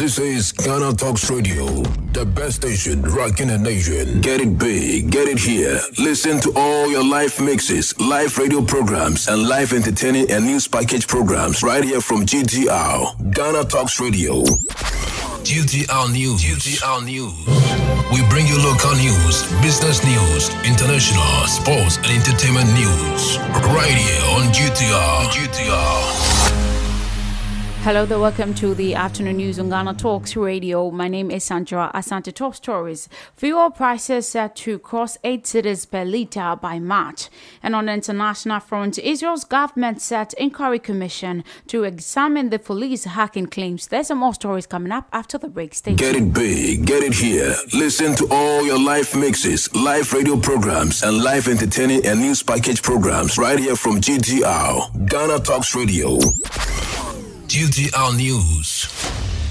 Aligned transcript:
This 0.00 0.18
is 0.18 0.52
Ghana 0.52 0.94
Talks 0.94 1.30
Radio, 1.30 1.66
the 2.16 2.24
best 2.24 2.56
station 2.56 3.02
rocking 3.02 3.50
in 3.50 3.62
the 3.62 3.70
nation. 3.70 4.22
Get 4.22 4.40
it 4.40 4.56
big, 4.56 5.10
get 5.10 5.28
it 5.28 5.38
here. 5.38 5.78
Listen 5.98 6.40
to 6.40 6.50
all 6.56 6.88
your 6.88 7.04
live 7.04 7.38
mixes, 7.38 7.92
live 8.00 8.38
radio 8.38 8.62
programs, 8.62 9.28
and 9.28 9.46
live 9.46 9.74
entertaining 9.74 10.30
and 10.30 10.46
news 10.46 10.66
package 10.66 11.06
programs 11.06 11.62
right 11.62 11.84
here 11.84 12.00
from 12.00 12.24
GTR, 12.24 13.30
Ghana 13.34 13.64
Talks 13.66 14.00
Radio. 14.00 14.40
GTR 15.44 16.10
News. 16.10 16.40
GTR 16.40 17.04
News. 17.04 17.36
We 18.10 18.26
bring 18.30 18.46
you 18.46 18.56
local 18.56 18.96
news, 18.96 19.44
business 19.60 20.02
news, 20.02 20.48
international, 20.64 21.44
sports, 21.44 21.98
and 21.98 22.06
entertainment 22.06 22.72
news. 22.72 23.36
Right 23.76 23.92
here 23.92 24.24
on 24.32 24.48
GTR. 24.48 25.28
GTR. 25.28 26.59
Hello 27.82 28.04
there, 28.04 28.18
welcome 28.18 28.52
to 28.56 28.74
the 28.74 28.94
afternoon 28.94 29.38
news 29.38 29.58
on 29.58 29.70
Ghana 29.70 29.94
Talks 29.94 30.36
Radio. 30.36 30.90
My 30.90 31.08
name 31.08 31.30
is 31.30 31.44
Sandra 31.44 31.90
Asante. 31.94 32.30
Top 32.30 32.54
stories. 32.54 33.08
Fuel 33.36 33.70
prices 33.70 34.28
set 34.28 34.54
to 34.56 34.78
cross 34.78 35.16
8 35.24 35.44
cedis 35.44 35.90
per 35.90 36.04
litre 36.04 36.56
by 36.60 36.78
March. 36.78 37.30
And 37.62 37.74
on 37.74 37.86
the 37.86 37.94
international 37.94 38.60
front, 38.60 38.98
Israel's 38.98 39.44
government 39.44 40.02
set 40.02 40.34
inquiry 40.34 40.78
commission 40.78 41.42
to 41.68 41.84
examine 41.84 42.50
the 42.50 42.58
police 42.58 43.04
hacking 43.04 43.46
claims. 43.46 43.86
There's 43.86 44.08
some 44.08 44.18
more 44.18 44.34
stories 44.34 44.66
coming 44.66 44.92
up 44.92 45.08
after 45.10 45.38
the 45.38 45.48
break. 45.48 45.74
Stay 45.74 45.94
Get 45.94 46.16
it 46.16 46.34
big, 46.34 46.84
get 46.84 47.02
it 47.02 47.14
here. 47.14 47.54
Listen 47.72 48.14
to 48.16 48.28
all 48.30 48.62
your 48.62 48.78
live 48.78 49.16
mixes, 49.16 49.74
live 49.74 50.12
radio 50.12 50.36
programs, 50.36 51.02
and 51.02 51.24
live 51.24 51.48
entertaining 51.48 52.04
and 52.04 52.20
news 52.20 52.42
package 52.42 52.82
programs 52.82 53.38
right 53.38 53.58
here 53.58 53.74
from 53.74 54.02
GTR, 54.02 55.08
Ghana 55.08 55.38
Talks 55.40 55.74
Radio. 55.74 56.18
GTR 57.50 58.16
News. 58.16 58.86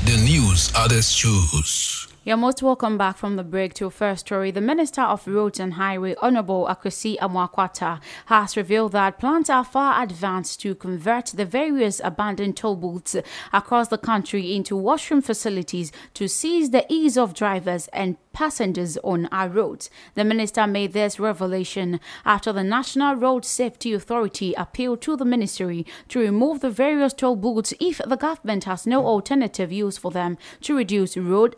The 0.05 0.15
news 0.23 0.71
others 0.73 1.11
choose. 1.13 1.98
You're 2.29 2.37
most 2.37 2.61
welcome 2.61 2.95
back 2.95 3.17
from 3.17 3.37
the 3.37 3.43
break 3.43 3.73
to 3.73 3.87
a 3.87 3.89
first 3.89 4.27
story. 4.27 4.51
The 4.51 4.61
Minister 4.61 5.01
of 5.01 5.27
Roads 5.27 5.59
and 5.59 5.73
Highway, 5.73 6.13
Honorable 6.21 6.67
Akwasi 6.69 7.17
Amoako-Attah, 7.17 7.99
has 8.27 8.55
revealed 8.55 8.91
that 8.91 9.17
plans 9.17 9.49
are 9.49 9.65
far 9.65 10.03
advanced 10.03 10.61
to 10.61 10.75
convert 10.75 11.25
the 11.33 11.43
various 11.43 11.99
abandoned 12.03 12.55
toll 12.55 12.75
booths 12.75 13.15
across 13.51 13.87
the 13.87 13.97
country 13.97 14.55
into 14.55 14.75
washroom 14.75 15.23
facilities 15.23 15.91
to 16.13 16.27
seize 16.27 16.69
the 16.69 16.85
ease 16.87 17.17
of 17.17 17.33
drivers 17.33 17.87
and 17.93 18.15
passengers 18.31 18.95
on 19.03 19.25
our 19.31 19.49
roads. 19.49 19.89
The 20.13 20.23
minister 20.23 20.67
made 20.67 20.93
this 20.93 21.19
revelation 21.19 21.99
after 22.25 22.53
the 22.53 22.63
National 22.63 23.15
Road 23.15 23.43
Safety 23.43 23.91
Authority 23.91 24.53
appealed 24.53 25.01
to 25.01 25.17
the 25.17 25.25
ministry 25.25 25.83
to 26.09 26.19
remove 26.19 26.59
the 26.59 26.69
various 26.69 27.13
toll 27.13 27.35
booths 27.35 27.73
if 27.79 27.99
the 28.05 28.15
government 28.17 28.65
has 28.65 28.85
no 28.85 29.05
alternative 29.05 29.71
use 29.71 29.97
for 29.97 30.11
them 30.11 30.37
to 30.61 30.77
reduce 30.77 31.17
road 31.17 31.55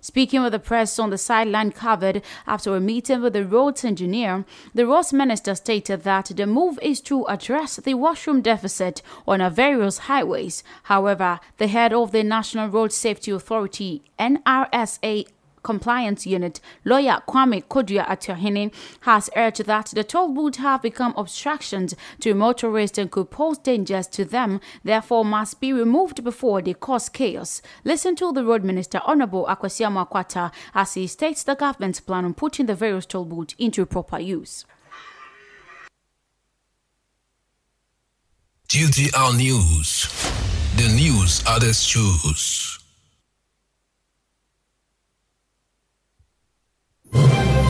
Speaking 0.00 0.42
with 0.42 0.52
the 0.52 0.58
press 0.58 0.98
on 0.98 1.10
the 1.10 1.18
sideline 1.18 1.72
covered 1.72 2.22
after 2.46 2.74
a 2.74 2.80
meeting 2.80 3.22
with 3.22 3.32
the 3.32 3.44
roads 3.44 3.84
engineer, 3.84 4.44
the 4.74 4.86
roads 4.86 5.12
minister 5.12 5.54
stated 5.54 6.02
that 6.04 6.26
the 6.34 6.46
move 6.46 6.78
is 6.82 7.00
to 7.02 7.24
address 7.26 7.76
the 7.76 7.94
washroom 7.94 8.40
deficit 8.40 9.02
on 9.26 9.40
our 9.40 9.50
various 9.50 9.98
highways. 9.98 10.62
However, 10.84 11.40
the 11.56 11.68
head 11.68 11.92
of 11.92 12.12
the 12.12 12.22
National 12.22 12.68
Road 12.68 12.92
Safety 12.92 13.30
Authority, 13.30 14.02
NRSA, 14.18 15.26
Compliance 15.68 16.26
Unit, 16.26 16.60
lawyer 16.82 17.20
Kwame 17.28 17.62
Kodua 17.62 18.06
Atuahene, 18.06 18.72
has 19.02 19.28
urged 19.36 19.66
that 19.66 19.92
the 19.94 20.02
toll 20.02 20.32
booths 20.32 20.56
have 20.56 20.80
become 20.80 21.12
obstructions 21.14 21.94
to 22.20 22.32
motorists 22.32 22.96
and 22.96 23.10
could 23.10 23.30
pose 23.30 23.58
dangers 23.58 24.06
to 24.06 24.24
them, 24.24 24.62
therefore 24.82 25.26
must 25.26 25.60
be 25.60 25.74
removed 25.74 26.24
before 26.24 26.62
they 26.62 26.72
cause 26.72 27.10
chaos. 27.10 27.60
Listen 27.84 28.16
to 28.16 28.32
the 28.32 28.46
Road 28.46 28.64
Minister, 28.64 29.02
Honorable 29.04 29.44
Akwasi 29.44 29.84
Amoako-Attah, 29.86 30.52
as 30.74 30.94
he 30.94 31.06
states 31.06 31.42
the 31.42 31.54
government's 31.54 32.00
plan 32.00 32.24
on 32.24 32.32
putting 32.32 32.64
the 32.64 32.74
various 32.74 33.04
toll 33.04 33.26
booths 33.26 33.54
into 33.58 33.84
proper 33.84 34.18
use. 34.18 34.64
GTR 38.68 39.36
News. 39.36 40.06
The 40.76 40.88
news 40.96 41.42
others 41.46 41.84
choose. 41.84 42.77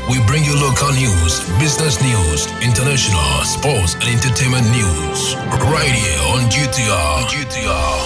We 0.08 0.16
bring 0.24 0.42
you 0.42 0.56
local 0.56 0.88
news, 0.92 1.44
business 1.60 2.00
news, 2.00 2.46
international, 2.64 3.44
sports, 3.44 3.92
and 4.00 4.04
entertainment 4.08 4.64
news. 4.72 5.36
Right 5.68 5.92
here 5.92 6.22
on 6.32 6.48
GTR. 6.48 7.28
GTR. 7.28 8.00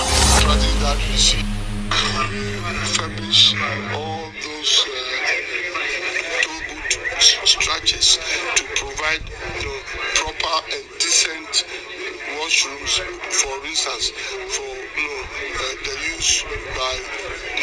see 1.17 1.39
all 3.95 4.33
those 4.43 4.85
uh, 4.85 4.93
booth 6.69 6.99
to 8.57 8.65
provide 8.75 9.23
know, 9.62 9.79
proper 10.43 10.75
and 10.75 10.85
decent 10.99 11.65
washrooms, 12.39 12.95
for 13.31 13.67
instance, 13.67 14.11
for 14.55 14.73
you 14.99 15.07
know, 15.07 15.23
uh, 15.23 15.75
the 15.87 15.95
use 16.17 16.43
by 16.75 16.95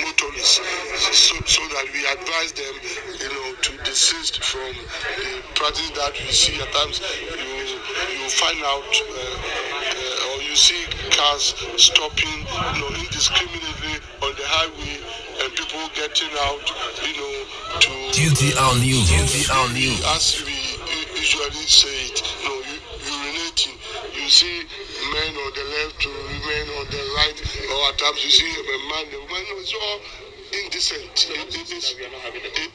motorists, 0.04 0.62
so, 1.12 1.36
so 1.46 1.62
that 1.76 1.86
we 1.94 2.02
advise 2.08 2.52
them, 2.54 2.76
you 3.20 3.30
know, 3.30 3.56
to 3.62 3.72
desist 3.84 4.44
from 4.44 4.74
the 5.20 5.44
practice 5.56 5.92
that 5.92 6.14
we 6.14 6.32
see 6.32 6.60
at 6.62 6.72
times. 6.72 7.02
You 7.36 7.80
you 8.16 8.30
find 8.30 8.64
out. 8.64 8.94
Uh, 8.96 9.70
uh, 9.90 10.30
or 10.30 10.42
you 10.42 10.56
see 10.56 10.86
cars 11.12 11.56
stopping 11.78 12.40
you 12.76 12.82
know, 12.82 12.92
indiscriminately 13.00 13.96
on 14.22 14.32
the 14.38 14.46
highway 14.46 14.96
and 15.44 15.50
people 15.56 15.88
getting 15.96 16.32
out, 16.48 16.66
you 17.04 17.14
know, 17.18 17.36
to 17.80 17.92
GTR 18.14 18.80
News. 18.80 19.10
GTR 19.10 19.74
News. 19.74 20.04
as 20.16 20.44
we 20.46 20.56
usually 21.18 21.66
say 21.68 22.06
it, 22.08 22.22
you 22.44 22.50
know. 22.50 22.59
You 24.30 24.34
see 24.34 24.62
men 24.62 25.34
on 25.42 25.54
the 25.58 25.66
left, 25.74 26.02
to 26.04 26.10
women 26.10 26.70
on 26.78 26.86
the 26.94 27.02
right, 27.18 27.38
or 27.74 27.90
at 27.90 27.98
times 27.98 28.24
you 28.24 28.30
see 28.30 28.46
a 28.46 28.78
man, 28.94 29.10
a 29.10 29.20
woman. 29.26 29.58
It's 29.58 29.74
all 29.74 30.02
indecent. 30.54 31.26
It, 31.34 31.50
it, 31.50 31.74
it's, 31.74 31.94
it, 31.98 32.14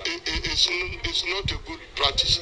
it, 0.03 0.23
it, 0.27 0.47
it's, 0.51 0.67
it's 1.07 1.25
not 1.31 1.47
a 1.53 1.59
good 1.71 1.79
practice. 1.95 2.41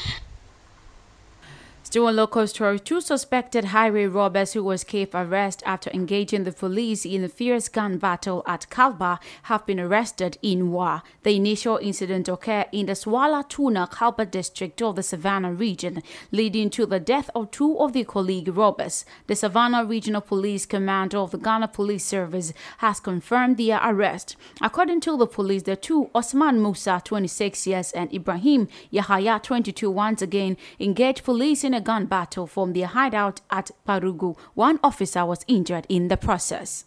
On 1.94 2.16
local 2.16 2.47
story, 2.47 2.80
two 2.80 3.03
suspected 3.03 3.66
highway 3.66 4.06
robbers 4.06 4.54
who 4.54 4.70
escaped 4.70 5.14
arrest 5.14 5.62
after 5.66 5.91
engaging 5.91 6.44
the 6.44 6.50
police 6.50 7.04
in 7.04 7.22
a 7.22 7.28
fierce 7.28 7.69
gun 7.69 7.98
battle 7.98 8.42
at 8.47 8.66
Kalba 8.70 9.20
have 9.42 9.66
been 9.66 9.78
arrested 9.78 10.38
in 10.41 10.72
Wa. 10.72 11.02
The 11.22 11.36
initial 11.36 11.76
incident 11.76 12.31
occurred 12.31 12.69
in 12.72 12.86
the 12.86 12.92
Sawla 12.94 13.47
Tuna 13.47 13.86
Kalba 13.92 14.25
district 14.25 14.81
of 14.81 14.97
the 14.97 15.02
Savannah 15.02 15.52
region, 15.52 16.02
leading 16.31 16.70
to 16.70 16.86
the 16.86 16.98
death 16.98 17.28
of 17.34 17.50
two 17.50 17.78
of 17.78 17.92
the 17.92 18.04
colleague 18.04 18.56
robbers. 18.56 19.04
The 19.26 19.36
Savannah 19.36 19.84
Regional 19.84 20.22
Police 20.22 20.64
Command 20.64 21.14
of 21.14 21.31
the 21.31 21.38
Ghana 21.38 21.69
Police 21.69 22.06
Service 22.06 22.54
has 22.78 23.00
confirmed 23.00 23.58
their 23.58 23.81
arrest. 23.84 24.34
According 24.62 25.02
to 25.02 25.19
the 25.19 25.26
police, 25.26 25.64
the 25.64 25.76
two, 25.76 26.08
Osman 26.14 26.62
Musa, 26.62 27.02
26 27.04 27.66
years, 27.66 27.92
and 27.92 28.12
Ibrahim 28.14 28.69
Yahaya, 28.91 29.42
22, 29.42 29.91
once 29.91 30.22
again 30.22 30.56
engaged 30.81 31.22
police 31.22 31.64
in 31.64 31.75
a 31.75 31.81
gun 31.82 32.06
battle 32.06 32.47
from 32.47 32.72
their 32.72 32.87
hideout 32.87 33.41
at 33.50 33.70
Parugu. 33.87 34.37
One 34.54 34.78
officer 34.82 35.26
was 35.26 35.44
injured 35.47 35.87
in 35.88 36.09
the 36.09 36.16
process. 36.16 36.84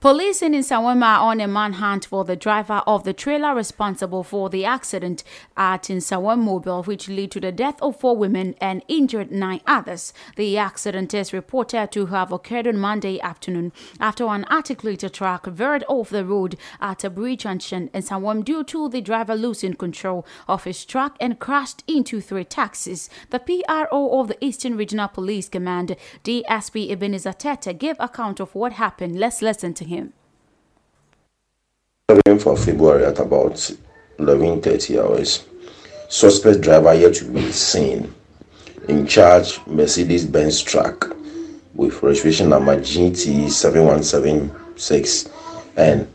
Police 0.00 0.40
in 0.40 0.52
Nsawama 0.52 1.04
are 1.04 1.30
on 1.30 1.40
a 1.42 1.46
manhunt 1.46 2.06
for 2.06 2.24
the 2.24 2.34
driver 2.34 2.82
of 2.86 3.04
the 3.04 3.12
trailer 3.12 3.54
responsible 3.54 4.24
for 4.24 4.48
the 4.48 4.64
accident 4.64 5.22
at 5.58 5.82
Nsawam 5.82 6.38
Mobile, 6.38 6.82
which 6.84 7.10
led 7.10 7.30
to 7.32 7.40
the 7.40 7.52
death 7.52 7.76
of 7.82 8.00
four 8.00 8.16
women 8.16 8.54
and 8.62 8.82
injured 8.88 9.30
nine 9.30 9.60
others. 9.66 10.14
The 10.36 10.56
accident 10.56 11.12
is 11.12 11.34
reported 11.34 11.92
to 11.92 12.06
have 12.06 12.32
occurred 12.32 12.66
on 12.66 12.78
Monday 12.78 13.20
afternoon 13.20 13.72
after 14.00 14.24
an 14.28 14.46
articulated 14.50 15.12
truck 15.12 15.44
veered 15.44 15.84
off 15.86 16.08
the 16.08 16.24
road 16.24 16.56
at 16.80 17.04
a 17.04 17.10
bridge 17.10 17.42
junction 17.42 17.90
in 17.92 18.00
Nsawam 18.00 18.42
due 18.42 18.64
to 18.64 18.88
the 18.88 19.02
driver 19.02 19.34
losing 19.34 19.74
control 19.74 20.24
of 20.48 20.64
his 20.64 20.86
truck 20.86 21.18
and 21.20 21.38
crashed 21.38 21.84
into 21.86 22.22
three 22.22 22.44
taxis. 22.44 23.10
The 23.28 23.38
PRO 23.38 24.18
of 24.18 24.28
the 24.28 24.42
Eastern 24.42 24.78
Regional 24.78 25.08
Police 25.08 25.50
Command, 25.50 25.94
DSP 26.24 26.90
Ebenezer 26.90 27.34
Tete, 27.34 27.78
gave 27.78 27.96
account 28.00 28.40
of 28.40 28.54
what 28.54 28.72
happened. 28.72 29.20
Let's 29.20 29.42
listen 29.42 29.74
to. 29.74 29.89
7th 32.10 32.46
of 32.46 32.64
February 32.64 33.04
at 33.04 33.18
about 33.18 33.70
11:30 34.18 34.98
hours. 34.98 35.44
Suspect 36.08 36.60
driver 36.60 36.94
yet 36.94 37.14
to 37.14 37.24
be 37.24 37.50
seen. 37.52 38.12
In 38.88 39.06
charge, 39.06 39.60
Mercedes-Benz 39.66 40.62
truck 40.62 41.14
with 41.74 42.02
registration 42.02 42.48
number 42.48 42.76
GT7176 42.80 45.28
and 45.76 46.06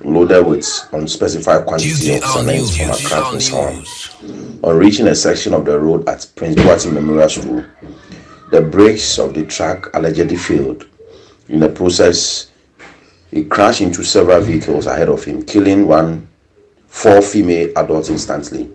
loaded 0.00 0.46
with 0.46 0.66
unspecified 0.92 1.66
quantity 1.66 1.90
of 1.90 1.96
GTR 2.22 2.32
cement 2.38 2.58
News. 2.58 2.76
from 2.76 2.90
Accra 2.90 3.30
to 3.30 3.36
GTR 3.36 4.64
On 4.64 4.76
reaching 4.76 5.06
a 5.08 5.14
section 5.14 5.52
of 5.54 5.64
the 5.64 5.78
road 5.78 6.08
at 6.08 6.26
Prince 6.34 6.56
Duarte 6.56 6.90
Memorial 6.90 7.28
School, 7.28 7.64
the 8.50 8.60
brakes 8.62 9.18
of 9.18 9.34
the 9.34 9.44
truck 9.44 9.90
allegedly 9.94 10.36
failed. 10.36 10.86
In 11.48 11.60
the 11.60 11.68
process, 11.68 12.48
He 13.32 13.44
crashed 13.44 13.80
into 13.80 14.04
several 14.04 14.42
vehicles 14.42 14.84
ahead 14.84 15.08
of 15.08 15.24
him, 15.24 15.42
killing 15.42 15.86
one, 15.86 16.28
four 16.86 17.22
female 17.22 17.72
adults 17.76 18.10
instantly. 18.10 18.70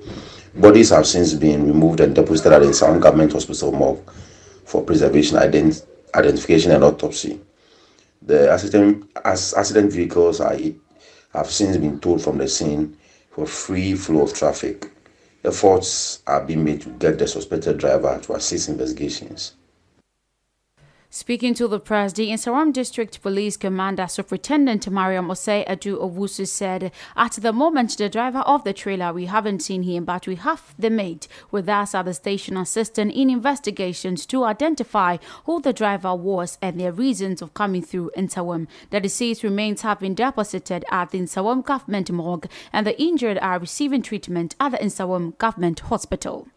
Bodies 0.55 0.89
have 0.89 1.05
since 1.05 1.35
been 1.35 1.67
removed 1.67 1.99
and 1.99 2.15
deposited 2.15 2.53
at 2.53 2.63
the 2.63 2.73
Sound 2.73 3.03
Government 3.03 3.33
Hospital 3.33 3.71
morgue 3.71 4.09
for 4.65 4.81
preservation, 4.81 5.37
ident- 5.37 5.85
identification, 6.15 6.71
and 6.71 6.83
autopsy. 6.83 7.39
The 8.23 8.51
accident, 8.51 9.07
as 9.23 9.53
accident 9.53 9.93
vehicles 9.93 10.41
are, 10.41 10.57
have 11.33 11.51
since 11.51 11.77
been 11.77 11.99
towed 11.99 12.23
from 12.23 12.39
the 12.39 12.47
scene 12.47 12.97
for 13.29 13.45
free 13.45 13.93
flow 13.93 14.23
of 14.23 14.33
traffic. 14.33 14.89
Efforts 15.43 16.23
are 16.25 16.43
being 16.43 16.63
made 16.63 16.81
to 16.81 16.89
get 16.89 17.19
the 17.19 17.27
suspected 17.27 17.77
driver 17.77 18.19
to 18.23 18.33
assist 18.33 18.69
investigations. 18.69 19.53
Speaking 21.09 21.53
to 21.53 21.69
the 21.69 21.79
press, 21.79 22.11
the 22.11 22.27
Nsawam 22.31 22.73
District 22.73 23.21
Police 23.21 23.55
Commander 23.55 24.07
Superintendent 24.09 24.89
Mariam 24.89 25.29
Osei 25.29 25.65
Adu 25.65 25.97
Owusu 25.97 26.45
said, 26.45 26.91
At 27.15 27.31
the 27.31 27.53
moment, 27.53 27.97
the 27.97 28.09
driver 28.09 28.39
of 28.39 28.65
the 28.65 28.73
trailer, 28.73 29.13
we 29.13 29.25
haven't 29.27 29.61
seen 29.61 29.83
him, 29.83 30.03
but 30.03 30.27
we 30.27 30.35
have 30.35 30.75
the 30.77 30.89
mate 30.89 31.29
with 31.49 31.69
us 31.69 31.95
at 31.95 32.03
the 32.03 32.13
station 32.13 32.57
assisting 32.57 33.09
in 33.09 33.29
investigations 33.29 34.25
to 34.25 34.43
identify 34.43 35.15
who 35.45 35.61
the 35.61 35.71
driver 35.71 36.13
was 36.13 36.57
and 36.61 36.77
their 36.77 36.91
reasons 36.91 37.41
of 37.41 37.53
coming 37.53 37.83
through 37.83 38.11
Nsawam. 38.17 38.67
The 38.89 38.99
deceased 38.99 39.43
remains 39.43 39.83
have 39.83 40.01
been 40.01 40.13
deposited 40.13 40.83
at 40.91 41.11
the 41.11 41.19
Nsawam 41.19 41.63
Government 41.63 42.11
Morgue 42.11 42.49
and 42.73 42.85
the 42.85 43.01
injured 43.01 43.37
are 43.37 43.59
receiving 43.59 44.01
treatment 44.01 44.57
at 44.59 44.73
the 44.73 44.79
Nsawam 44.79 45.37
Government 45.37 45.79
Hospital. 45.79 46.49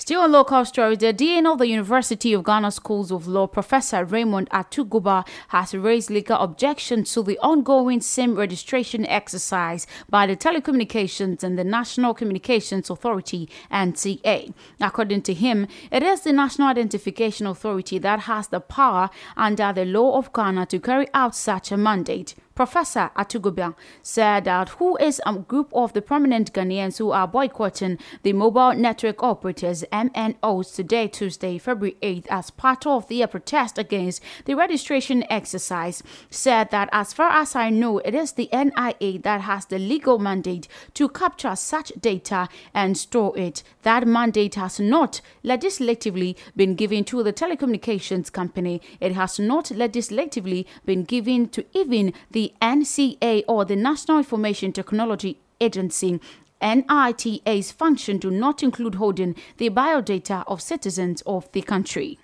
Still 0.00 0.22
on 0.22 0.32
local 0.32 0.64
stories, 0.64 0.96
the 0.96 1.12
Dean 1.12 1.46
of 1.46 1.58
the 1.58 1.68
University 1.68 2.32
of 2.32 2.42
Ghana 2.42 2.70
Schools 2.70 3.12
of 3.12 3.28
Law, 3.28 3.46
Professor 3.46 4.02
Raymond 4.02 4.48
Atuguba, 4.48 5.28
has 5.48 5.74
raised 5.74 6.08
legal 6.08 6.38
objections 6.38 7.12
to 7.12 7.22
the 7.22 7.38
ongoing 7.40 8.00
SIM 8.00 8.34
registration 8.34 9.04
exercise 9.04 9.86
by 10.08 10.26
the 10.26 10.38
Telecommunications 10.38 11.42
and 11.42 11.58
the 11.58 11.64
National 11.64 12.14
Communications 12.14 12.88
Authority, 12.88 13.50
NCA. 13.70 14.54
According 14.80 15.20
to 15.20 15.34
him, 15.34 15.66
it 15.92 16.02
is 16.02 16.22
the 16.22 16.32
National 16.32 16.68
Identification 16.68 17.46
Authority 17.46 17.98
that 17.98 18.20
has 18.20 18.48
the 18.48 18.60
power 18.60 19.10
under 19.36 19.70
the 19.70 19.84
law 19.84 20.16
of 20.16 20.32
Ghana 20.32 20.64
to 20.64 20.80
carry 20.80 21.08
out 21.12 21.36
such 21.36 21.70
a 21.70 21.76
mandate. 21.76 22.34
Professor 22.60 23.10
Atuguba 23.16 23.74
said 24.02 24.44
that 24.44 24.68
who 24.68 24.94
is 24.98 25.18
a 25.24 25.32
group 25.32 25.70
of 25.72 25.94
the 25.94 26.02
prominent 26.02 26.52
Ghanaians 26.52 26.98
who 26.98 27.10
are 27.10 27.26
boycotting 27.26 27.96
the 28.22 28.34
mobile 28.34 28.74
network 28.74 29.22
operators 29.22 29.82
MNOs 29.90 30.74
today, 30.74 31.08
Tuesday, 31.08 31.56
February 31.56 31.96
8th, 32.02 32.26
as 32.28 32.50
part 32.50 32.86
of 32.86 33.08
their 33.08 33.26
protest 33.28 33.78
against 33.78 34.22
the 34.44 34.52
registration 34.52 35.24
exercise, 35.30 36.02
said 36.28 36.70
that 36.70 36.90
as 36.92 37.14
far 37.14 37.30
as 37.30 37.56
I 37.56 37.70
know, 37.70 37.96
it 38.00 38.14
is 38.14 38.32
the 38.32 38.50
NIA 38.52 39.20
that 39.20 39.40
has 39.40 39.64
the 39.64 39.78
legal 39.78 40.18
mandate 40.18 40.68
to 40.92 41.08
capture 41.08 41.56
such 41.56 41.92
data 41.98 42.46
and 42.74 42.94
store 42.98 43.38
it. 43.38 43.62
That 43.84 44.06
mandate 44.06 44.56
has 44.56 44.78
not 44.78 45.22
legislatively 45.42 46.36
been 46.54 46.74
given 46.74 47.04
to 47.04 47.22
the 47.22 47.32
telecommunications 47.32 48.30
company. 48.30 48.82
It 49.00 49.12
has 49.12 49.38
not 49.38 49.70
legislatively 49.70 50.66
been 50.84 51.04
given 51.04 51.48
to 51.48 51.64
even 51.72 52.12
the 52.30 52.49
NCA 52.60 53.44
or 53.48 53.64
the 53.64 53.76
National 53.76 54.18
Information 54.18 54.72
Technology 54.72 55.40
Agency 55.60 56.20
NITA's 56.62 57.72
function 57.72 58.18
do 58.18 58.30
not 58.30 58.62
include 58.62 58.96
holding 58.96 59.34
the 59.56 59.70
biodata 59.70 60.44
of 60.46 60.60
citizens 60.60 61.22
of 61.26 61.50
the 61.52 61.62
country. 61.62 62.18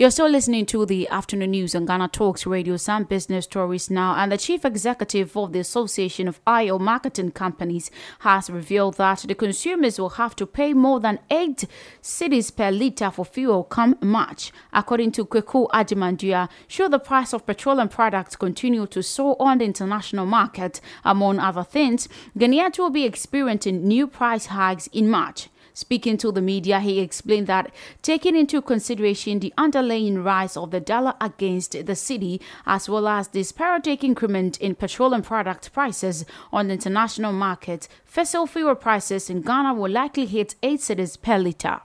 You're 0.00 0.10
still 0.10 0.30
listening 0.30 0.64
to 0.64 0.86
the 0.86 1.06
afternoon 1.08 1.50
news 1.50 1.74
on 1.74 1.84
Ghana 1.84 2.08
Talks 2.08 2.46
Radio, 2.46 2.78
some 2.78 3.04
business 3.04 3.44
stories 3.44 3.90
now. 3.90 4.14
And 4.16 4.32
the 4.32 4.38
chief 4.38 4.64
executive 4.64 5.36
of 5.36 5.52
the 5.52 5.58
Association 5.58 6.26
of 6.26 6.40
Oil 6.48 6.78
Marketing 6.78 7.30
Companies 7.30 7.90
has 8.20 8.48
revealed 8.48 8.94
that 8.94 9.26
the 9.28 9.34
consumers 9.34 10.00
will 10.00 10.16
have 10.16 10.34
to 10.36 10.46
pay 10.46 10.72
more 10.72 11.00
than 11.00 11.18
8 11.30 11.66
cedis 12.00 12.56
per 12.56 12.70
litre 12.70 13.10
for 13.10 13.26
fuel 13.26 13.62
come 13.62 13.94
March. 14.00 14.52
According 14.72 15.12
to 15.12 15.26
Kweku 15.26 15.68
Agyemang-Duah, 15.68 16.48
should 16.66 16.92
the 16.92 16.98
price 16.98 17.34
of 17.34 17.44
petroleum 17.44 17.90
products 17.90 18.36
continue 18.36 18.86
to 18.86 19.02
soar 19.02 19.36
on 19.38 19.58
the 19.58 19.66
international 19.66 20.24
market, 20.24 20.80
among 21.04 21.38
other 21.38 21.62
things, 21.62 22.08
Ghanaians 22.38 22.78
will 22.78 22.88
be 22.88 23.04
experiencing 23.04 23.86
new 23.86 24.06
price 24.06 24.46
hikes 24.46 24.86
in 24.94 25.10
March. 25.10 25.49
Speaking 25.74 26.16
to 26.18 26.32
the 26.32 26.42
media, 26.42 26.80
he 26.80 27.00
explained 27.00 27.46
that 27.46 27.72
taking 28.02 28.36
into 28.36 28.60
consideration 28.60 29.38
the 29.38 29.54
underlying 29.56 30.22
rise 30.22 30.56
of 30.56 30.70
the 30.70 30.80
dollar 30.80 31.14
against 31.20 31.72
the 31.72 31.94
cedi, 31.94 32.40
as 32.66 32.88
well 32.88 33.06
as 33.08 33.28
the 33.28 33.42
sporadic 33.42 34.02
increment 34.02 34.58
in 34.58 34.74
petroleum 34.74 35.22
product 35.22 35.72
prices 35.72 36.24
on 36.52 36.68
the 36.68 36.74
international 36.74 37.32
market, 37.32 37.88
fossil 38.04 38.46
fuel 38.46 38.74
prices 38.74 39.30
in 39.30 39.42
Ghana 39.42 39.74
will 39.74 39.90
likely 39.90 40.26
hit 40.26 40.54
8 40.62 40.80
cedis 40.80 41.20
per 41.20 41.38
litre. 41.38 41.80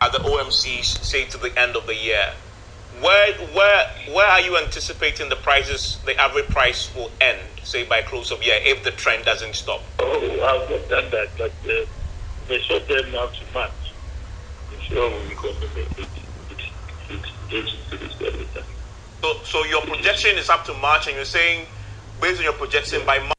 At 0.00 0.12
the 0.12 0.18
OMCs, 0.18 1.02
say 1.02 1.24
to 1.26 1.38
the 1.38 1.58
end 1.58 1.76
of 1.76 1.86
the 1.86 1.94
year, 1.94 2.32
where 3.00 3.32
where 3.54 3.90
where 4.14 4.26
are 4.26 4.40
you 4.40 4.56
anticipating 4.56 5.28
the 5.28 5.36
prices, 5.36 5.98
the 6.06 6.18
average 6.18 6.48
price 6.48 6.94
will 6.94 7.10
end, 7.20 7.40
say 7.62 7.84
by 7.84 8.00
close 8.02 8.30
of 8.30 8.42
year, 8.42 8.58
if 8.62 8.82
the 8.84 8.90
trend 8.92 9.24
doesn't 9.24 9.54
stop? 9.54 9.82
Oh, 9.98 10.20
I've 10.20 10.70
not 10.70 10.88
done 10.88 11.10
that, 11.10 11.28
but. 11.36 11.52
Uh 11.70 11.84
they 12.48 12.60
shut 12.60 12.86
them 12.88 13.12
now 13.12 13.26
to 13.26 13.44
March. 13.52 13.70
I'm 14.72 14.80
sure 14.80 15.10
we 15.10 15.28
will 15.28 15.36
compensate 15.36 15.98
it. 15.98 16.08
So, 19.22 19.34
so 19.44 19.64
your 19.64 19.82
projection 19.82 20.36
is 20.38 20.48
up 20.48 20.64
to 20.66 20.74
March, 20.74 21.06
and 21.06 21.16
you're 21.16 21.24
saying, 21.24 21.66
based 22.20 22.38
on 22.38 22.44
your 22.44 22.52
projection, 22.52 23.04
by 23.06 23.18
March. 23.18 23.32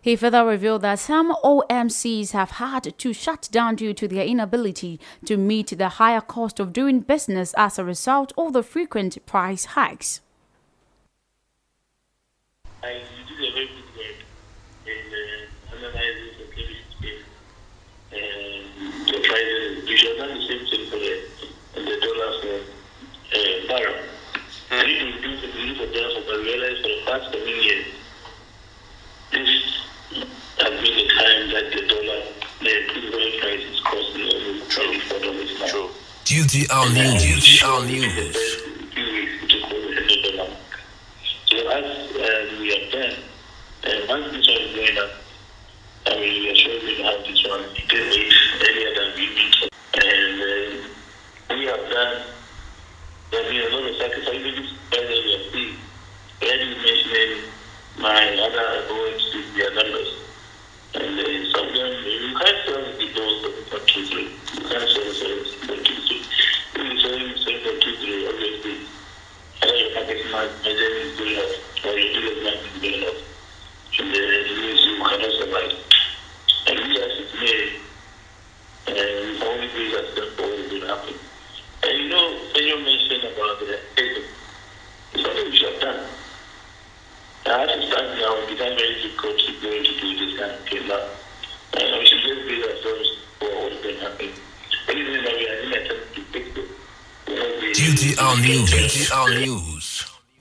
He 0.00 0.16
further 0.16 0.44
revealed 0.44 0.82
that 0.82 0.98
some 0.98 1.32
OMCs 1.44 2.32
have 2.32 2.52
had 2.52 2.98
to 2.98 3.12
shut 3.12 3.48
down 3.52 3.76
due 3.76 3.94
to 3.94 4.08
their 4.08 4.24
inability 4.24 4.98
to 5.26 5.36
meet 5.36 5.78
the 5.78 5.88
higher 5.90 6.20
cost 6.20 6.58
of 6.58 6.72
doing 6.72 7.00
business 7.00 7.54
as 7.56 7.78
a 7.78 7.84
result 7.84 8.32
of 8.36 8.52
the 8.52 8.64
frequent 8.64 9.24
price 9.26 9.64
hikes. 9.66 10.20
I 12.82 12.94
did 13.28 13.48
a 13.48 13.52
very 13.52 13.66
good 13.68 13.94
work 13.96 14.18
in 14.86 14.92
uh, 15.14 15.76
analyzing 15.76 16.34
the 16.38 16.46
prices. 20.18 20.18
We 20.18 20.18
should 20.18 20.18
have 20.18 20.18
done 20.18 20.32
the 20.34 20.44
same 20.46 20.64
thing 20.66 20.84
for 20.90 20.98
the, 20.98 21.12
the 21.74 21.94
dollars 22.00 22.36
for 22.42 22.56
uh, 23.32 23.68
barrel. 23.68 23.96
Mm. 24.70 24.84
We 24.84 24.92
need 25.04 25.12
to 25.12 25.28
do 25.28 25.30
the 25.40 25.58
use 25.58 25.80
of 25.80 25.88
dollars, 25.92 26.24
but 26.26 26.36
realize 26.40 26.78
for 26.80 26.88
the 26.88 27.00
past 27.06 27.32
coming 27.32 27.60
years, 27.62 27.86
this 29.32 29.50
has 30.58 30.74
been 30.80 30.94
the 30.96 31.06
time 31.14 31.42
that 31.52 31.66
the 31.72 31.82
dollar, 31.88 32.20
the 32.60 32.72
crude 32.88 33.40
price 33.40 33.64
is 33.64 33.80
costing 33.80 34.26
almost 34.28 34.70
twenty-four 34.70 35.18
dollars 35.20 35.52
now. 35.60 35.66
True. 35.66 35.90
Duty 36.24 36.68
on 36.70 36.94
news. 36.94 37.22
Duty 37.22 37.64
on 37.64 37.86
news. 37.86 38.36
So 41.46 41.56
as 41.68 41.84
uh, 42.16 42.56
we 42.60 42.66
have 42.72 42.92
done, 42.92 43.16
uh, 43.84 44.06
once 44.08 44.32
this 44.32 44.48
one 44.48 44.62
is 44.62 44.74
going 44.74 44.98
up, 44.98 45.10
I 46.06 46.08
mean, 46.16 46.42
we 46.42 46.50
are 46.50 46.54
sure 46.54 46.80
we 46.80 47.02
have 47.02 47.20
this 47.24 47.44
one 47.46 47.64
earlier 48.62 48.94
than 48.94 49.14
we 49.16 49.26
meet. 49.34 49.71
And 49.94 50.40
uh, 50.40 51.54
we 51.54 51.66
have 51.66 51.90
done, 51.90 52.22
there 53.30 53.42
have 53.42 53.52
been 53.52 53.60
a 53.60 53.76
lot 53.76 53.90
of 53.90 53.96
sacrifices 53.96 54.72
the 54.90 55.50
we 55.52 55.76
Already 56.40 56.74
mentioning 56.74 57.44
my 57.98 58.36
other 58.40 58.88
OMC, 58.88 59.54
their 59.54 59.74
numbers. 59.74 60.08
And 60.94 61.20
uh, 61.20 61.52
some 61.52 61.68
of 61.68 61.74
them, 61.74 61.92
you 62.04 62.36
can't 62.40 62.58
tell 62.64 62.80
the 62.80 62.92
people 62.98 63.52
for 63.68 63.84
children. 63.84 64.32
You 64.54 64.60
can't 64.60 64.88
selling 64.88 65.12
service 65.12 65.54
for 65.60 65.76
children, 67.84 68.28
obviously. 68.32 68.76
Either 69.62 69.76
your 69.76 69.90
package 69.92 70.24
manager 70.32 70.88
is 71.04 71.20
up, 71.36 71.84
or 71.84 71.98
your 71.98 72.12
dealer's 72.16 72.40
is 72.80 73.08
up. 73.08 73.18
And 74.00 74.14
it 74.14 74.56
means 74.56 74.80
you 74.88 74.96
cannot 75.04 75.32
survive. 75.36 75.76
And 76.66 76.78
we 76.80 76.96
as 76.96 77.12
it 77.20 77.82
and 78.86 78.96
we 78.96 79.42
only 79.46 79.68
be 79.68 79.92
that 79.92 80.06
step 80.12 80.28
forward 80.36 80.70
will 80.70 80.86
happen. 80.86 81.14
And 81.82 81.98
you 81.98 82.08
know, 82.08 82.38
when 82.54 82.64
you 82.64 82.76
mentioned 82.78 83.24
about 83.24 83.60
the 83.60 83.78
ethic, 83.78 84.24
it's 85.14 85.22
something 85.22 85.44
we 85.44 85.56
should 85.56 85.72
have 85.72 85.80
done. 85.80 86.06
I 87.46 87.66
understand 87.66 88.18
now 88.18 88.34
it 88.36 88.48
become 88.48 88.76
very 88.76 88.94
difficult 89.02 89.38
to 89.38 89.52
go 89.60 89.70
into 89.72 90.00
do 90.00 90.26
this 90.26 90.38
kind 90.38 90.52
of 90.52 90.60
thing 90.68 90.88
now. 90.88 91.04
And 91.74 91.98
we 91.98 92.06
should 92.06 92.22
just 92.22 92.48
build 92.48 92.64
ourselves 92.70 93.08
for 93.38 93.48
what's 93.48 93.82
going 93.82 93.96
to 93.96 94.00
happen. 94.00 94.30
Anything 94.88 95.24
that 95.24 95.34
we 95.36 95.48
are 95.48 95.58
in 95.62 95.72
attempt 95.72 96.14
to 96.14 96.20
fix 96.32 96.46
it. 96.56 97.74
Duty 97.74 98.18
on 98.18 98.40
news. 98.42 98.70
Duty 98.70 99.12
on 99.12 99.30
news. 99.40 99.71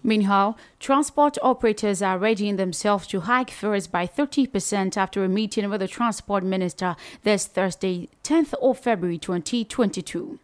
Meanwhile, 0.03 0.57
transport 0.79 1.37
operators 1.43 2.01
are 2.01 2.17
readying 2.17 2.55
themselves 2.55 3.05
to 3.07 3.21
hike 3.21 3.51
fares 3.51 3.87
by 3.87 4.07
30% 4.07 4.97
after 4.97 5.23
a 5.23 5.29
meeting 5.29 5.69
with 5.69 5.81
the 5.81 5.87
transport 5.87 6.43
minister 6.43 6.95
this 7.23 7.45
Thursday, 7.45 8.09
10th 8.23 8.53
of 8.61 8.79
February 8.79 9.19
2022. 9.19 10.39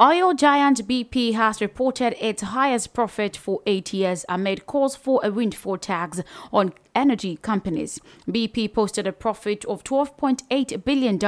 Oil 0.00 0.32
giant 0.32 0.88
BP 0.88 1.34
has 1.34 1.60
reported 1.60 2.16
its 2.18 2.42
highest 2.42 2.94
profit 2.94 3.36
for 3.36 3.60
eight 3.66 3.92
years 3.92 4.24
amid 4.26 4.66
calls 4.66 4.96
for 4.96 5.20
a 5.22 5.30
windfall 5.30 5.76
tax 5.76 6.22
on 6.50 6.72
energy 6.94 7.36
companies. 7.36 8.00
BP 8.28 8.72
posted 8.72 9.06
a 9.06 9.12
profit 9.12 9.64
of 9.66 9.84
$12.8 9.84 10.84
billion 10.84 11.18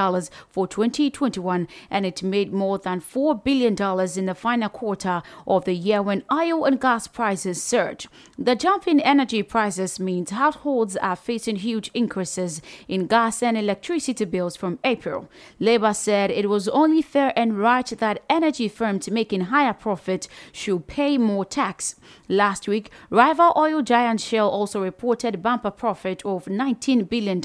for 0.49 0.66
2021 0.66 1.68
and 1.90 2.06
it 2.06 2.23
made 2.23 2.52
more 2.52 2.78
than 2.78 3.00
$4 3.00 3.42
billion 3.42 3.73
in 4.18 4.26
the 4.26 4.35
final 4.35 4.68
quarter 4.68 5.23
of 5.47 5.64
the 5.64 5.75
year 5.75 6.02
when 6.02 6.25
oil 6.33 6.64
and 6.64 6.80
gas 6.80 7.06
prices 7.06 7.62
surged. 7.62 8.09
The 8.38 8.56
jump 8.56 8.87
in 8.87 9.00
energy 9.00 9.42
prices 9.42 10.00
means 10.00 10.30
households 10.30 10.97
are 10.97 11.16
facing 11.16 11.56
huge 11.56 11.90
increases 11.94 12.61
in 12.88 13.06
gas 13.06 13.42
and 13.42 13.56
electricity 13.56 14.25
bills 14.25 14.56
from 14.56 14.78
April. 14.85 15.28
Labour 15.59 15.94
said 15.94 16.30
it 16.30 16.49
was 16.49 16.68
only 16.68 17.02
fair 17.02 17.33
and 17.37 17.59
right 17.59 17.87
that 17.87 18.23
energy 18.28 18.68
firms 18.68 19.11
making 19.11 19.42
higher 19.42 19.73
profit 19.73 20.28
should 20.52 20.87
pay 20.87 21.18
more 21.18 21.44
tax. 21.44 21.97
Last 22.28 22.68
week, 22.68 22.90
rival 23.11 23.52
oil 23.56 23.83
giant 23.83 24.21
Shell 24.21 24.49
also 24.49 24.83
reported 24.83 25.42
bumper 25.54 25.70
profit 25.70 26.25
of 26.25 26.46
$19 26.46 27.08
billion 27.08 27.40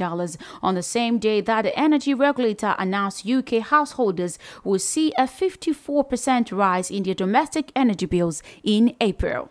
on 0.63 0.73
the 0.75 0.81
same 0.81 1.19
day 1.19 1.41
that 1.41 1.61
the 1.61 1.79
energy 1.79 2.13
regulator 2.15 2.75
announced 2.79 3.27
UK 3.27 3.59
householders 3.59 4.39
will 4.63 4.79
see 4.79 5.13
a 5.17 5.23
54% 5.23 6.51
rise 6.51 6.89
in 6.89 7.03
their 7.03 7.13
domestic 7.13 7.71
energy 7.75 8.07
bills 8.07 8.41
in 8.63 8.95
April. 8.99 9.49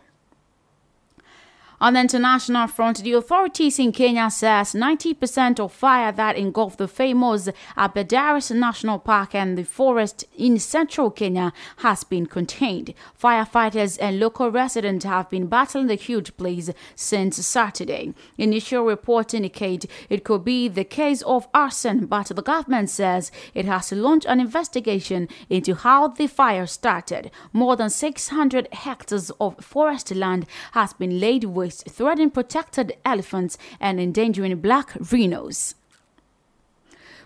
On 1.81 1.95
the 1.95 2.01
international 2.01 2.67
front, 2.67 3.05
the 3.05 3.13
authorities 3.13 3.79
in 3.79 3.93
Kenya 3.93 4.31
says 4.31 4.73
90% 4.73 5.61
of 5.61 5.73
fire 5.73 6.11
that 6.11 6.37
engulfed 6.37 6.79
the 6.79 6.89
famous 6.89 7.49
Aberdares 7.77 8.51
National 8.53 8.99
Park 8.99 9.33
and 9.37 9.57
the 9.57 9.63
forest 9.63 10.25
in 10.37 10.59
central 10.59 11.09
Kenya 11.13 11.53
has 11.77 12.03
been 12.03 12.27
contained. 12.27 12.95
Firefighters 13.17 13.97
and 14.01 14.19
local 14.19 14.51
residents 14.51 15.05
have 15.05 15.31
been 15.31 15.47
battling 15.47 15.87
the 15.87 15.95
huge 15.95 16.37
blaze 16.37 16.73
since 16.97 17.47
Saturday. 17.47 18.13
Initial 18.37 18.85
reports 18.85 19.33
indicate 19.33 19.87
it 20.11 20.25
could 20.25 20.45
be 20.45 20.67
the 20.67 20.83
case 20.83 21.23
of 21.23 21.47
arson, 21.55 22.07
but 22.07 22.27
the 22.27 22.43
government 22.43 22.91
says 22.91 23.31
it 23.55 23.67
has 23.67 23.93
launched 23.93 24.27
an 24.27 24.41
investigation 24.41 25.29
into 25.49 25.77
how 25.77 26.09
the 26.09 26.27
fire 26.27 26.67
started. 26.67 27.31
More 27.53 27.77
than 27.77 27.89
600 27.89 28.67
hectares 28.73 29.31
of 29.41 29.65
forest 29.65 30.13
land 30.13 30.45
has 30.73 30.93
been 30.93 31.21
laid 31.21 31.45
waste 31.45 31.68
threatening 31.71 32.31
protected 32.31 32.97
elephants 33.05 33.59
and 33.81 34.01
endangering 34.01 34.61
black 34.61 34.97
rhinos. 35.13 35.75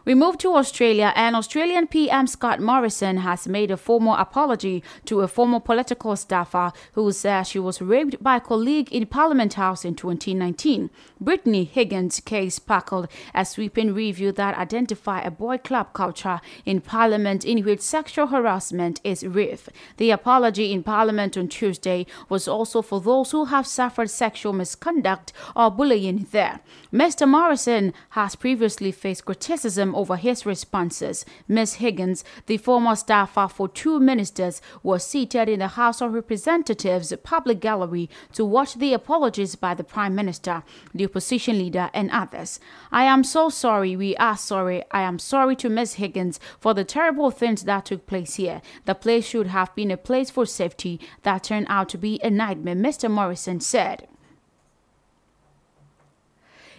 We 0.04 0.16
move 0.16 0.36
to 0.38 0.56
Australia, 0.56 1.12
and 1.14 1.36
Australian 1.36 1.86
PM 1.86 2.26
Scott 2.26 2.58
Morrison 2.58 3.18
has 3.18 3.46
made 3.46 3.70
a 3.70 3.76
formal 3.76 4.14
apology 4.14 4.82
to 5.04 5.20
a 5.20 5.28
former 5.28 5.60
political 5.60 6.16
staffer 6.16 6.72
who 6.94 7.12
says 7.12 7.46
she 7.46 7.60
was 7.60 7.80
raped 7.80 8.20
by 8.20 8.38
a 8.38 8.40
colleague 8.40 8.92
in 8.92 9.06
Parliament 9.06 9.54
House 9.54 9.84
in 9.84 9.94
2019. 9.94 10.90
Brittany 11.20 11.62
Higgins' 11.62 12.18
case 12.18 12.56
sparkled 12.56 13.06
a 13.32 13.44
sweeping 13.44 13.94
review 13.94 14.32
that 14.32 14.58
identified 14.58 15.24
a 15.24 15.30
boy 15.30 15.58
club 15.58 15.92
culture 15.92 16.40
in 16.66 16.80
Parliament 16.80 17.44
in 17.44 17.62
which 17.64 17.80
sexual 17.80 18.26
harassment 18.26 19.00
is 19.04 19.24
rife. 19.24 19.68
The 19.98 20.10
apology 20.10 20.72
in 20.72 20.82
Parliament 20.82 21.36
on 21.36 21.46
Tuesday 21.46 22.06
was 22.28 22.48
also 22.48 22.82
for 22.82 23.00
those 23.00 23.30
who 23.30 23.44
have 23.44 23.68
suffered 23.68 24.10
sexual 24.10 24.52
misconduct 24.52 25.32
or 25.54 25.70
bullying 25.70 26.26
there. 26.32 26.58
Mr. 26.92 27.28
Morrison 27.28 27.94
has 28.10 28.34
previously 28.34 28.90
faced 28.90 29.26
criticism 29.26 29.91
over 29.94 30.16
his 30.16 30.44
responses. 30.46 31.24
Ms. 31.48 31.74
Higgins, 31.74 32.24
the 32.46 32.56
former 32.56 32.96
staffer 32.96 33.48
for 33.48 33.68
two 33.68 34.00
ministers, 34.00 34.60
was 34.82 35.06
seated 35.06 35.48
in 35.48 35.60
the 35.60 35.68
House 35.68 36.00
of 36.00 36.12
Representatives 36.12 37.12
public 37.22 37.60
gallery 37.60 38.08
to 38.32 38.44
watch 38.44 38.74
the 38.74 38.92
apologies 38.92 39.54
by 39.54 39.74
the 39.74 39.84
Prime 39.84 40.14
Minister, 40.14 40.62
the 40.94 41.04
opposition 41.04 41.58
leader, 41.58 41.90
and 41.94 42.10
others. 42.10 42.60
I 42.90 43.04
am 43.04 43.24
so 43.24 43.48
sorry. 43.48 43.96
We 43.96 44.16
are 44.16 44.36
sorry. 44.36 44.82
I 44.90 45.02
am 45.02 45.18
sorry 45.18 45.56
to 45.56 45.68
Ms. 45.68 45.94
Higgins 45.94 46.40
for 46.58 46.74
the 46.74 46.84
terrible 46.84 47.30
things 47.30 47.64
that 47.64 47.86
took 47.86 48.06
place 48.06 48.34
here. 48.34 48.62
The 48.84 48.94
place 48.94 49.26
should 49.26 49.48
have 49.48 49.74
been 49.74 49.90
a 49.90 49.96
place 49.96 50.30
for 50.30 50.46
safety 50.46 51.00
that 51.22 51.44
turned 51.44 51.66
out 51.68 51.88
to 51.90 51.98
be 51.98 52.20
a 52.22 52.30
nightmare, 52.30 52.74
Mr. 52.74 53.10
Morrison 53.10 53.60
said. 53.60 54.08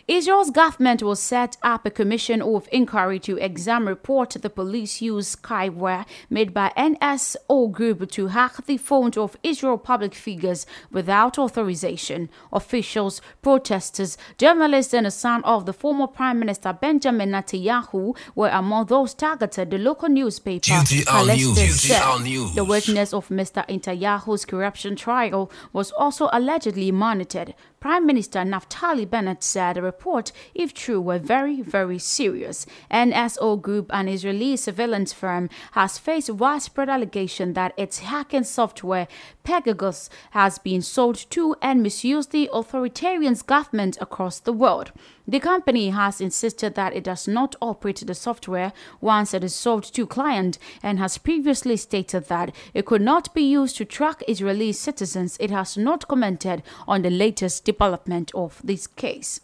Israel's 0.07 0.51
government 0.51 1.01
will 1.01 1.15
set 1.15 1.55
up 1.63 1.85
a 1.85 1.89
commission 1.89 2.41
of 2.41 2.67
inquiry 2.73 3.19
to 3.19 3.37
examine 3.37 3.87
report 3.87 4.31
the 4.31 4.49
police 4.49 5.01
used 5.01 5.41
spyware 5.41 6.05
made 6.29 6.53
by 6.53 6.73
NSO 6.75 7.71
Group 7.71 8.11
to 8.11 8.27
hack 8.27 8.65
the 8.65 8.75
phones 8.75 9.17
of 9.17 9.37
Israel 9.43 9.77
public 9.77 10.13
figures 10.13 10.65
without 10.91 11.39
authorization. 11.39 12.29
Officials, 12.51 13.21
protesters, 13.41 14.17
journalists, 14.37 14.93
and 14.93 15.07
a 15.07 15.11
son 15.11 15.41
of 15.45 15.65
the 15.65 15.71
former 15.71 16.07
Prime 16.07 16.37
Minister 16.37 16.73
Benjamin 16.73 17.29
Netanyahu 17.31 18.17
were 18.35 18.49
among 18.49 18.87
those 18.87 19.13
targeted. 19.13 19.71
The 19.71 19.77
local 19.77 20.09
newspaper 20.09 20.65
said 20.65 20.85
the 20.85 22.65
witness 22.67 23.13
of 23.13 23.29
Mr. 23.29 23.65
Netanyahu's 23.69 24.43
corruption 24.43 24.97
trial 24.97 25.49
was 25.71 25.91
also 25.91 26.27
allegedly 26.33 26.91
monitored. 26.91 27.53
Prime 27.83 28.05
Minister 28.05 28.39
Naftali 28.45 29.09
Bennett 29.09 29.43
said 29.43 29.75
the 29.75 29.81
report, 29.81 30.31
if 30.55 30.73
true, 30.73 31.01
were 31.01 31.19
very, 31.19 31.61
very 31.61 31.99
serious. 31.99 32.65
NSO 32.89 33.61
Group, 33.61 33.87
an 33.93 34.07
Israeli 34.07 34.55
surveillance 34.55 35.11
firm, 35.11 35.49
has 35.73 35.97
faced 35.97 36.29
widespread 36.29 36.87
allegation 36.87 37.51
that 37.55 37.73
its 37.75 37.99
hacking 37.99 38.45
software 38.45 39.09
Pegasus 39.43 40.09
has 40.31 40.57
been 40.57 40.81
sold 40.81 41.15
to 41.31 41.55
and 41.61 41.83
misused 41.83 42.31
the 42.31 42.49
authoritarian 42.53 43.35
government 43.45 43.97
across 43.99 44.39
the 44.39 44.53
world. 44.53 44.91
The 45.27 45.39
company 45.39 45.89
has 45.89 46.21
insisted 46.21 46.75
that 46.75 46.95
it 46.95 47.03
does 47.03 47.27
not 47.27 47.55
operate 47.61 48.03
the 48.05 48.15
software 48.15 48.73
once 49.01 49.33
it 49.33 49.43
is 49.43 49.55
sold 49.55 49.83
to 49.83 50.03
a 50.03 50.07
client 50.07 50.57
and 50.81 50.99
has 50.99 51.17
previously 51.17 51.77
stated 51.77 52.27
that 52.27 52.53
it 52.73 52.85
could 52.85 53.01
not 53.01 53.33
be 53.33 53.43
used 53.43 53.77
to 53.77 53.85
track 53.85 54.23
Israeli 54.27 54.71
citizens. 54.71 55.37
It 55.39 55.51
has 55.51 55.77
not 55.77 56.07
commented 56.07 56.63
on 56.87 57.01
the 57.01 57.09
latest 57.09 57.65
development 57.65 58.31
of 58.33 58.61
this 58.63 58.87
case. 58.87 59.41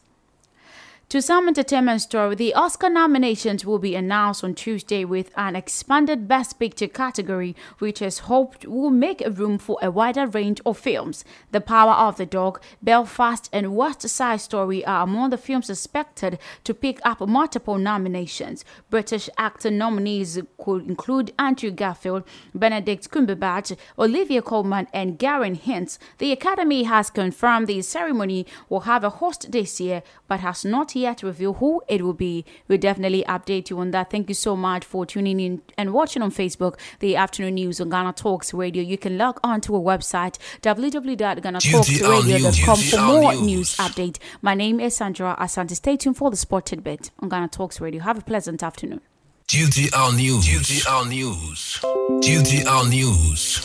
To 1.09 1.23
some 1.23 1.47
entertainment 1.47 2.01
story, 2.01 2.35
the 2.35 2.53
Oscar 2.53 2.87
nominations 2.87 3.65
will 3.65 3.79
be 3.79 3.95
announced 3.95 4.43
on 4.43 4.53
Tuesday 4.53 5.03
with 5.03 5.31
an 5.35 5.55
expanded 5.55 6.27
Best 6.27 6.59
Picture 6.59 6.87
category, 6.87 7.55
which 7.79 7.99
is 7.99 8.19
hoped 8.29 8.67
will 8.67 8.91
make 8.91 9.23
room 9.27 9.57
for 9.57 9.79
a 9.81 9.89
wider 9.89 10.27
range 10.27 10.61
of 10.67 10.77
films. 10.77 11.25
The 11.51 11.61
Power 11.61 11.93
of 11.93 12.17
the 12.17 12.27
Dog, 12.27 12.61
Belfast, 12.83 13.49
and 13.51 13.75
West 13.75 14.07
Side 14.07 14.39
Story 14.41 14.85
are 14.85 15.01
among 15.01 15.31
the 15.31 15.39
films 15.39 15.71
expected 15.71 16.37
to 16.63 16.75
pick 16.75 16.99
up 17.03 17.27
multiple 17.27 17.79
nominations. 17.79 18.63
British 18.91 19.31
actor 19.39 19.71
nominees 19.71 20.39
could 20.59 20.87
include 20.87 21.33
Andrew 21.39 21.71
Garfield, 21.71 22.23
Benedict 22.53 23.09
Cumberbatch, 23.09 23.75
Olivia 23.97 24.43
Colman, 24.43 24.87
and 24.93 25.17
Gareth 25.17 25.63
Hintz. 25.63 25.97
The 26.19 26.31
Academy 26.31 26.83
has 26.83 27.09
confirmed 27.09 27.65
the 27.65 27.81
ceremony 27.81 28.45
will 28.69 28.81
have 28.81 29.03
a 29.03 29.09
host 29.09 29.51
this 29.51 29.81
year, 29.81 30.03
but 30.27 30.41
has 30.41 30.63
not 30.63 30.95
yet 30.95 30.98
reveal 31.23 31.53
who 31.53 31.81
it 31.87 32.01
will 32.01 32.13
be. 32.13 32.43
We'll 32.67 32.77
definitely 32.77 33.23
update 33.27 33.69
you 33.69 33.79
on 33.79 33.91
that. 33.91 34.09
Thank 34.09 34.27
you 34.29 34.35
so 34.35 34.55
much 34.55 34.85
for 34.85 35.05
tuning 35.05 35.39
in 35.39 35.61
and 35.77 35.93
watching 35.93 36.21
on 36.21 36.31
Facebook, 36.31 36.77
the 36.99 37.15
afternoon 37.15 37.55
news 37.55 37.81
on 37.81 37.89
Ghana 37.89 38.13
Talks 38.13 38.53
Radio. 38.53 38.81
You 38.83 38.97
can 38.97 39.17
log 39.17 39.39
on 39.43 39.61
to 39.61 39.75
our 39.75 39.81
website, 39.81 40.37
www.ghanatalksradio.com 40.61 42.77
for 42.77 43.01
more 43.01 43.33
News. 43.33 43.41
news 43.41 43.75
update. 43.77 44.17
My 44.41 44.53
name 44.55 44.79
is 44.79 44.95
Sandra 44.95 45.35
Asante. 45.39 45.75
Stay 45.75 45.97
tuned 45.97 46.17
for 46.17 46.29
the 46.31 46.37
sport 46.37 46.65
tidbit 46.67 47.11
on 47.19 47.29
Ghana 47.29 47.49
Talks 47.49 47.79
Radio. 47.81 48.01
Have 48.01 48.17
a 48.17 48.21
pleasant 48.21 48.63
afternoon. 48.63 49.01
GTR 49.47 50.15
News. 50.15 50.45
GTR 50.45 51.07
News. 51.09 51.79
GTR 52.21 52.89
News. 52.89 53.59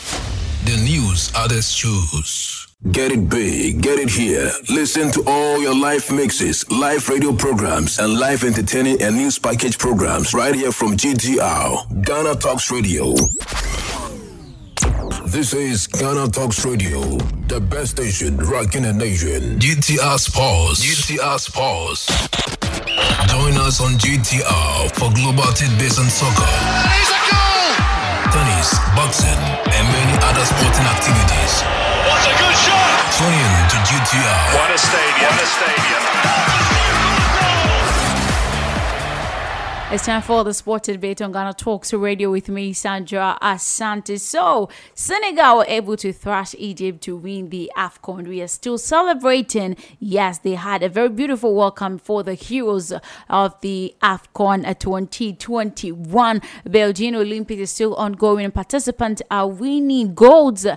The 0.65 0.77
news 0.83 1.31
others 1.35 1.73
choose. 1.75 2.64
Get 2.83 3.11
it 3.11 3.29
big, 3.29 3.81
get 3.81 3.97
it 3.97 4.09
here. 4.09 4.51
Listen 4.69 5.09
to 5.13 5.23
all 5.25 5.59
your 5.59 5.73
live 5.73 6.11
mixes, 6.11 6.69
live 6.69 7.07
radio 7.09 7.33
programs, 7.33 7.97
and 7.97 8.19
live 8.19 8.43
entertaining 8.43 9.01
and 9.01 9.15
news 9.15 9.39
package 9.39 9.79
programs 9.79 10.33
right 10.35 10.53
here 10.53 10.71
from 10.71 10.95
GTR, 10.95 12.03
Ghana 12.05 12.35
Talks 12.35 12.69
Radio. 12.71 13.15
This 15.25 15.53
is 15.53 15.87
Ghana 15.87 16.27
Talks 16.27 16.63
Radio, 16.63 17.01
the 17.47 17.59
best 17.59 17.91
station 17.91 18.37
rocking 18.37 18.83
the 18.83 18.93
nation. 18.93 19.57
GTR 19.57 20.19
Sports. 20.19 20.85
GTR 20.85 21.39
Sports. 21.39 22.05
Join 23.31 23.57
us 23.65 23.81
on 23.81 23.93
GTR 23.97 24.91
for 24.93 25.09
global 25.15 25.51
tidbits 25.53 25.97
and 25.97 26.11
soccer. 26.11 26.53
Tennis, 28.29 28.77
boxing, 28.93 29.41
and 29.73 29.85
many 29.89 30.13
other 30.21 30.45
sporting 30.45 30.85
activities. 30.85 31.63
What 32.05 32.19
a 32.19 32.37
shot! 32.37 32.44
Tune 33.17 33.27
in 33.27 33.69
to 33.69 33.77
GTR. 33.77 34.55
What 34.55 34.71
a 34.71 34.77
stadium! 34.77 35.31
What 35.31 35.41
a 35.41 35.45
stadium! 35.45 36.35
It's 39.91 40.05
time 40.07 40.21
for 40.21 40.43
the 40.43 40.53
sport 40.53 40.83
debate 40.83 41.21
on 41.21 41.31
Ghana 41.31 41.53
Talks 41.53 41.93
Radio 41.93 42.29
with 42.31 42.49
me, 42.49 42.73
Sandra 42.73 43.37
Asante. 43.41 44.19
So, 44.19 44.67
Senegal 44.93 45.59
were 45.59 45.65
able 45.69 45.95
to 45.95 46.11
thrash 46.11 46.53
Egypt 46.57 47.01
to 47.03 47.15
win 47.15 47.49
the 47.49 47.71
AFCON. 47.77 48.27
We 48.27 48.41
are 48.41 48.47
still 48.47 48.77
celebrating. 48.77 49.77
Yes, 49.99 50.39
they 50.39 50.55
had 50.55 50.83
a 50.83 50.89
very 50.89 51.07
beautiful 51.07 51.55
welcome 51.55 51.97
for 51.97 52.23
the 52.23 52.33
heroes 52.33 52.91
of 53.29 53.61
the 53.61 53.95
AFCON 54.03 54.77
2021. 54.77 56.41
Beijing 56.67 57.15
Olympics 57.15 57.61
is 57.61 57.71
still 57.71 57.95
ongoing. 57.95 58.51
Participants 58.51 59.21
are 59.31 59.47
winning 59.47 60.13
golds 60.13 60.67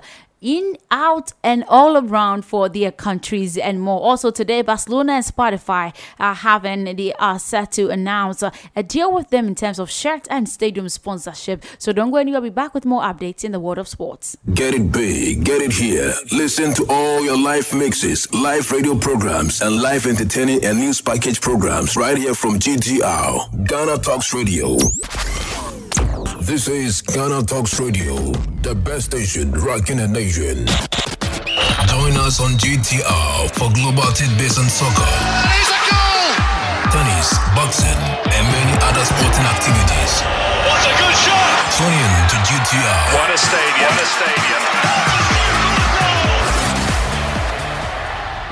in, 0.41 0.77
out, 0.91 1.33
and 1.43 1.65
all 1.69 1.97
around 1.97 2.45
for 2.45 2.69
their 2.69 2.93
countries 2.93 3.57
and 3.57 3.81
more. 3.81 4.01
Also, 4.01 4.31
today, 4.31 4.63
Barcelona 4.63 5.15
and 5.15 5.25
Spotify 5.25 5.89
uh, 5.89 6.29
are 6.29 6.35
having, 6.35 6.85
they 6.97 7.13
are 7.15 7.39
set 7.39 7.73
to 7.73 7.89
announce 7.91 8.43
a 8.43 8.83
deal 8.83 9.13
with 9.13 9.31
them 9.31 9.47
in 9.47 9.55
terms 9.55 9.79
of 9.79 9.91
shirt 9.91 10.27
and 10.31 10.49
stadium 10.49 10.89
sponsorship. 10.89 11.65
So 11.79 11.93
don't 11.93 12.11
go 12.11 12.19
anywhere. 12.19 12.39
I'll 12.39 12.43
be 12.43 12.51
back 12.51 12.75
with 12.75 12.85
more 12.85 13.03
updates 13.03 13.45
in 13.45 13.53
the 13.53 13.61
world 13.61 13.79
of 13.79 13.89
sports. 13.89 14.37
Get 14.55 14.75
it 14.75 14.93
big, 14.93 15.45
get 15.45 15.61
it 15.63 15.73
here. 15.73 16.13
Listen 16.33 16.75
to 16.75 16.87
all 16.89 17.23
your 17.23 17.39
live 17.39 17.73
mixes, 17.75 18.33
live 18.33 18.71
radio 18.71 18.97
programs, 18.97 19.61
and 19.61 19.81
live 19.81 20.07
entertaining 20.07 20.65
and 20.65 20.79
news 20.79 21.01
package 21.01 21.41
programs 21.41 21.97
right 21.97 22.17
here 22.17 22.35
from 22.35 22.59
GTR, 22.59 23.67
Ghana 23.67 23.99
Talks 23.99 24.33
Radio. 24.35 24.77
This 26.49 26.67
is 26.67 27.03
Ghana 27.03 27.45
Talks 27.45 27.79
Radio, 27.79 28.17
the 28.65 28.75
best 28.75 29.13
station 29.13 29.53
rocking 29.53 29.99
the 29.99 30.09
nation. 30.09 30.65
Join 31.93 32.17
us 32.25 32.41
on 32.41 32.57
GTR 32.57 33.53
for 33.53 33.69
global 33.77 34.09
tidbits 34.17 34.57
and 34.57 34.65
soccer, 34.65 35.05
Here's 35.05 35.69
a 35.69 35.81
goal! 35.93 36.33
tennis, 36.89 37.37
boxing, 37.53 38.01
and 38.33 38.45
many 38.49 38.75
other 38.81 39.05
sporting 39.05 39.45
activities. 39.45 40.25
What 40.65 40.89
a 40.89 40.93
good 40.97 41.17
shot! 41.21 41.69
Tune 41.77 41.93
in 41.93 42.13
to 42.33 42.37
GTR. 42.41 43.05
What 43.13 43.29
a 43.29 43.37
stadium! 43.37 43.93
What 43.93 44.01
a 44.01 44.09
stadium! 44.09 45.78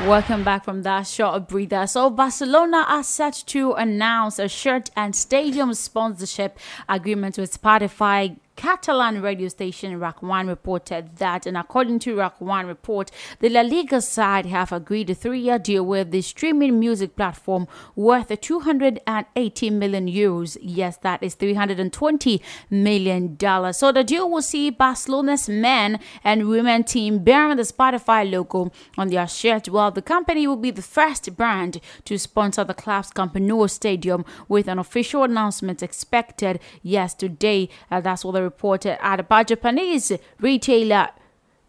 Welcome 0.06 0.44
back 0.44 0.64
from 0.64 0.84
that 0.84 1.08
short 1.08 1.48
breather. 1.48 1.84
So, 1.88 2.10
Barcelona 2.10 2.84
are 2.86 3.02
set 3.02 3.42
to 3.48 3.72
announce 3.72 4.38
a 4.38 4.46
shirt 4.46 4.88
and 4.94 5.16
stadium 5.16 5.75
sponsorship 5.75 6.60
agreement 6.88 7.38
with 7.38 7.60
Spotify. 7.60 8.36
Catalan 8.56 9.20
radio 9.20 9.48
station 9.48 10.00
RAC 10.00 10.22
1 10.22 10.46
reported 10.48 11.16
that, 11.16 11.44
and 11.44 11.58
according 11.58 11.98
to 12.00 12.16
RAC 12.16 12.40
1 12.40 12.66
report, 12.66 13.10
the 13.40 13.50
La 13.50 13.60
Liga 13.60 14.00
side 14.00 14.46
have 14.46 14.72
agreed 14.72 15.10
a 15.10 15.14
three-year 15.14 15.58
deal 15.58 15.84
with 15.84 16.10
the 16.10 16.22
streaming 16.22 16.80
music 16.80 17.16
platform 17.16 17.68
worth 17.94 18.40
280 18.40 19.70
million 19.70 20.08
euros. 20.08 20.56
Yes, 20.62 20.96
that 20.98 21.22
is 21.22 21.34
320 21.34 22.42
million 22.70 23.36
dollars. 23.36 23.76
So 23.76 23.92
the 23.92 24.02
deal 24.02 24.30
will 24.30 24.40
see 24.40 24.70
Barcelona's 24.70 25.50
men 25.50 26.00
and 26.25 26.48
women 26.48 26.82
team 26.84 27.18
bearing 27.22 27.58
the 27.58 27.62
Spotify 27.62 28.28
logo 28.28 28.72
on 28.96 29.08
their 29.08 29.28
shirt, 29.28 29.68
while 29.68 29.90
the 29.90 30.00
company 30.00 30.46
will 30.46 30.56
be 30.56 30.70
the 30.70 30.80
first 30.80 31.36
brand 31.36 31.78
to 32.06 32.18
sponsor 32.18 32.64
the 32.64 32.75
club's 32.75 33.10
Camp 33.10 33.34
Nou 33.34 33.68
stadium 33.68 34.25
with 34.48 34.66
an 34.66 34.78
official 34.78 35.25
announcement 35.25 35.82
expected 35.82 36.58
yes 36.82 37.12
today. 37.12 37.68
Uh, 37.90 38.00
that's 38.00 38.25
what 38.25 38.32
the 38.32 38.46
reported 38.47 38.97
Japanese 39.45 40.12
retailer 40.41 41.09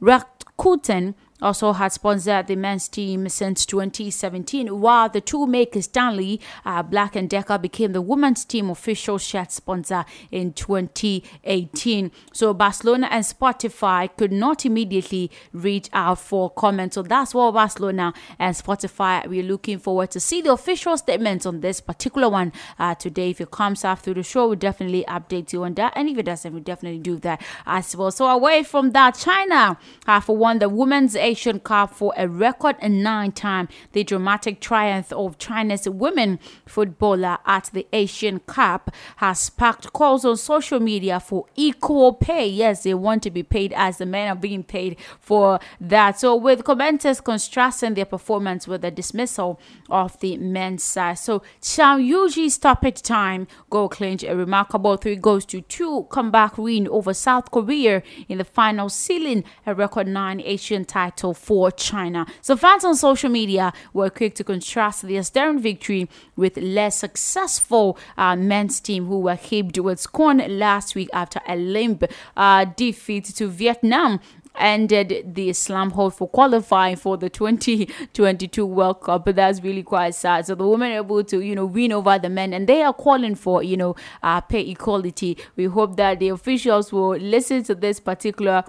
Rakuten 0.01 1.15
also 1.41 1.73
had 1.73 1.91
sponsored 1.91 2.47
the 2.47 2.55
men's 2.55 2.87
team 2.87 3.29
since 3.29 3.65
2017, 3.65 4.79
while 4.79 5.09
the 5.09 5.21
tool 5.21 5.47
maker 5.47 5.81
Stanley 5.81 6.41
uh, 6.65 6.83
Black 6.83 7.15
and 7.15 7.29
Decker 7.29 7.57
became 7.57 7.93
the 7.93 8.01
women's 8.01 8.45
team 8.45 8.69
official 8.69 9.17
shirt 9.17 9.51
sponsor 9.51 10.05
in 10.31 10.53
2018. 10.53 12.11
So 12.33 12.53
Barcelona 12.53 13.07
and 13.11 13.23
Spotify 13.23 14.09
could 14.17 14.31
not 14.31 14.65
immediately 14.65 15.31
reach 15.53 15.89
out 15.93 16.19
for 16.19 16.49
comment. 16.49 16.93
So 16.93 17.03
that's 17.03 17.33
what 17.33 17.53
Barcelona 17.53 18.13
and 18.39 18.55
Spotify 18.55 19.27
we're 19.27 19.43
looking 19.43 19.79
forward 19.79 20.11
to 20.11 20.19
see 20.19 20.41
the 20.41 20.51
official 20.51 20.97
statements 20.97 21.45
on 21.45 21.61
this 21.61 21.81
particular 21.81 22.29
one 22.29 22.51
uh, 22.79 22.95
today. 22.95 23.29
If 23.29 23.41
it 23.41 23.51
comes 23.51 23.83
after 23.83 24.13
the 24.13 24.23
show, 24.23 24.47
we'll 24.47 24.55
definitely 24.55 25.05
update 25.07 25.53
you 25.53 25.63
on 25.63 25.73
that, 25.75 25.93
and 25.95 26.09
if 26.09 26.17
it 26.17 26.23
doesn't, 26.23 26.51
we'll 26.51 26.63
definitely 26.63 26.99
do 26.99 27.17
that 27.19 27.41
as 27.65 27.95
well. 27.95 28.11
So 28.11 28.27
away 28.27 28.63
from 28.63 28.91
that, 28.91 29.15
China 29.15 29.77
have 30.05 30.27
won 30.27 30.59
the 30.59 30.69
women's 30.69 31.15
Asian 31.27 31.59
Cup 31.59 31.93
for 31.93 32.13
a 32.15 32.25
record 32.25 32.77
nine 32.81 33.33
time. 33.33 33.67
The 33.91 34.05
dramatic 34.05 34.61
triumph 34.61 35.11
of 35.11 35.37
China's 35.37 35.87
women 35.89 36.39
footballer 36.65 37.37
at 37.45 37.69
the 37.73 37.85
Asian 37.91 38.39
Cup 38.39 38.91
has 39.17 39.41
sparked 39.41 39.91
calls 39.91 40.23
on 40.23 40.37
social 40.37 40.79
media 40.79 41.19
for 41.19 41.45
equal 41.57 42.13
pay. 42.13 42.47
Yes, 42.47 42.83
they 42.83 42.93
want 42.93 43.23
to 43.23 43.31
be 43.31 43.43
paid 43.43 43.73
as 43.73 43.97
the 43.97 44.05
men 44.05 44.29
are 44.29 44.39
being 44.39 44.63
paid 44.63 44.95
for 45.19 45.59
that. 45.81 46.17
So, 46.17 46.33
with 46.33 46.63
commenters 46.63 47.21
contrasting 47.21 47.95
their 47.95 48.05
performance 48.05 48.65
with 48.65 48.81
the 48.81 48.91
dismissal 48.91 49.59
of 49.89 50.17
the 50.21 50.37
men's 50.37 50.83
side. 50.83 51.19
So, 51.19 51.41
Xiao 51.61 51.99
Yuyi's 51.99 52.53
stoppage 52.53 53.01
time 53.01 53.47
goal 53.69 53.89
clinched 53.89 54.23
a 54.23 54.33
remarkable 54.33 54.95
three 54.95 55.17
goals 55.17 55.45
to 55.47 55.59
two 55.59 56.07
comeback 56.09 56.57
win 56.57 56.87
over 56.87 57.13
South 57.13 57.51
Korea 57.51 58.01
in 58.29 58.37
the 58.37 58.45
final, 58.45 58.87
sealing 58.87 59.43
a 59.65 59.75
record 59.75 60.07
nine 60.07 60.39
Asian 60.39 60.85
title 60.85 61.16
for 61.33 61.71
China. 61.71 62.25
So, 62.41 62.55
fans 62.55 62.83
on 62.85 62.95
social 62.95 63.29
media 63.29 63.73
were 63.93 64.09
quick 64.09 64.35
to 64.35 64.43
contrast 64.43 65.05
the 65.05 65.21
staring 65.23 65.59
victory 65.59 66.09
with 66.35 66.57
less 66.57 66.97
successful 66.97 67.97
uh, 68.17 68.35
men's 68.35 68.79
team 68.79 69.07
who 69.07 69.19
were 69.19 69.35
heaped 69.35 69.79
with 69.79 69.99
scorn 69.99 70.43
last 70.59 70.95
week 70.95 71.09
after 71.13 71.39
a 71.47 71.55
limp 71.55 72.03
uh, 72.35 72.65
defeat 72.75 73.25
to 73.25 73.47
Vietnam 73.47 74.19
ended 74.57 75.35
the 75.35 75.49
Islam 75.49 75.91
hold 75.91 76.15
for 76.15 76.27
qualifying 76.27 76.95
for 76.95 77.17
the 77.17 77.29
2022 77.29 78.65
World 78.65 79.01
Cup. 79.01 79.25
But 79.25 79.35
that's 79.35 79.61
really 79.61 79.83
quite 79.83 80.15
sad. 80.15 80.45
So 80.47 80.55
the 80.55 80.67
women 80.67 80.91
are 80.91 80.97
able 80.97 81.23
to, 81.25 81.41
you 81.41 81.55
know, 81.55 81.65
win 81.65 81.91
over 81.91 82.17
the 82.19 82.29
men 82.29 82.53
and 82.53 82.67
they 82.67 82.81
are 82.81 82.93
calling 82.93 83.35
for, 83.35 83.63
you 83.63 83.77
know, 83.77 83.95
uh, 84.23 84.41
pay 84.41 84.61
equality. 84.69 85.37
We 85.55 85.65
hope 85.65 85.97
that 85.97 86.19
the 86.19 86.29
officials 86.29 86.91
will 86.91 87.17
listen 87.17 87.63
to 87.63 87.75
this 87.75 87.99
particular 87.99 88.63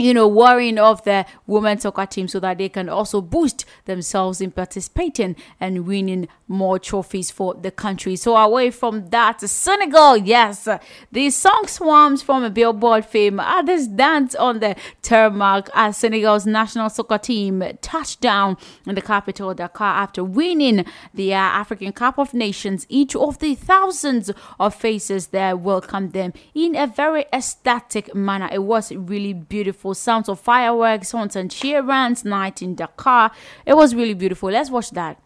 you 0.00 0.14
know, 0.14 0.28
worrying 0.28 0.78
of 0.78 1.02
the 1.02 1.26
women's 1.48 1.82
soccer 1.82 2.06
team 2.06 2.28
so 2.28 2.38
that 2.38 2.58
they 2.58 2.68
can 2.68 2.88
also 2.88 3.20
boost 3.20 3.64
themselves 3.84 4.40
in 4.40 4.52
participating 4.52 5.34
and 5.58 5.86
winning 5.86 6.28
more 6.46 6.78
trophies 6.78 7.32
for 7.32 7.54
the 7.54 7.72
country. 7.72 8.14
So 8.14 8.36
away 8.36 8.70
from 8.70 9.10
that, 9.10 9.40
Senegal, 9.40 10.16
yes, 10.16 10.68
the 11.10 11.30
song 11.30 11.64
swarms 11.66 12.22
from 12.22 12.44
a 12.44 12.50
billboard 12.50 13.06
fame. 13.06 13.40
Others 13.40 13.88
dance 13.88 14.36
on 14.36 14.60
the 14.60 14.76
tarmac 15.02 15.68
as 15.74 15.96
Senegal's 15.96 16.46
national 16.46 16.90
soccer 16.90 17.18
team 17.18 17.64
touched 17.82 18.20
down 18.20 18.56
in 18.86 18.94
the 18.94 19.02
capital 19.02 19.52
Dakar 19.52 20.00
after 20.02 20.22
winning 20.22 20.84
the 21.12 21.34
uh, 21.34 21.38
African 21.38 21.92
Cup 21.92 22.18
of 22.18 22.32
Nations. 22.32 22.86
Each 22.88 23.16
of 23.16 23.40
the 23.40 23.56
thousands 23.56 24.30
of 24.60 24.74
faces 24.76 25.28
there 25.28 25.56
welcomed 25.56 26.12
them 26.12 26.32
in 26.54 26.76
a 26.76 26.86
very 26.86 27.26
ecstatic 27.32 28.14
manner. 28.14 28.48
It 28.52 28.62
was 28.62 28.92
really 28.92 29.32
beautiful 29.32 29.87
sounds 29.94 30.28
of 30.28 30.40
fireworks, 30.40 31.10
horns, 31.10 31.36
and 31.36 31.50
cheer-ins, 31.50 32.24
night 32.24 32.62
in 32.62 32.74
Dakar. 32.74 33.30
It 33.66 33.74
was 33.74 33.94
really 33.94 34.14
beautiful. 34.14 34.50
Let's 34.50 34.70
watch 34.70 34.90
that. 34.92 35.18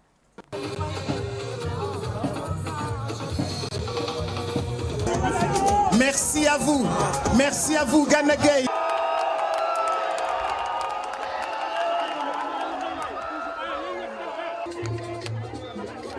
Merci 5.98 6.46
à 6.46 6.58
vous. 6.58 6.86
Merci 7.36 7.76
à 7.76 7.84
vous, 7.84 8.06
Ghana 8.06 8.36
Gay. 8.36 8.66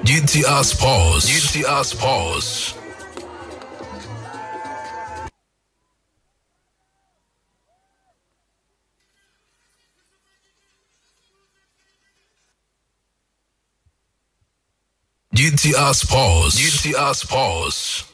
GTR 0.04 0.64
Sports. 0.64 1.26
GTR 1.28 1.84
Sports. 1.84 2.83
GTR 15.34 15.96
Sports. 15.96 16.62
GTR 16.62 17.16
Sports. 17.16 18.13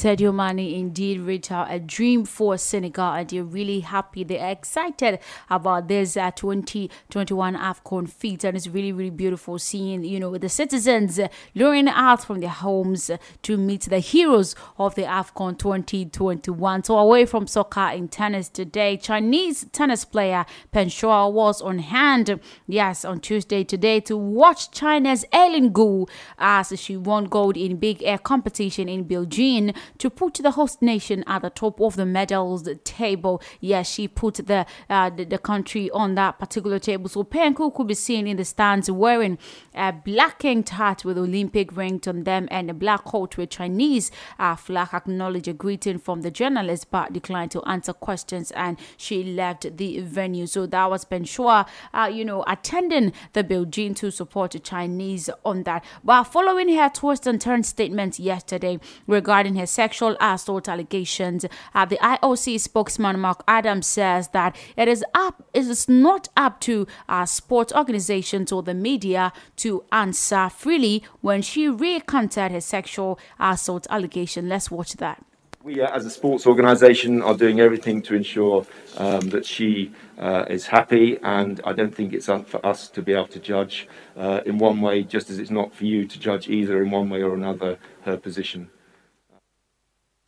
Sadio 0.00 0.34
Mane 0.34 0.74
indeed 0.76 1.20
reached 1.20 1.52
out 1.52 1.70
a 1.70 1.78
dream 1.78 2.24
for 2.24 2.56
Senegal 2.56 3.12
and 3.12 3.28
they're 3.28 3.44
really 3.44 3.80
happy. 3.80 4.24
They're 4.24 4.50
excited 4.50 5.18
about 5.50 5.88
this 5.88 6.16
uh, 6.16 6.30
2021 6.30 7.54
AFCON 7.54 8.08
feat 8.08 8.44
and 8.44 8.56
it's 8.56 8.66
really, 8.66 8.92
really 8.92 9.10
beautiful 9.10 9.58
seeing, 9.58 10.02
you 10.02 10.18
know, 10.18 10.38
the 10.38 10.48
citizens 10.48 11.18
uh, 11.18 11.28
luring 11.54 11.86
out 11.86 12.24
from 12.24 12.40
their 12.40 12.48
homes 12.48 13.10
to 13.42 13.58
meet 13.58 13.82
the 13.82 13.98
heroes 13.98 14.56
of 14.78 14.94
the 14.94 15.02
AFCON 15.02 15.58
2021. 15.58 16.84
So 16.84 16.96
away 16.96 17.26
from 17.26 17.46
soccer 17.46 17.90
in 17.90 18.08
tennis 18.08 18.48
today, 18.48 18.96
Chinese 18.96 19.66
tennis 19.70 20.06
player 20.06 20.46
Peng 20.72 20.88
Shuai 20.88 21.30
was 21.30 21.60
on 21.60 21.78
hand, 21.78 22.40
yes, 22.66 23.04
on 23.04 23.20
Tuesday 23.20 23.64
today 23.64 24.00
to 24.00 24.16
watch 24.16 24.70
China's 24.70 25.26
Eileen 25.34 25.72
Gu 25.72 26.06
as 26.38 26.72
she 26.80 26.96
won 26.96 27.26
gold 27.26 27.58
in 27.58 27.76
big 27.76 28.02
air 28.02 28.16
competition 28.16 28.88
in 28.88 29.04
Beijing 29.04 29.76
to 29.98 30.10
put 30.10 30.34
the 30.34 30.52
host 30.52 30.82
nation 30.82 31.24
at 31.26 31.42
the 31.42 31.50
top 31.50 31.80
of 31.80 31.96
the 31.96 32.06
medals 32.06 32.68
table. 32.84 33.42
Yes, 33.60 33.90
she 33.90 34.08
put 34.08 34.34
the, 34.34 34.66
uh, 34.88 35.10
the, 35.10 35.24
the 35.24 35.38
country 35.38 35.90
on 35.90 36.14
that 36.14 36.38
particular 36.38 36.78
table. 36.78 37.08
So 37.08 37.24
Peng 37.24 37.52
Gu 37.52 37.70
could 37.70 37.86
be 37.86 37.94
seen 37.94 38.26
in 38.26 38.36
the 38.36 38.44
stands 38.44 38.90
wearing 38.90 39.38
a 39.74 39.92
black 39.92 40.44
inked 40.44 40.70
hat 40.70 41.04
with 41.04 41.18
Olympic 41.18 41.76
ring 41.76 42.00
on 42.06 42.24
them 42.24 42.48
and 42.50 42.70
a 42.70 42.74
black 42.74 43.04
coat 43.04 43.36
with 43.36 43.50
Chinese 43.50 44.10
uh, 44.38 44.56
flag. 44.56 44.88
Acknowledged 44.92 45.48
a 45.48 45.52
greeting 45.52 45.98
from 45.98 46.22
the 46.22 46.30
journalist, 46.30 46.90
but 46.90 47.12
declined 47.12 47.50
to 47.50 47.62
answer 47.64 47.92
questions, 47.92 48.50
and 48.52 48.78
she 48.96 49.22
left 49.22 49.76
the 49.76 50.00
venue. 50.00 50.46
So 50.46 50.66
that 50.66 50.90
was 50.90 51.04
Peng 51.04 51.24
Shuai, 51.24 51.66
uh, 51.92 52.10
you 52.12 52.24
know, 52.24 52.44
attending 52.46 53.12
the 53.32 53.44
Beijing 53.44 53.94
to 53.96 54.10
support 54.10 54.52
the 54.52 54.58
Chinese 54.58 55.30
on 55.44 55.64
that. 55.64 55.84
But 56.02 56.24
following 56.24 56.74
her 56.76 56.88
twist 56.88 57.26
and 57.26 57.40
turn 57.40 57.62
statements 57.62 58.18
yesterday 58.18 58.78
regarding 59.06 59.56
her 59.56 59.66
sexual 59.80 60.14
assault 60.20 60.68
allegations, 60.68 61.46
uh, 61.74 61.86
the 61.86 61.96
IOC 62.14 62.60
spokesman 62.60 63.18
Mark 63.18 63.42
Adams 63.48 63.86
says 63.86 64.28
that 64.28 64.54
it 64.76 64.88
is 64.88 65.02
up, 65.14 65.42
it 65.54 65.64
is 65.64 65.88
not 65.88 66.28
up 66.36 66.60
to 66.60 66.86
uh, 67.08 67.24
sports 67.24 67.72
organizations 67.72 68.52
or 68.52 68.62
the 68.62 68.74
media 68.74 69.32
to 69.56 69.82
answer 69.90 70.50
freely 70.50 71.02
when 71.22 71.40
she 71.40 71.66
recanted 71.66 72.52
her 72.52 72.60
sexual 72.60 73.18
assault 73.38 73.86
allegation. 73.88 74.50
Let's 74.50 74.70
watch 74.70 74.92
that. 75.04 75.24
We, 75.62 75.80
uh, 75.80 75.96
as 75.96 76.04
a 76.04 76.10
sports 76.10 76.46
organisation, 76.46 77.22
are 77.22 77.36
doing 77.44 77.58
everything 77.60 78.02
to 78.02 78.14
ensure 78.14 78.66
um, 78.98 79.30
that 79.30 79.46
she 79.46 79.92
uh, 80.18 80.44
is 80.56 80.66
happy, 80.66 81.18
and 81.22 81.58
I 81.64 81.72
don't 81.72 81.94
think 81.94 82.12
it's 82.12 82.28
up 82.28 82.46
for 82.50 82.64
us 82.64 82.88
to 82.88 83.00
be 83.00 83.14
able 83.14 83.28
to 83.28 83.40
judge 83.40 83.88
uh, 84.14 84.40
in 84.44 84.58
one 84.58 84.82
way, 84.82 85.04
just 85.04 85.30
as 85.30 85.38
it's 85.38 85.50
not 85.50 85.72
for 85.74 85.86
you 85.86 86.06
to 86.06 86.18
judge 86.18 86.50
either 86.50 86.82
in 86.82 86.90
one 86.90 87.08
way 87.08 87.22
or 87.22 87.32
another 87.34 87.78
her 88.02 88.18
position. 88.18 88.68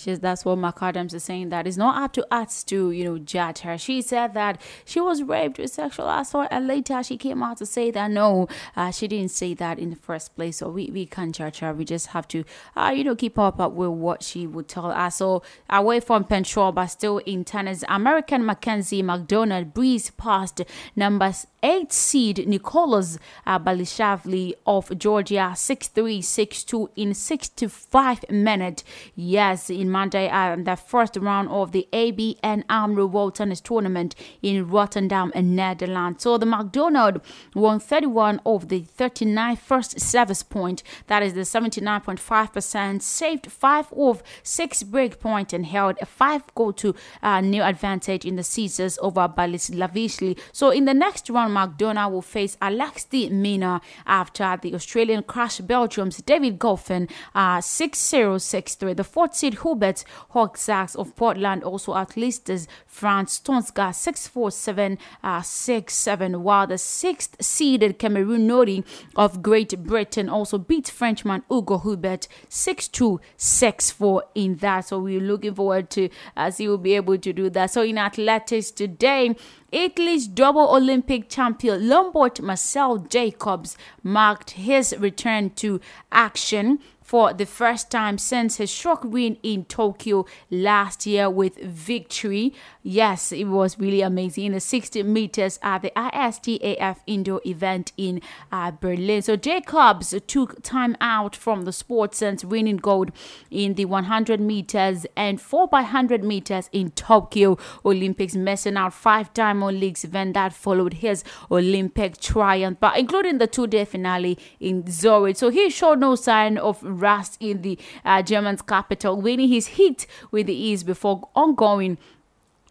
That's 0.04 0.44
what 0.44 0.58
Mark 0.58 0.82
Adams 0.82 1.14
is 1.14 1.24
saying. 1.24 1.50
That 1.50 1.66
it's 1.66 1.76
not 1.76 2.02
up 2.02 2.12
to 2.14 2.26
us 2.30 2.64
to, 2.64 2.90
you 2.90 3.04
know, 3.04 3.18
judge 3.18 3.60
her. 3.60 3.78
She 3.78 4.02
said 4.02 4.34
that 4.34 4.60
she 4.84 5.00
was 5.00 5.22
raped 5.22 5.58
with 5.58 5.70
sexual 5.70 6.08
assault, 6.08 6.48
and 6.50 6.66
later 6.66 7.02
she 7.02 7.16
came 7.16 7.42
out 7.42 7.58
to 7.58 7.66
say 7.66 7.90
that 7.90 8.10
no, 8.10 8.48
uh, 8.76 8.90
she 8.90 9.08
didn't 9.08 9.30
say 9.30 9.54
that 9.54 9.78
in 9.78 9.90
the 9.90 9.96
first 9.96 10.34
place. 10.34 10.58
So 10.58 10.68
we, 10.68 10.90
we 10.92 11.06
can't 11.06 11.34
judge 11.34 11.60
her. 11.60 11.72
We 11.72 11.84
just 11.84 12.08
have 12.08 12.28
to, 12.28 12.44
uh, 12.76 12.92
you 12.94 13.04
know, 13.04 13.14
keep 13.14 13.38
up, 13.38 13.58
with 13.72 13.90
what 13.90 14.22
she 14.22 14.46
would 14.46 14.68
tell 14.68 14.90
us. 14.90 15.16
So 15.16 15.42
away 15.70 16.00
from 16.00 16.24
Peng 16.24 16.44
but 16.54 16.86
still 16.86 17.18
in 17.18 17.44
tennis, 17.44 17.84
American 17.88 18.44
Mackenzie 18.44 19.02
McDonald 19.02 19.72
breezed 19.72 20.16
past 20.16 20.62
number 20.96 21.32
eight 21.62 21.92
seed 21.92 22.48
Nicholas 22.48 23.18
uh, 23.46 23.58
Basilashvili 23.58 24.54
of 24.66 24.96
Georgia 24.98 25.52
6-3, 25.54 26.18
6-2 26.18 26.88
in 26.96 27.14
65 27.14 28.30
minutes. 28.30 28.84
Yes, 29.14 29.70
in 29.70 29.90
Monday 29.92 30.28
uh, 30.28 30.56
the 30.56 30.76
first 30.76 31.16
round 31.16 31.48
of 31.48 31.72
the 31.72 31.86
ABN 31.92 32.64
AMRO 32.68 33.06
World 33.06 33.34
Tennis 33.36 33.60
Tournament 33.60 34.14
in 34.42 34.68
Rotterdam, 34.68 35.32
Netherlands. 35.34 36.22
So 36.22 36.38
the 36.38 36.46
McDonald 36.46 37.20
won 37.54 37.78
31 37.80 38.40
of 38.44 38.68
the 38.68 38.80
39 38.80 39.56
first 39.56 40.00
service 40.00 40.42
point. 40.42 40.82
That 41.06 41.22
is 41.22 41.34
the 41.34 41.42
79.5%. 41.42 43.02
Saved 43.02 43.50
five 43.50 43.92
of 43.92 44.22
six 44.42 44.82
break 44.82 45.20
point 45.20 45.52
and 45.52 45.66
held 45.66 45.96
a 46.00 46.06
five 46.06 46.42
goal 46.54 46.72
to 46.74 46.94
uh, 47.22 47.40
new 47.40 47.62
advantage 47.62 48.24
in 48.24 48.36
the 48.36 48.42
scissors 48.42 48.98
over 49.00 49.28
Basilashvili. 49.28 50.38
So 50.52 50.70
in 50.70 50.84
the 50.84 50.94
next 50.94 51.30
round, 51.30 51.54
McDonald 51.54 52.12
will 52.12 52.22
face 52.22 52.56
Alex 52.60 52.82
Alexei 52.82 53.28
Mina 53.30 53.80
after 54.06 54.58
the 54.60 54.74
Australian 54.74 55.22
crashed 55.22 55.66
Belgium's 55.66 56.16
David 56.18 56.58
Goffin 56.58 57.10
uh, 57.34 57.58
6-0, 57.58 58.36
6-3. 58.36 58.96
The 58.96 59.04
fourth 59.04 59.34
seed 59.34 59.54
Hubert 59.82 60.04
Hurkacz 60.32 60.94
of 60.94 61.16
Poland 61.16 61.64
also 61.64 61.92
outlisted 61.94 62.68
Franz 62.86 63.40
Tonsgaard 63.40 63.94
6-4, 63.94 64.98
7-6-7, 65.24 66.40
while 66.40 66.68
the 66.68 66.78
sixth 66.78 67.36
seeded 67.42 67.98
Cameron 67.98 68.46
Norrie 68.46 68.84
of 69.16 69.42
Great 69.42 69.82
Britain 69.82 70.28
also 70.28 70.58
beat 70.58 70.88
Frenchman 70.88 71.42
Hugo 71.50 71.78
Hubert 71.78 72.28
6-2, 72.48 73.18
6-4 73.36 74.20
in 74.36 74.56
that. 74.56 74.86
So 74.86 75.00
we're 75.00 75.20
looking 75.20 75.54
forward 75.54 75.90
to 75.90 76.08
as 76.36 76.58
he 76.58 76.68
will 76.68 76.78
be 76.78 76.94
able 76.94 77.18
to 77.18 77.32
do 77.32 77.50
that. 77.50 77.72
So 77.72 77.82
in 77.82 77.98
athletics 77.98 78.70
today, 78.70 79.34
Italy's 79.72 80.28
double 80.28 80.68
Olympic 80.76 81.28
champion 81.28 81.88
Lamont 81.88 82.40
Marcell 82.40 82.98
Jacobs 82.98 83.76
marked 84.02 84.50
his 84.50 84.94
return 84.98 85.50
to 85.50 85.80
action 86.12 86.78
for 87.12 87.34
the 87.34 87.44
first 87.44 87.90
time 87.90 88.16
since 88.16 88.56
his 88.56 88.70
shock 88.70 89.04
win 89.04 89.36
in 89.42 89.66
Tokyo 89.66 90.24
last 90.50 91.04
year 91.04 91.28
with 91.28 91.56
victory. 91.58 92.54
Yes, 92.84 93.30
it 93.30 93.44
was 93.44 93.78
really 93.78 94.00
amazing 94.00 94.46
in 94.46 94.52
the 94.52 94.60
60 94.60 95.04
meters 95.04 95.60
at 95.62 95.82
the 95.82 95.92
ISTAF 95.94 96.96
indoor 97.06 97.40
event 97.46 97.92
in 97.96 98.20
uh, 98.50 98.72
Berlin. 98.72 99.22
So 99.22 99.36
Jacobs 99.36 100.12
took 100.26 100.60
time 100.64 100.96
out 101.00 101.36
from 101.36 101.62
the 101.62 101.72
sport 101.72 102.16
since 102.16 102.44
winning 102.44 102.78
gold 102.78 103.12
in 103.52 103.74
the 103.74 103.84
100 103.84 104.40
meters 104.40 105.06
and 105.16 105.40
4 105.40 105.68
by 105.68 105.82
100 105.82 106.24
meters 106.24 106.68
in 106.72 106.90
Tokyo 106.90 107.56
Olympics, 107.84 108.34
missing 108.34 108.76
out 108.76 108.92
five 108.94 109.32
Diamond 109.32 109.78
Leagues 109.78 110.02
event 110.02 110.34
that 110.34 110.52
followed 110.52 110.94
his 110.94 111.22
Olympic 111.52 112.18
triumph, 112.18 112.78
but 112.80 112.98
including 112.98 113.38
the 113.38 113.46
two-day 113.46 113.84
finale 113.84 114.36
in 114.58 114.90
Zurich. 114.90 115.36
So 115.36 115.50
he 115.50 115.70
showed 115.70 116.00
no 116.00 116.16
sign 116.16 116.58
of 116.58 116.82
rust 116.82 117.36
in 117.38 117.62
the 117.62 117.78
uh, 118.04 118.22
German's 118.22 118.62
capital, 118.62 119.20
winning 119.20 119.50
his 119.50 119.68
heat 119.68 120.08
with 120.32 120.48
the 120.48 120.54
ease 120.54 120.82
before 120.82 121.28
ongoing 121.36 121.96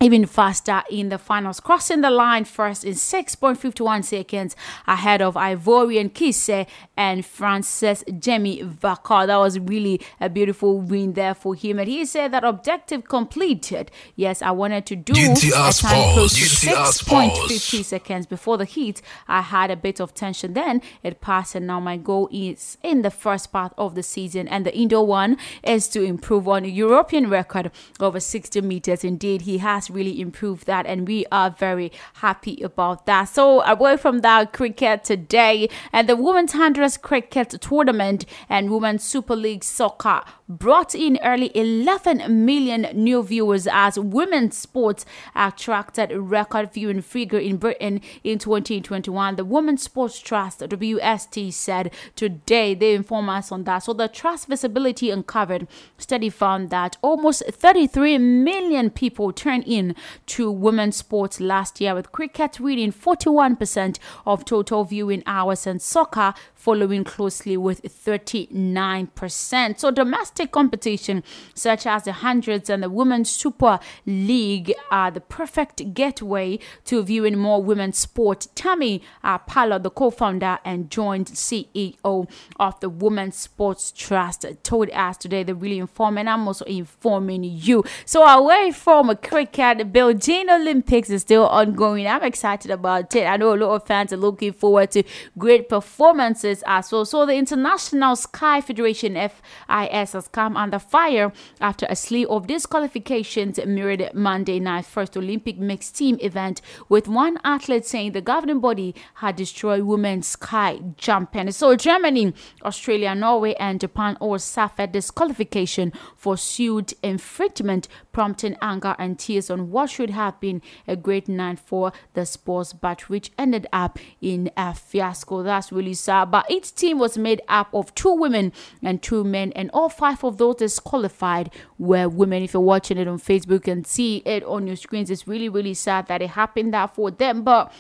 even 0.02 0.26
faster 0.26 0.82
in 0.90 1.10
the 1.10 1.18
finals, 1.20 1.60
crossing 1.60 2.02
the 2.02 2.10
line 2.10 2.44
first 2.44 2.84
in 2.84 2.94
6.51 2.94 4.04
seconds 4.04 4.56
ahead 4.88 5.22
of 5.22 5.36
Ivorian 5.36 6.10
Cissé 6.12 6.68
and 6.98 7.24
Francis 7.24 8.04
Jimmy 8.20 8.64
Vicaut. 8.64 9.28
That 9.28 9.38
was 9.38 9.60
really 9.60 10.02
a 10.20 10.28
beautiful 10.28 10.80
win 10.80 11.14
there 11.14 11.36
for 11.36 11.54
him. 11.54 11.78
And 11.78 11.88
he 11.88 12.06
said 12.06 12.32
that 12.34 12.44
objective 12.44 13.08
completed. 13.08 13.92
Yes, 14.16 14.42
I 14.42 14.52
wanted 14.52 14.88
to 14.88 14.96
do 14.96 15.14
a 15.14 15.72
time 15.72 16.14
close 16.14 16.34
to 16.34 16.68
6.50 16.68 17.84
seconds 17.84 18.26
before 18.26 18.58
the 18.58 18.66
heat. 18.66 19.04
I 19.28 19.42
had 19.42 19.70
a 19.70 19.76
bit 19.76 20.00
of 20.00 20.16
tension 20.16 20.54
then. 20.54 20.82
It 21.04 21.22
passed, 21.22 21.54
and 21.54 21.68
now 21.68 21.80
my 21.80 21.98
goal 21.98 22.28
is 22.32 22.78
in 22.82 23.04
the 23.04 23.12
first 23.12 23.52
part 23.52 23.74
of 23.78 23.94
the 23.94 24.04
season. 24.04 24.48
And 24.48 24.66
the 24.66 24.76
indoor 24.76 25.06
one 25.06 25.38
is 25.64 25.88
to 25.90 26.02
improve 26.02 26.48
on 26.48 26.66
a 26.66 26.70
European 26.70 27.30
record 27.30 27.72
over 28.00 28.20
60 28.20 28.62
meters. 28.62 29.04
Indeed, 29.04 29.42
he 29.42 29.60
has 29.60 29.91
really 29.94 30.20
improved 30.20 30.66
that, 30.68 30.86
and 30.86 31.08
we 31.08 31.26
are 31.32 31.50
very 31.50 31.92
happy 32.16 32.62
about 32.64 33.06
that. 33.06 33.26
So, 33.26 33.62
away 33.64 33.98
from 33.98 34.20
that, 34.20 34.54
cricket 34.54 35.04
today 35.04 35.70
and 35.92 36.08
the 36.08 36.16
Women's 36.16 36.54
Hundreds 36.54 36.98
Cricket 36.98 37.50
Tournament 37.62 38.26
and 38.50 38.70
Women's 38.70 39.04
Super 39.04 39.36
League 39.36 39.64
Soccer 39.64 40.22
brought 40.48 40.94
in 40.94 41.18
early 41.24 41.52
11 41.56 42.46
million 42.46 42.88
new 42.94 43.24
viewers 43.24 43.68
as 43.72 43.98
women's 43.98 44.58
sports 44.58 45.06
attracted 45.36 46.12
record 46.12 46.74
viewing 46.74 47.02
figure 47.02 47.40
in 47.40 47.58
Britain 47.58 48.02
in 48.24 48.38
2021. 48.38 49.36
The 49.36 49.46
Women's 49.46 49.84
Sports 49.84 50.20
Trust 50.20 50.60
WST 50.60 51.54
said 51.54 51.94
today 52.16 52.74
they 52.74 52.94
inform 52.94 53.30
us 53.30 53.52
on 53.52 53.64
that. 53.64 53.80
So 53.80 53.94
the 53.94 54.08
Trust 54.08 54.48
Visibility 54.48 55.10
Uncovered 55.10 55.68
study 55.98 56.30
found 56.30 56.70
that 56.70 56.98
almost 57.02 57.44
33 57.50 58.18
million 58.18 58.90
people 58.90 59.32
turned 59.32 59.64
in 59.66 59.81
been 59.82 59.96
to 60.28 60.52
women's 60.52 60.98
sports 60.98 61.40
last 61.40 61.82
year, 61.82 61.96
with 61.96 62.12
cricket 62.12 62.60
winning 62.60 62.92
41% 62.92 63.98
of 64.26 64.46
total 64.46 64.84
viewing 64.84 65.24
hours 65.26 65.66
and 65.68 65.82
soccer 65.82 66.34
following 66.62 67.04
closely 67.04 67.58
with 67.58 67.82
39%. 67.82 69.80
So, 69.80 69.90
domestic 69.92 70.52
competition 70.52 71.24
such 71.56 71.88
as 71.88 72.04
the 72.04 72.12
hundreds 72.14 72.70
and 72.70 72.84
the 72.84 72.90
Women's 72.90 73.32
Super 73.32 73.80
League 74.06 74.72
are 74.92 75.10
the 75.10 75.22
perfect 75.22 75.96
gateway 75.96 76.60
to 76.86 77.02
viewing 77.04 77.38
more 77.38 77.64
women's 77.64 77.98
sport. 77.98 78.46
Tammy 78.54 79.02
uh, 79.24 79.40
Parlour, 79.40 79.80
the 79.80 79.90
co 79.90 80.12
founder 80.12 80.60
and 80.64 80.92
joint 80.92 81.32
CEO 81.32 82.30
of 82.60 82.80
the 82.80 82.90
Women's 82.90 83.38
Sports 83.38 83.92
Trust, 83.92 84.46
told 84.64 84.92
us 84.92 85.18
today 85.18 85.42
they're 85.44 85.56
really 85.56 85.80
informing. 85.80 86.28
I'm 86.28 86.48
also 86.48 86.66
informing 86.66 87.44
you. 87.44 87.84
So, 88.06 88.24
away 88.24 88.72
from 88.72 89.16
cricket, 89.18 89.61
the 89.62 89.86
Beijing 89.86 90.50
Olympics 90.50 91.12
is 91.12 91.22
still 91.22 91.46
ongoing. 91.48 92.08
I'm 92.08 92.24
excited 92.24 92.72
about 92.72 93.14
it. 93.16 93.26
I 93.26 93.38
know 93.38 93.54
a 93.54 93.56
lot 93.56 93.76
of 93.76 93.86
fans 93.86 94.12
are 94.12 94.18
looking 94.18 94.54
forward 94.54 94.90
to 94.92 95.04
great 95.38 95.70
performances 95.70 96.64
as 96.66 96.92
well. 96.92 97.06
So 97.06 97.28
the 97.28 97.36
International 97.36 98.16
Ski 98.16 98.62
Federation 98.62 99.14
FIS 99.14 100.14
has 100.14 100.28
come 100.30 100.58
under 100.58 100.80
fire 100.80 101.32
after 101.60 101.86
a 101.90 101.96
slew 101.96 102.28
of 102.28 102.48
disqualifications 102.48 103.60
mirrored 103.64 104.10
Monday 104.16 104.60
night 104.60 104.86
first 104.86 105.16
Olympic 105.16 105.60
mixed 105.60 105.96
team 105.96 106.18
event, 106.22 106.62
with 106.90 107.08
one 107.08 107.38
athlete 107.44 107.86
saying 107.86 108.14
the 108.14 108.22
governing 108.22 108.62
body 108.62 108.96
had 109.16 109.36
destroyed 109.36 109.84
women's 109.84 110.26
ski 110.26 110.82
jumping. 110.98 111.52
So 111.52 111.76
Germany, 111.76 112.34
Australia, 112.66 113.14
Norway, 113.14 113.54
and 113.60 113.80
Japan 113.80 114.18
all 114.20 114.40
suffered 114.40 114.92
disqualification 114.92 115.94
for 116.16 116.36
sued 116.36 116.96
infringement, 117.04 117.88
prompting 118.12 118.58
anger 118.60 118.96
and 118.98 119.20
tears 119.20 119.51
on 119.52 119.70
what 119.70 119.90
should 119.90 120.10
have 120.10 120.40
been 120.40 120.62
a 120.88 120.96
great 120.96 121.28
night 121.28 121.60
for 121.60 121.92
the 122.14 122.26
sports, 122.26 122.74
but 122.74 123.10
which 123.10 123.32
ended 123.38 123.68
up 123.72 124.00
in 124.22 124.50
a 124.58 124.74
fiasco. 124.74 125.44
That's 125.44 125.72
really 125.72 125.94
sad. 125.94 126.32
But 126.32 126.50
each 126.50 126.74
team 126.74 126.98
was 126.98 127.18
made 127.18 127.42
up 127.48 127.74
of 127.74 127.94
two 127.94 128.14
women 128.14 128.54
and 128.82 129.02
two 129.02 129.24
men, 129.24 129.52
and 129.52 129.70
all 129.74 129.90
five 129.90 130.24
of 130.24 130.38
those 130.38 130.56
disqualified 130.56 131.52
were 131.78 132.08
women. 132.08 132.44
If 132.44 132.54
you're 132.54 132.62
watching 132.62 132.98
it 132.98 133.08
on 133.08 133.20
Facebook 133.20 133.68
and 133.72 133.86
see 133.86 134.18
it 134.26 134.44
on 134.44 134.68
your 134.68 134.76
screens, 134.76 135.12
it's 135.12 135.28
really, 135.28 135.50
really 135.50 135.74
sad 135.74 136.08
that 136.08 136.22
it 136.22 136.32
happened 136.32 136.74
that 136.74 136.96
for 136.96 137.12
them. 137.12 137.44
But 137.44 137.72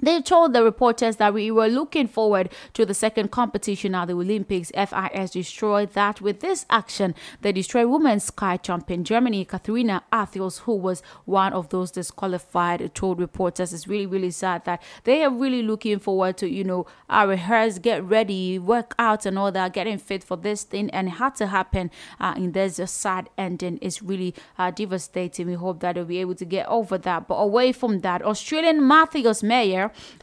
they 0.00 0.20
told 0.22 0.52
the 0.52 0.64
reporters 0.64 1.16
that 1.16 1.34
we 1.34 1.50
were 1.50 1.68
looking 1.68 2.08
forward 2.08 2.50
to 2.74 2.86
the 2.86 2.94
second 2.94 3.30
competition 3.30 3.94
at 3.94 4.06
the 4.06 4.14
Olympics. 4.14 4.70
FIS 4.74 5.30
destroyed 5.30 5.92
that 5.92 6.20
with 6.20 6.40
this 6.40 6.66
action. 6.70 7.14
They 7.40 7.52
destroyed 7.52 7.88
women's 7.88 8.24
sky 8.24 8.56
champion 8.56 9.04
Germany, 9.04 9.44
Katharina 9.44 10.02
Althaus, 10.12 10.60
who 10.60 10.74
was 10.74 11.02
one 11.24 11.52
of 11.52 11.68
those 11.68 11.90
disqualified, 11.90 12.94
told 12.94 13.20
reporters. 13.20 13.72
It's 13.72 13.86
really, 13.86 14.06
really 14.06 14.30
sad 14.30 14.64
that 14.64 14.82
they 15.04 15.24
are 15.24 15.30
really 15.30 15.62
looking 15.62 15.98
forward 15.98 16.36
to, 16.38 16.48
you 16.48 16.64
know, 16.64 16.86
uh, 17.08 17.26
rehearse, 17.28 17.78
get 17.78 18.02
ready, 18.04 18.58
work 18.58 18.94
out, 18.98 19.26
and 19.26 19.38
all 19.38 19.52
that, 19.52 19.72
getting 19.72 19.98
fit 19.98 20.24
for 20.24 20.36
this 20.36 20.62
thing. 20.62 20.90
And 20.90 21.08
it 21.08 21.12
had 21.12 21.34
to 21.36 21.46
happen. 21.46 21.90
Uh, 22.20 22.34
and 22.36 22.54
there's 22.54 22.78
a 22.78 22.86
sad 22.86 23.28
ending. 23.36 23.78
It's 23.82 24.02
really 24.02 24.34
uh, 24.58 24.70
devastating. 24.70 25.46
We 25.46 25.54
hope 25.54 25.80
that 25.80 25.94
they'll 25.94 26.04
be 26.04 26.18
able 26.18 26.34
to 26.36 26.44
get 26.44 26.66
over 26.68 26.98
that. 26.98 27.28
But 27.28 27.36
away 27.36 27.72
from 27.72 28.00
that, 28.00 28.22
Australian 28.22 28.86
Matthias 28.86 29.42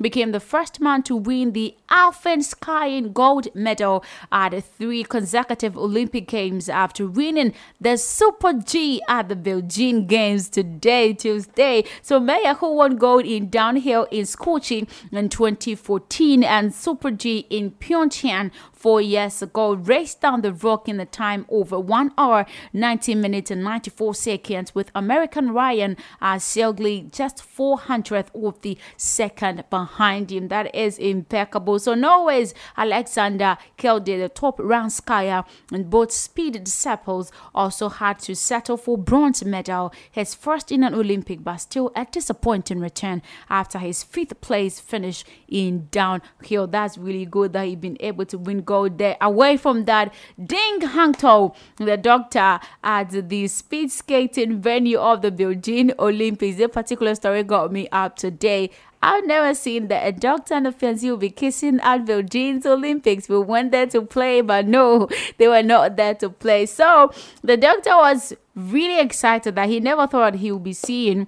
Became 0.02 0.32
the 0.32 0.40
first 0.40 0.80
man 0.80 1.04
to 1.04 1.16
win 1.16 1.54
the 1.54 1.76
Alpine 1.90 2.42
skiing 2.42 3.14
gold 3.14 3.48
medal 3.56 4.04
at 4.32 4.52
three 4.64 5.04
consecutive 5.04 5.78
Olympic 5.78 6.28
Games 6.28 6.70
after 6.70 7.08
winning 7.08 7.54
the 7.80 7.98
Super 7.98 8.54
G 8.54 9.02
at 9.08 9.30
the 9.30 9.36
Beijing 9.36 10.08
Games 10.08 10.50
today, 10.50 11.14
Tuesday. 11.14 11.84
So 12.02 12.20
Mayer, 12.20 12.56
who 12.56 12.76
won 12.76 12.98
gold 12.98 13.26
in 13.26 13.50
downhill 13.50 14.08
in 14.12 14.26
Sochi 14.26 14.88
in 15.12 15.30
2014 15.30 16.44
and 16.44 16.74
Super 16.74 17.12
G 17.12 17.46
in 17.50 17.72
Pyeongchang 17.72 18.52
four 18.88 19.02
years 19.02 19.42
ago, 19.42 19.74
raced 19.74 20.22
down 20.22 20.40
the 20.40 20.54
rock 20.54 20.88
in 20.88 20.96
the 20.96 21.06
time 21.06 21.46
over 21.50 21.78
1 21.78 22.14
hour, 22.18 22.46
19 22.72 23.20
minutes, 23.20 23.52
and 23.52 23.62
94 23.62 24.16
seconds, 24.16 24.74
with 24.74 24.90
American 24.96 25.52
Ryan 25.52 25.98
uh, 26.22 26.40
just 26.40 27.44
400th 27.44 28.30
of 28.34 28.62
the 28.62 28.78
second 28.96 29.66
behind 29.70 30.32
him. 30.32 30.48
That 30.48 30.74
is 30.74 30.98
impeccable. 31.00 31.80
So, 31.80 31.96
Norway's 31.96 32.54
Alexander 32.78 33.58
Kilde, 33.76 34.06
the 34.06 34.30
top 34.30 34.58
ranked 34.58 35.06
skier, 35.06 35.46
and 35.70 35.90
both 35.90 36.14
speed 36.14 36.64
disciples 36.64 37.30
also 37.54 37.90
had 37.90 38.20
to 38.20 38.38
settle 38.38 38.78
for 38.78 38.98
bronze 38.98 39.44
medal, 39.44 39.92
his 40.10 40.34
first 40.34 40.72
in 40.72 40.86
an 40.86 40.94
Olympic, 40.94 41.44
but 41.44 41.58
still 41.58 41.92
a 41.94 42.06
disappointing 42.10 42.80
return 42.80 43.22
after 43.50 43.80
his 43.80 44.02
fifth 44.02 44.40
place 44.40 44.80
finish 44.80 45.26
in 45.50 45.90
downhill. 45.92 46.68
That's 46.68 46.98
really 46.98 47.26
good 47.26 47.52
that 47.52 47.68
he's 47.68 47.76
been 47.76 47.98
able 48.00 48.26
to 48.28 48.38
win 48.38 48.62
gold 48.62 48.77
there. 48.86 49.18
Away 49.22 49.58
from 49.58 49.86
that, 49.86 50.14
Ding 50.44 50.80
Hangto, 50.82 51.56
the 51.78 51.98
doctor 51.98 52.60
at 52.84 53.30
the 53.30 53.48
speed 53.48 53.92
skating 53.92 54.62
venue 54.62 55.00
of 55.00 55.22
the 55.22 55.32
Beijing 55.32 55.94
Olympics. 56.00 56.58
This 56.58 56.72
particular 56.72 57.16
story 57.16 57.44
got 57.44 57.72
me 57.72 57.88
up 57.92 58.16
today. 58.16 58.70
I've 59.02 59.26
never 59.26 59.54
seen 59.54 59.88
that 59.90 60.08
a 60.08 60.12
doctor 60.12 60.56
and 60.56 60.68
a 60.68 60.72
fiancé 60.72 61.10
will 61.10 61.18
be 61.18 61.30
kissing 61.30 61.80
at 61.82 62.06
Beijing's 62.06 62.66
Olympics. 62.66 63.30
We 63.30 63.40
went 63.40 63.72
there 63.72 63.86
to 63.88 64.02
play, 64.02 64.42
but 64.42 64.68
no, 64.68 65.08
they 65.38 65.48
were 65.48 65.64
not 65.64 65.96
there 65.98 66.16
to 66.16 66.30
play. 66.30 66.66
So 66.66 67.12
the 67.44 67.58
doctor 67.58 67.96
was 67.96 68.34
really 68.56 69.00
excited 69.00 69.56
that 69.56 69.70
he 69.70 69.80
never 69.80 70.08
thought 70.08 70.36
he 70.36 70.52
would 70.52 70.64
be 70.64 70.74
seeing 70.74 71.28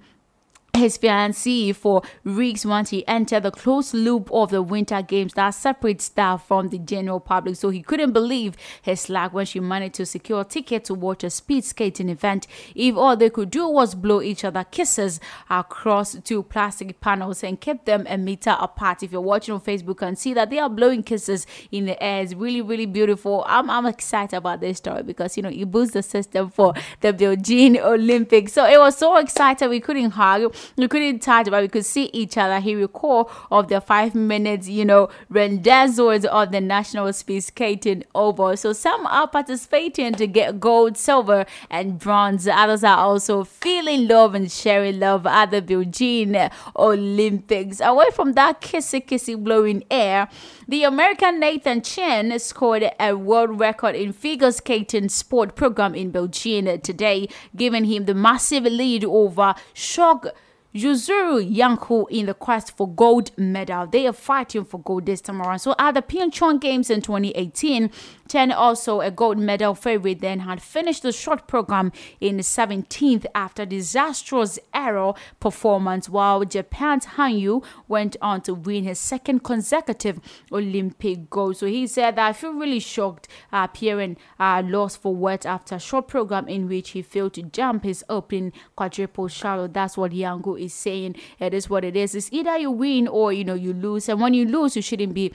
his 0.75 0.97
fiancée 0.97 1.75
for 1.75 2.01
weeks 2.23 2.65
once 2.65 2.89
he 2.89 3.08
entered 3.08 3.43
the 3.43 3.51
closed 3.51 3.93
loop 3.93 4.29
of 4.32 4.51
the 4.51 4.62
Winter 4.62 5.01
Games 5.01 5.34
that 5.34 5.51
separates 5.51 6.05
staff 6.05 6.47
from 6.47 6.69
the 6.69 6.77
general 6.77 7.19
public. 7.19 7.55
So 7.55 7.69
he 7.69 7.82
couldn't 7.82 8.13
believe 8.13 8.55
his 8.82 9.10
luck 9.10 9.34
when 9.34 9.45
she 9.45 9.60
managed 9.60 9.95
to 9.95 10.05
secure 10.05 10.41
a 10.41 10.43
ticket 10.45 10.86
to 10.86 10.93
watch 10.93 11.23
a 11.23 11.29
speed 11.29 11.65
skating 11.65 12.10
event. 12.10 12.47
If 12.75 12.95
all 12.95 13.17
they 13.17 13.29
could 13.29 13.49
do 13.49 13.67
was 13.67 13.95
blow 13.95 14.21
each 14.21 14.43
other 14.43 14.63
kisses 14.63 15.19
across 15.49 16.15
two 16.21 16.43
plastic 16.43 16.99
panels 17.01 17.43
and 17.43 17.60
keep 17.60 17.86
them 17.86 18.05
a 18.08 18.17
meter 18.17 18.55
apart. 18.60 19.03
If 19.03 19.12
you're 19.12 19.21
watching 19.21 19.53
on 19.53 19.62
Facebook 19.62 20.01
and 20.01 20.17
see 20.17 20.34
that 20.34 20.49
they 20.49 20.60
are 20.60 20.69
blowing 20.69 21.03
kisses 21.03 21.45
in 21.71 21.86
the 21.86 22.01
air, 22.01 22.21
it's 22.21 22.34
really, 22.34 22.62
really 22.62 22.86
beautiful. 22.86 23.43
I'm, 23.47 23.69
I'm 23.69 23.86
excited 23.86 24.38
about 24.38 24.62
this 24.62 24.77
story 24.77 25.03
because 25.03 25.36
you 25.36 25.43
know 25.43 25.49
it 25.49 25.69
boosts 25.69 25.93
the 25.93 26.03
system 26.03 26.49
for 26.49 26.73
the 27.01 27.12
Beijing 27.13 27.79
Olympics. 27.79 28.53
So 28.53 28.65
it 28.65 28.79
was 28.79 28.97
so 28.97 29.17
exciting. 29.17 29.69
we 29.69 29.79
couldn't 29.79 30.12
hug 30.12 30.53
we 30.78 30.88
couldn't 30.88 31.19
touch, 31.19 31.50
but 31.50 31.62
we 31.62 31.67
could 31.67 31.86
see 31.86 32.10
each 32.13 32.38
other. 32.38 32.60
He 32.60 32.76
recalled 32.76 33.30
of 33.52 33.67
the 33.67 33.82
five 33.82 34.15
minutes, 34.15 34.67
you 34.67 34.86
know, 34.86 35.10
rendezvous 35.30 36.28
of 36.28 36.52
the 36.52 36.62
national 36.62 37.12
speed 37.13 37.41
skating 37.41 38.04
over. 38.15 38.56
So 38.56 38.74
some 38.74 39.06
are 39.08 39.28
participating 39.28 40.13
to 40.13 40.28
get 40.28 40.60
gold, 40.60 40.98
silver, 40.98 41.45
and 41.69 42.00
bronze. 42.00 42.48
Others 42.48 42.84
are 42.84 42.98
also 42.98 43.43
feeling 43.43 44.08
love 44.08 44.36
and 44.36 44.52
sharing 44.52 45.00
love 45.00 45.26
at 45.26 45.52
the 45.52 45.62
Beijing 45.62 46.52
Olympics. 46.76 47.82
Away 47.82 48.08
from 48.13 48.34
that 48.34 48.62
kissy 48.62 49.06
kissy 49.06 49.41
blowing 49.41 49.84
air, 49.89 50.30
the 50.67 50.84
American 50.84 51.39
Nathan 51.39 51.82
Chen 51.82 52.38
scored 52.39 52.89
a 53.00 53.13
world 53.13 53.60
record 53.60 53.95
in 53.95 54.13
figure 54.13 54.52
skating 54.52 55.10
sport 55.10 55.56
program 55.56 55.95
in 55.95 56.12
Beijing 56.12 56.82
today, 56.84 57.28
giving 57.56 57.86
him 57.86 58.06
the 58.06 58.13
massive 58.13 58.63
lead 58.63 59.04
over 59.06 59.56
Shog. 59.74 60.30
Yuzuru 60.73 61.41
Hanyu 61.51 62.05
in 62.12 62.27
the 62.27 62.34
quest 62.34 62.77
for 62.77 62.88
gold 62.88 63.32
medal. 63.38 63.88
They 63.88 64.05
are 64.05 64.13
fighting 64.13 64.65
for 64.65 64.79
gold 64.79 65.08
this 65.08 65.21
time 65.21 65.41
around. 65.41 65.60
So 65.60 65.73
at 65.79 65.93
the 65.95 66.01
Pyeongchang 66.01 66.62
Games 66.62 66.91
in 66.91 67.01
2018, 67.01 67.89
Chen 68.30 68.52
also 68.52 69.02
a 69.02 69.10
gold 69.10 69.39
medal 69.39 69.74
favorite 69.74 70.22
then 70.22 70.42
had 70.42 70.62
finished 70.62 71.02
the 71.02 71.12
short 71.12 71.48
program 71.48 71.92
in 72.22 72.38
17th 72.38 73.26
after 73.34 73.65
disastrous 73.65 74.60
error 74.74 75.13
performance 75.39 76.08
while 76.08 76.46
Japan's 76.46 77.06
Hanyu 77.18 77.63
went 77.88 78.15
on 78.22 78.42
to 78.42 78.54
win 78.54 78.84
his 78.84 79.00
second 79.00 79.44
consecutive 79.44 80.20
Olympic 80.52 81.30
gold. 81.30 81.58
So 81.58 81.65
he 81.65 81.88
said 81.88 82.15
that 82.15 82.28
I 82.28 82.34
feel 82.34 82.54
really 82.54 82.80
shocked 82.80 83.28
uh, 83.52 83.68
appearing 83.70 84.18
uh, 84.39 84.62
lost 84.65 85.02
for 85.02 85.15
words 85.15 85.46
after 85.46 85.76
a 85.76 85.80
short 85.80 86.08
program 86.08 86.48
in 86.48 86.68
which 86.68 86.92
he 86.92 87.02
failed 87.02 87.34
to 87.34 87.44
jump 87.44 87.84
his 87.84 88.06
opening 88.10 88.54
quadruple 88.76 89.28
Salchow. 89.28 89.72
That's 89.74 89.98
what 89.98 90.12
Hanyu 90.12 90.60
is 90.60 90.74
saying. 90.74 91.15
It 91.39 91.54
is 91.54 91.70
what 91.70 91.84
it 91.84 91.96
is. 91.96 92.13
It's 92.13 92.32
either 92.32 92.58
you 92.58 92.72
win 92.72 93.08
or 93.08 93.34
you 93.34 93.44
know 93.44 93.56
you 93.56 93.74
lose. 93.74 94.08
And 94.08 94.22
when 94.22 94.34
you 94.34 94.46
lose, 94.46 94.76
you 94.76 94.82
shouldn't 94.82 95.13
be 95.13 95.34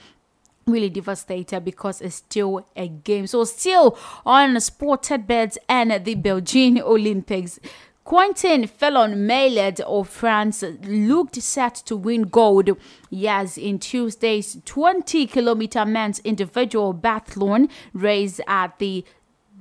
really 0.67 0.89
devastated 0.89 1.63
because 1.63 2.01
it's 2.01 2.15
still 2.15 2.67
a 2.75 2.87
game. 2.87 3.27
So 3.27 3.43
still 3.43 3.97
on 4.25 4.59
sported 4.59 5.27
beds 5.27 5.57
and 5.69 5.91
the 6.03 6.15
Beijing 6.15 6.81
Olympics. 6.81 7.59
Quentin 8.03 8.67
Fillon-Maillet 8.67 9.79
of 9.79 10.07
France 10.07 10.63
looked 10.83 11.41
set 11.41 11.73
to 11.85 11.95
win 11.95 12.23
gold. 12.23 12.69
Yes, 13.09 13.57
in 13.57 13.79
Tuesday's 13.79 14.57
20 14.65 15.25
kilometer 15.25 15.85
men's 15.85 16.19
individual 16.19 16.93
biathlon 16.93 17.67
race 17.93 18.39
at 18.47 18.77
the 18.77 19.03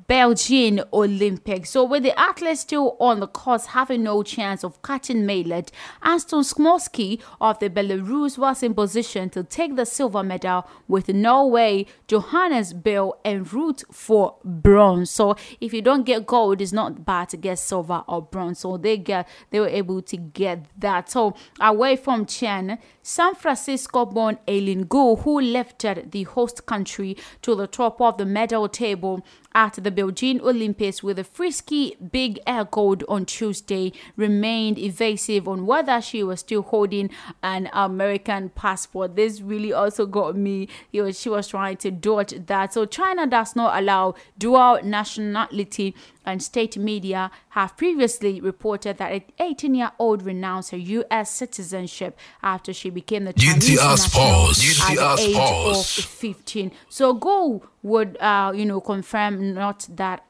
Beijing 0.08 0.84
Olympics. 0.92 1.70
So 1.70 1.84
with 1.84 2.02
the 2.02 2.18
athletes 2.18 2.60
still 2.60 2.96
on 3.00 3.20
the 3.20 3.26
course 3.26 3.66
having 3.66 4.02
no 4.02 4.22
chance 4.22 4.62
of 4.62 4.82
catching 4.82 5.24
Maillet, 5.24 5.70
Anton 6.02 6.42
Smolsky 6.42 7.22
of 7.40 7.58
the 7.58 7.70
Belarus 7.70 8.36
was 8.36 8.62
in 8.62 8.74
position 8.74 9.30
to 9.30 9.42
take 9.42 9.76
the 9.76 9.86
silver 9.86 10.22
medal 10.22 10.68
with 10.88 11.08
Norway, 11.08 11.86
Johannes 12.06 12.72
Bell 12.74 13.18
and 13.24 13.50
route 13.52 13.82
for 13.90 14.36
bronze. 14.44 15.10
So 15.10 15.36
if 15.60 15.72
you 15.72 15.80
don't 15.80 16.04
get 16.04 16.26
gold, 16.26 16.60
it's 16.60 16.72
not 16.72 17.06
bad 17.06 17.30
to 17.30 17.36
get 17.36 17.58
silver 17.58 18.04
or 18.06 18.20
bronze. 18.20 18.58
So 18.58 18.76
they 18.76 18.98
get 18.98 19.26
they 19.50 19.60
were 19.60 19.68
able 19.68 20.02
to 20.02 20.16
get 20.16 20.66
that. 20.78 21.10
So 21.10 21.34
away 21.60 21.96
from 21.96 22.26
Chen, 22.26 22.78
San 23.02 23.34
Francisco-born 23.34 24.38
Eileen 24.48 24.84
Gu, 24.84 25.16
who 25.16 25.40
lifted 25.40 26.12
the 26.12 26.24
host 26.24 26.66
country 26.66 27.16
to 27.42 27.54
the 27.54 27.66
top 27.66 28.00
of 28.00 28.18
the 28.18 28.26
medal 28.26 28.68
table 28.68 29.24
at 29.54 29.74
the 29.74 29.90
Beijing 29.90 30.40
Olympics 30.40 31.02
with 31.02 31.18
a 31.18 31.24
frisky 31.24 31.96
big 31.96 32.38
air 32.46 32.64
gold 32.64 33.04
on 33.08 33.24
Tuesday, 33.24 33.92
remained 34.16 34.78
evasive 34.78 35.48
on 35.48 35.66
whether 35.66 36.00
she 36.00 36.22
was 36.22 36.40
still 36.40 36.62
holding 36.62 37.10
an 37.42 37.68
American 37.72 38.50
passport. 38.50 39.16
This 39.16 39.40
really 39.40 39.72
also 39.72 40.06
got 40.06 40.36
me. 40.36 40.68
You 40.92 41.04
know, 41.04 41.12
she 41.12 41.28
was 41.28 41.48
trying 41.48 41.78
to 41.78 41.90
dodge 41.90 42.34
that. 42.46 42.74
So 42.74 42.84
China 42.86 43.26
does 43.26 43.56
not 43.56 43.78
allow 43.78 44.14
dual 44.38 44.80
nationality 44.82 45.94
and 46.26 46.42
state 46.42 46.76
media 46.76 47.30
have 47.50 47.76
previously 47.76 48.40
reported 48.40 48.98
that 48.98 49.12
an 49.12 49.22
18 49.38 49.74
year 49.74 49.92
old 49.98 50.22
renounced 50.22 50.70
her 50.70 50.76
U.S. 50.76 51.30
citizenship 51.30 52.18
after 52.42 52.72
she 52.72 52.90
became 52.90 53.24
the 53.24 53.32
Chinese 53.32 53.76
national 53.76 54.48
at 54.82 55.16
the 55.16 55.22
age 55.22 55.36
of 55.36 55.86
15. 55.86 56.70
So 56.88 57.14
Go 57.24 57.62
would, 57.84 58.16
uh, 58.20 58.50
you 58.54 58.66
know, 58.66 58.80
confirm 58.80 59.54
not 59.54 59.86
that 59.90 60.24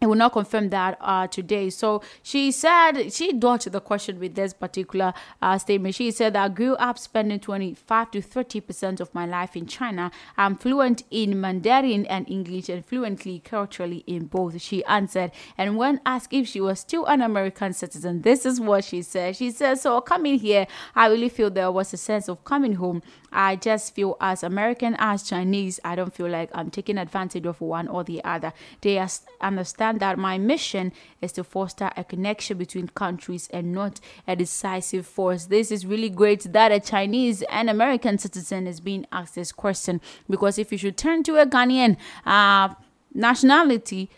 it 0.00 0.06
will 0.06 0.14
not 0.14 0.32
confirm 0.32 0.68
that 0.70 0.98
uh, 1.00 1.26
today. 1.26 1.70
So 1.70 2.02
she 2.22 2.52
said 2.52 3.12
she 3.12 3.32
dodged 3.32 3.72
the 3.72 3.80
question 3.80 4.20
with 4.20 4.34
this 4.34 4.52
particular 4.52 5.14
uh, 5.40 5.56
statement. 5.56 5.94
She 5.94 6.10
said, 6.10 6.36
I 6.36 6.48
grew 6.48 6.74
up 6.74 6.98
spending 6.98 7.40
25 7.40 8.10
to 8.10 8.20
30 8.20 8.60
percent 8.60 9.00
of 9.00 9.14
my 9.14 9.24
life 9.24 9.56
in 9.56 9.66
China. 9.66 10.10
I'm 10.36 10.56
fluent 10.56 11.04
in 11.10 11.40
Mandarin 11.40 12.04
and 12.06 12.28
English 12.28 12.68
and 12.68 12.84
fluently 12.84 13.38
culturally 13.38 14.04
in 14.06 14.26
both. 14.26 14.60
She 14.60 14.84
answered. 14.84 15.30
And 15.56 15.78
when 15.78 16.00
asked 16.04 16.32
if 16.32 16.46
she 16.48 16.60
was 16.60 16.80
still 16.80 17.06
an 17.06 17.22
American 17.22 17.72
citizen, 17.72 18.20
this 18.20 18.44
is 18.44 18.60
what 18.60 18.84
she 18.84 19.00
said. 19.00 19.36
She 19.36 19.50
said, 19.50 19.78
So 19.78 20.00
coming 20.02 20.38
here, 20.38 20.66
I 20.94 21.06
really 21.08 21.30
feel 21.30 21.48
there 21.48 21.72
was 21.72 21.94
a 21.94 21.96
sense 21.96 22.28
of 22.28 22.44
coming 22.44 22.74
home. 22.74 23.02
I 23.32 23.56
just 23.56 23.94
feel 23.94 24.16
as 24.20 24.42
American 24.42 24.96
as 24.98 25.22
Chinese, 25.22 25.80
I 25.84 25.94
don't 25.94 26.14
feel 26.14 26.28
like 26.28 26.50
I'm 26.54 26.70
taking 26.70 26.96
advantage 26.98 27.44
of 27.46 27.60
one 27.60 27.88
or 27.88 28.04
the 28.04 28.22
other. 28.24 28.52
They 28.80 29.04
understand 29.40 29.85
that 29.92 30.18
my 30.18 30.38
mission 30.38 30.92
is 31.20 31.32
to 31.32 31.44
foster 31.44 31.90
a 31.96 32.04
connection 32.04 32.58
between 32.58 32.88
countries 32.88 33.48
and 33.52 33.72
not 33.72 34.00
a 34.26 34.36
decisive 34.36 35.06
force. 35.06 35.46
This 35.46 35.70
is 35.70 35.86
really 35.86 36.10
great 36.10 36.52
that 36.52 36.72
a 36.72 36.80
Chinese 36.80 37.42
and 37.50 37.70
American 37.70 38.18
citizen 38.18 38.66
is 38.66 38.80
being 38.80 39.06
asked 39.12 39.34
this 39.34 39.52
question 39.52 40.00
because 40.28 40.58
if 40.58 40.72
you 40.72 40.78
should 40.78 40.96
turn 40.96 41.22
to 41.24 41.36
a 41.36 41.46
Ghanaian 41.46 41.96
uh, 42.24 42.74
nationality, 43.14 44.10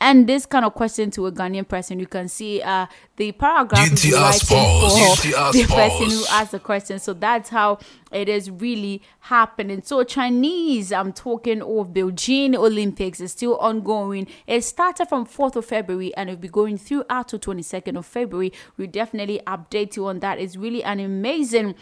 and 0.00 0.28
this 0.28 0.46
kind 0.46 0.64
of 0.64 0.74
question 0.74 1.10
to 1.12 1.26
a 1.26 1.32
Ghanaian 1.32 1.66
person, 1.66 1.98
you 1.98 2.06
can 2.06 2.28
see 2.28 2.62
uh, 2.62 2.86
the 3.16 3.32
paragraph 3.32 3.92
is 3.92 4.12
writing 4.12 4.46
for 4.46 5.52
the 5.52 5.66
person 5.68 6.10
who 6.10 6.24
asked 6.30 6.52
the 6.52 6.60
question. 6.60 7.00
So 7.00 7.14
that's 7.14 7.48
how 7.48 7.80
it 8.12 8.28
is 8.28 8.48
really 8.50 9.02
happening. 9.20 9.82
So 9.82 10.04
Chinese, 10.04 10.92
I'm 10.92 11.12
talking 11.12 11.62
of 11.62 11.88
Beijing 11.88 12.54
Olympics 12.54 13.20
is 13.20 13.32
still 13.32 13.56
ongoing. 13.56 14.28
It 14.46 14.62
started 14.62 15.08
from 15.08 15.26
4th 15.26 15.56
of 15.56 15.64
February 15.66 16.14
and 16.16 16.30
it'll 16.30 16.40
be 16.40 16.48
going 16.48 16.78
through 16.78 17.04
out 17.10 17.28
to 17.28 17.38
22nd 17.38 17.96
of 17.98 18.06
February. 18.06 18.52
We 18.76 18.86
definitely 18.86 19.40
update 19.46 19.96
you 19.96 20.06
on 20.06 20.20
that. 20.20 20.38
It's 20.38 20.56
really 20.56 20.84
an 20.84 21.00
amazing 21.00 21.74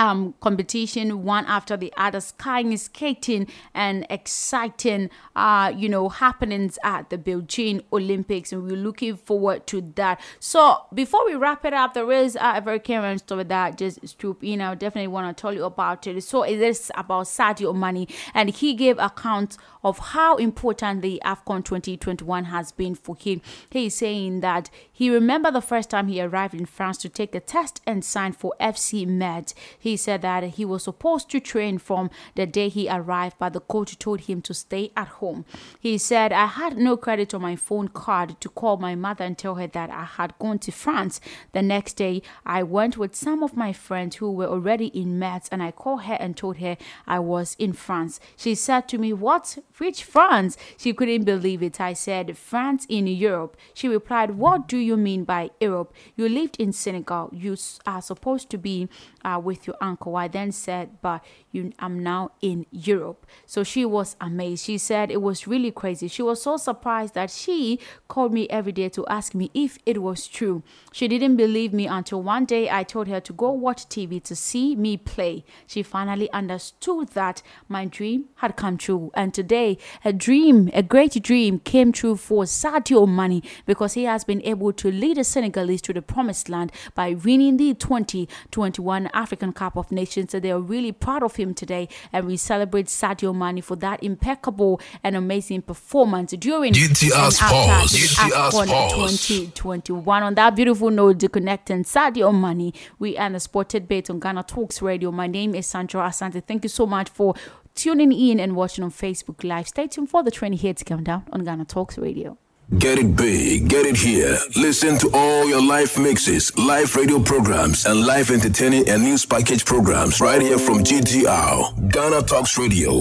um, 0.00 0.32
competition 0.40 1.24
one 1.24 1.44
after 1.44 1.76
the 1.76 1.92
other, 1.94 2.20
skiing, 2.20 2.74
skating, 2.78 3.46
and 3.74 4.06
exciting, 4.08 5.10
uh, 5.36 5.70
you 5.76 5.90
know, 5.90 6.08
happenings 6.08 6.78
at 6.82 7.10
the 7.10 7.18
Beijing 7.18 7.84
Olympics, 7.92 8.50
and 8.50 8.62
we're 8.62 8.76
looking 8.76 9.14
forward 9.14 9.66
to 9.66 9.82
that. 9.96 10.18
So 10.38 10.78
before 10.94 11.26
we 11.26 11.34
wrap 11.34 11.66
it 11.66 11.74
up, 11.74 11.92
there 11.92 12.10
is 12.10 12.36
uh, 12.36 12.54
a 12.56 12.60
very 12.62 12.80
current 12.80 13.20
story 13.20 13.44
that 13.44 13.76
just 13.76 14.18
trooped 14.18 14.42
in. 14.42 14.62
I 14.62 14.74
definitely 14.74 15.08
want 15.08 15.36
to 15.36 15.38
tell 15.38 15.52
you 15.52 15.64
about 15.64 16.06
it. 16.06 16.22
So 16.22 16.44
it 16.44 16.60
is 16.60 16.90
about 16.94 17.26
Sadio 17.26 17.76
Mane, 17.76 18.06
and 18.32 18.48
he 18.48 18.72
gave 18.72 18.98
account 18.98 19.58
of 19.84 19.98
how 19.98 20.36
important 20.36 21.02
the 21.02 21.20
AFCON 21.24 21.64
2021 21.64 22.44
has 22.44 22.72
been 22.72 22.94
for 22.94 23.16
him. 23.16 23.42
He's 23.68 23.96
saying 23.96 24.40
that 24.40 24.70
he 24.90 25.10
remembered 25.10 25.54
the 25.54 25.62
first 25.62 25.90
time 25.90 26.08
he 26.08 26.20
arrived 26.20 26.54
in 26.54 26.66
France 26.66 26.98
to 26.98 27.08
take 27.08 27.32
the 27.32 27.40
test 27.40 27.80
and 27.86 28.04
sign 28.04 28.32
for 28.32 28.54
FC 28.60 29.06
Metz. 29.06 29.54
He 29.78 29.89
said 29.96 30.22
that 30.22 30.44
he 30.44 30.64
was 30.64 30.84
supposed 30.84 31.30
to 31.30 31.40
train 31.40 31.78
from 31.78 32.10
the 32.34 32.46
day 32.46 32.68
he 32.68 32.88
arrived, 32.88 33.36
but 33.38 33.52
the 33.52 33.60
coach 33.60 33.98
told 33.98 34.20
him 34.20 34.42
to 34.42 34.54
stay 34.54 34.90
at 34.96 35.08
home. 35.08 35.44
He 35.78 35.98
said, 35.98 36.32
I 36.32 36.46
had 36.46 36.76
no 36.76 36.96
credit 36.96 37.34
on 37.34 37.42
my 37.42 37.56
phone 37.56 37.88
card 37.88 38.40
to 38.40 38.48
call 38.48 38.76
my 38.76 38.94
mother 38.94 39.24
and 39.24 39.36
tell 39.36 39.56
her 39.56 39.66
that 39.66 39.90
I 39.90 40.04
had 40.04 40.38
gone 40.38 40.58
to 40.60 40.72
France. 40.72 41.20
The 41.52 41.62
next 41.62 41.94
day, 41.94 42.22
I 42.44 42.62
went 42.62 42.96
with 42.96 43.14
some 43.14 43.42
of 43.42 43.56
my 43.56 43.72
friends 43.72 44.16
who 44.16 44.32
were 44.32 44.46
already 44.46 44.86
in 44.86 45.18
Metz 45.18 45.48
and 45.50 45.62
I 45.62 45.70
called 45.70 46.02
her 46.02 46.14
and 46.14 46.36
told 46.36 46.58
her 46.58 46.76
I 47.06 47.18
was 47.18 47.56
in 47.58 47.72
France. 47.72 48.20
She 48.36 48.54
said 48.54 48.88
to 48.88 48.98
me, 48.98 49.12
What? 49.12 49.58
Which 49.78 50.04
France? 50.04 50.56
She 50.76 50.92
couldn't 50.92 51.24
believe 51.24 51.62
it. 51.62 51.80
I 51.80 51.92
said, 51.92 52.36
France 52.36 52.86
in 52.88 53.06
Europe. 53.06 53.56
She 53.74 53.88
replied, 53.88 54.32
What 54.32 54.68
do 54.68 54.78
you 54.78 54.96
mean 54.96 55.24
by 55.24 55.50
Europe? 55.60 55.92
You 56.16 56.28
lived 56.28 56.56
in 56.58 56.72
Senegal. 56.72 57.30
You 57.32 57.56
are 57.86 58.02
supposed 58.02 58.50
to 58.50 58.58
be 58.58 58.88
uh, 59.24 59.40
with 59.42 59.66
your 59.66 59.69
uncle. 59.80 60.16
I 60.16 60.28
then 60.28 60.52
said, 60.52 61.00
But 61.02 61.24
you, 61.52 61.72
I'm 61.78 61.98
now 62.02 62.32
in 62.40 62.66
Europe. 62.70 63.26
So 63.46 63.64
she 63.64 63.84
was 63.84 64.16
amazed. 64.20 64.64
She 64.64 64.78
said 64.78 65.10
it 65.10 65.22
was 65.22 65.46
really 65.46 65.70
crazy. 65.70 66.08
She 66.08 66.22
was 66.22 66.42
so 66.42 66.56
surprised 66.56 67.14
that 67.14 67.30
she 67.30 67.78
called 68.08 68.32
me 68.32 68.48
every 68.48 68.72
day 68.72 68.88
to 68.90 69.06
ask 69.06 69.34
me 69.34 69.50
if 69.54 69.78
it 69.84 70.02
was 70.02 70.26
true. 70.26 70.62
She 70.92 71.08
didn't 71.08 71.36
believe 71.36 71.72
me 71.72 71.86
until 71.86 72.22
one 72.22 72.44
day 72.44 72.70
I 72.70 72.84
told 72.84 73.08
her 73.08 73.20
to 73.20 73.32
go 73.32 73.50
watch 73.50 73.88
TV 73.88 74.22
to 74.24 74.36
see 74.36 74.76
me 74.76 74.96
play. 74.96 75.44
She 75.66 75.82
finally 75.82 76.30
understood 76.32 77.08
that 77.10 77.42
my 77.68 77.84
dream 77.84 78.26
had 78.36 78.56
come 78.56 78.76
true. 78.76 79.10
And 79.14 79.34
today, 79.34 79.78
a 80.04 80.12
dream, 80.12 80.70
a 80.72 80.82
great 80.82 81.20
dream, 81.22 81.58
came 81.60 81.92
true 81.92 82.16
for 82.16 82.44
Sadio 82.44 83.08
Mane 83.08 83.42
because 83.66 83.94
he 83.94 84.04
has 84.04 84.24
been 84.24 84.42
able 84.44 84.72
to 84.74 84.90
lead 84.90 85.16
the 85.16 85.24
Senegalese 85.24 85.82
to 85.82 85.92
the 85.92 86.02
promised 86.02 86.48
land 86.48 86.72
by 86.94 87.14
winning 87.14 87.56
the 87.56 87.74
2021 87.74 89.08
African 89.12 89.52
Cup 89.52 89.76
of 89.76 89.90
Nations. 89.90 90.30
So 90.30 90.40
they 90.40 90.52
are 90.52 90.60
really 90.60 90.92
proud 90.92 91.22
of 91.22 91.39
him 91.40 91.54
today, 91.54 91.88
and 92.12 92.26
we 92.26 92.36
celebrate 92.36 92.86
Sadio 92.86 93.34
Mane 93.34 93.62
for 93.62 93.76
that 93.76 94.02
impeccable 94.02 94.80
and 95.02 95.16
amazing 95.16 95.62
performance 95.62 96.32
during 96.32 96.72
GTR 96.72 97.12
and 97.12 97.12
after 97.12 97.30
Sports. 97.32 97.92
the 97.92 97.98
GTR 97.98 98.50
AFCON 98.50 99.26
2021. 99.26 100.22
On 100.22 100.34
that 100.34 100.54
beautiful 100.54 100.90
note, 100.90 101.24
connecting 101.32 101.84
Sadio 101.84 102.32
Mane, 102.38 102.72
we 102.98 103.16
end 103.16 103.34
the 103.34 103.40
Sported 103.40 103.88
Bait 103.88 104.10
on 104.10 104.20
Ghana 104.20 104.44
Talks 104.44 104.82
Radio. 104.82 105.10
My 105.10 105.26
name 105.26 105.54
is 105.54 105.66
Sandra 105.66 106.02
Asante. 106.02 106.44
Thank 106.44 106.64
you 106.64 106.68
so 106.68 106.86
much 106.86 107.08
for 107.08 107.34
tuning 107.74 108.12
in 108.12 108.40
and 108.40 108.54
watching 108.54 108.84
on 108.84 108.90
Facebook 108.90 109.42
Live. 109.44 109.68
Stay 109.68 109.86
tuned 109.86 110.10
for 110.10 110.22
the 110.22 110.30
20 110.30 110.56
hits 110.56 110.82
countdown 110.82 111.24
on 111.32 111.44
Ghana 111.44 111.64
Talks 111.64 111.98
Radio. 111.98 112.36
Get 112.78 113.00
it 113.00 113.16
big, 113.16 113.68
get 113.68 113.84
it 113.84 113.96
here. 113.96 114.38
Listen 114.54 114.96
to 114.98 115.10
all 115.12 115.48
your 115.48 115.60
live 115.60 115.98
mixes, 115.98 116.56
live 116.56 116.94
radio 116.94 117.18
programs, 117.20 117.84
and 117.84 118.06
live 118.06 118.30
entertaining 118.30 118.88
and 118.88 119.02
news 119.02 119.26
package 119.26 119.64
programs 119.64 120.20
right 120.20 120.40
here 120.40 120.56
from 120.56 120.84
GTR, 120.84 121.90
Ghana 121.90 122.22
Talks 122.22 122.56
Radio. 122.58 123.00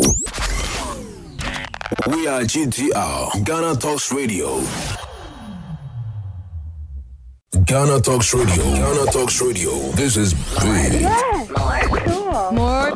We 2.08 2.28
are 2.28 2.42
GTR, 2.42 3.46
Ghana 3.46 3.76
Talks 3.76 4.12
Radio. 4.12 4.60
Ghana 7.66 8.02
Talks 8.02 8.34
Radio, 8.34 8.64
Ghana 8.64 9.12
Talks 9.12 9.40
Radio. 9.40 9.72
This 9.92 10.18
is 10.18 10.34
big. 10.64 11.04
More 12.54 12.90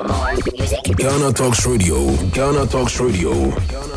Ghana 0.96 1.34
Talks 1.34 1.68
Radio, 1.68 2.16
Ghana 2.32 2.66
Talks 2.66 3.00
Radio. 3.00 3.93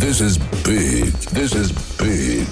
This 0.00 0.22
is 0.22 0.38
big. 0.64 1.12
This 1.36 1.54
is 1.54 1.72
big. 1.98 2.46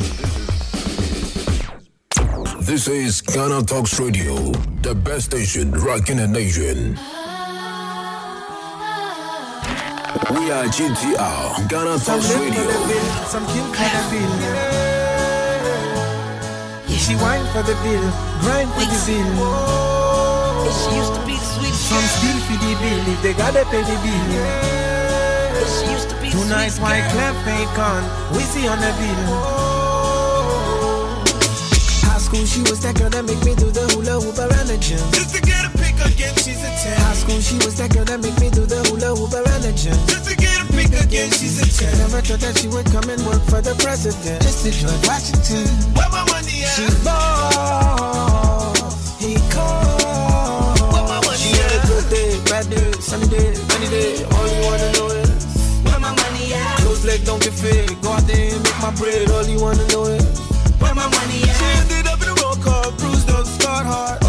This 2.61 2.87
is 2.89 3.23
Ghana 3.23 3.63
Talks 3.63 3.99
Radio, 3.99 4.53
the 4.83 4.95
best 4.95 5.33
station 5.33 5.73
rocking 5.73 6.19
the 6.19 6.29
nation. 6.29 6.93
We 10.37 10.53
are 10.53 10.69
GTR, 10.69 11.69
Ghana 11.71 11.97
Talks 12.05 12.09
live 12.09 12.23
for 12.23 12.37
the 12.37 12.51
Radio. 12.53 12.85
bill, 12.87 13.09
some 13.25 13.47
kill 13.47 13.65
for 13.73 13.89
the 13.97 14.03
bill. 14.13 14.33
She 17.01 17.15
whine 17.17 17.47
for 17.57 17.63
the 17.65 17.73
bill, 17.81 18.05
grind 18.45 18.69
for 18.77 18.85
the 18.85 19.01
bill. 19.09 19.25
She 20.69 20.97
used 21.01 21.15
to 21.17 21.21
be 21.25 21.33
the 21.33 21.49
sweet 21.57 21.73
Some 21.73 22.05
steal 22.13 22.39
for 22.45 22.61
the 22.61 22.77
bill 22.77 23.09
if 23.09 23.23
they 23.23 23.33
gotta 23.33 23.65
pay 23.71 23.81
the 23.81 23.97
bill. 24.05 24.78
Tonight, 26.49 26.73
white 26.81 27.05
clef 27.13 27.37
bacon. 27.45 28.03
We 28.33 28.43
see 28.45 28.67
on 28.69 28.79
the 28.81 28.93
bill. 28.97 29.25
High 32.09 32.19
school, 32.19 32.45
she 32.47 32.61
was 32.61 32.81
that 32.81 32.97
girl 32.97 33.11
that 33.11 33.25
make 33.25 33.43
me 33.45 33.55
do 33.55 33.71
the 33.71 33.85
hula 33.93 34.21
hoop 34.21 34.39
around 34.39 34.69
the 34.69 34.79
gym. 34.79 34.99
Just 35.13 35.35
to 35.37 35.43
get 35.43 35.65
a 35.65 35.71
pick 35.77 35.97
again, 36.01 36.35
she's 36.37 36.65
a 36.65 36.71
10. 36.73 36.97
High 37.01 37.15
school, 37.15 37.41
she 37.41 37.57
was 37.65 37.77
that 37.77 37.93
girl 37.93 38.05
that 38.05 38.21
make 38.21 38.39
me 38.41 38.49
do 38.51 38.65
the 38.65 38.81
hula 38.89 39.13
hoop 39.17 39.33
around 39.33 39.61
the 39.61 39.73
gym. 39.77 39.93
Just 40.09 40.25
to 40.31 40.37
get 40.37 40.57
a 40.61 40.67
pick 40.73 40.93
again, 41.05 41.31
she's 41.33 41.61
a 41.61 41.69
10. 41.69 41.99
Never 42.01 42.21
thought 42.25 42.41
that 42.41 42.57
she 42.57 42.69
would 42.69 42.87
come 42.89 43.09
and 43.13 43.21
work 43.29 43.43
for 43.49 43.61
the 43.61 43.77
president. 43.85 44.41
Just 44.41 44.65
to 44.65 44.71
George 44.73 45.05
Washington. 45.05 45.69
Where 45.93 46.09
my 46.09 46.25
money 46.33 46.65
at? 46.65 46.73
She's 46.73 46.97
boss. 47.05 48.77
He 49.21 49.37
called. 49.53 50.81
Where 50.93 51.07
my 51.13 51.21
money 51.21 51.37
she 51.37 51.53
had 51.61 51.77
a 51.77 51.81
good 51.85 52.09
day, 52.09 52.41
bad 52.49 52.65
day, 52.73 52.89
sunny 53.05 53.29
day, 53.29 53.53
rainy 53.69 53.89
day. 53.93 54.25
All 54.33 54.47
you 54.49 54.61
wanna 54.65 54.98
leg 57.09 57.25
don't 57.25 57.43
get 57.43 57.55
fed. 57.55 57.89
Go 58.03 58.13
out 58.13 58.23
there 58.29 58.55
and 58.55 58.63
make 58.63 58.79
my 58.85 58.93
bread. 59.01 59.31
All 59.31 59.47
you 59.49 59.61
wanna 59.61 59.87
know 59.89 60.05
is 60.05 60.25
where 60.81 60.95
my 60.95 61.09
money 61.09 61.41
at? 61.49 61.57
She 61.57 61.69
ended 61.81 62.07
up 62.07 62.21
in 62.23 62.29
a 62.29 62.37
roll 62.43 62.57
call, 62.57 62.93
bruised 63.01 63.31
up, 63.31 63.47
scarred 63.47 63.87
heart. 63.87 64.28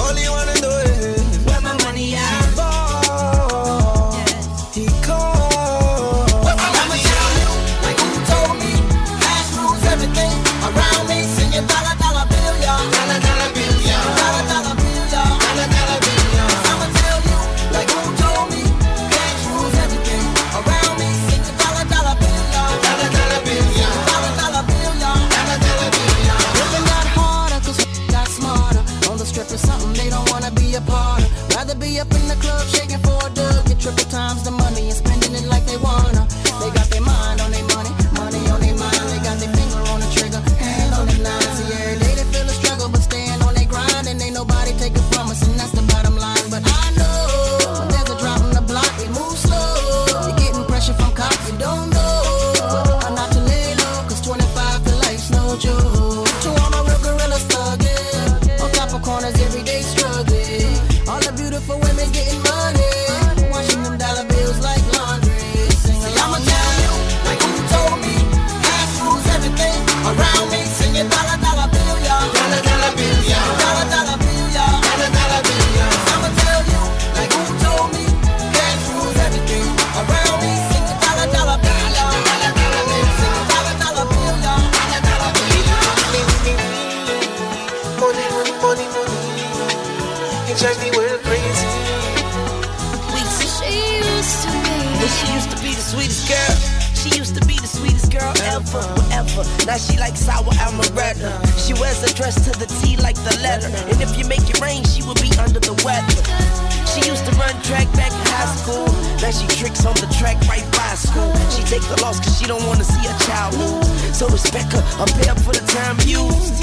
Take 111.80 111.95
the 111.95 112.01
loss 112.01 112.19
cause 112.19 112.38
she 112.39 112.45
don't 112.45 112.65
wanna 112.65 112.84
see 112.84 113.07
her 113.07 113.17
child 113.25 113.53
lose. 113.55 114.17
So 114.17 114.27
respect 114.27 114.73
her, 114.73 114.84
I'm 114.99 115.07
paid 115.07 115.30
up 115.30 115.39
for 115.39 115.53
the 115.53 115.63
time 115.67 115.97
used. 116.05 116.59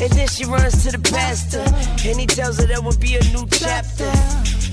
And 0.00 0.10
then 0.12 0.28
she 0.28 0.44
runs 0.44 0.84
to 0.84 0.92
the 0.92 1.02
pastor. 1.10 1.64
And 2.06 2.20
he 2.20 2.26
tells 2.26 2.58
her 2.58 2.66
there 2.66 2.80
will 2.82 2.96
be 2.98 3.16
a 3.16 3.24
new 3.34 3.46
chapter. 3.50 4.10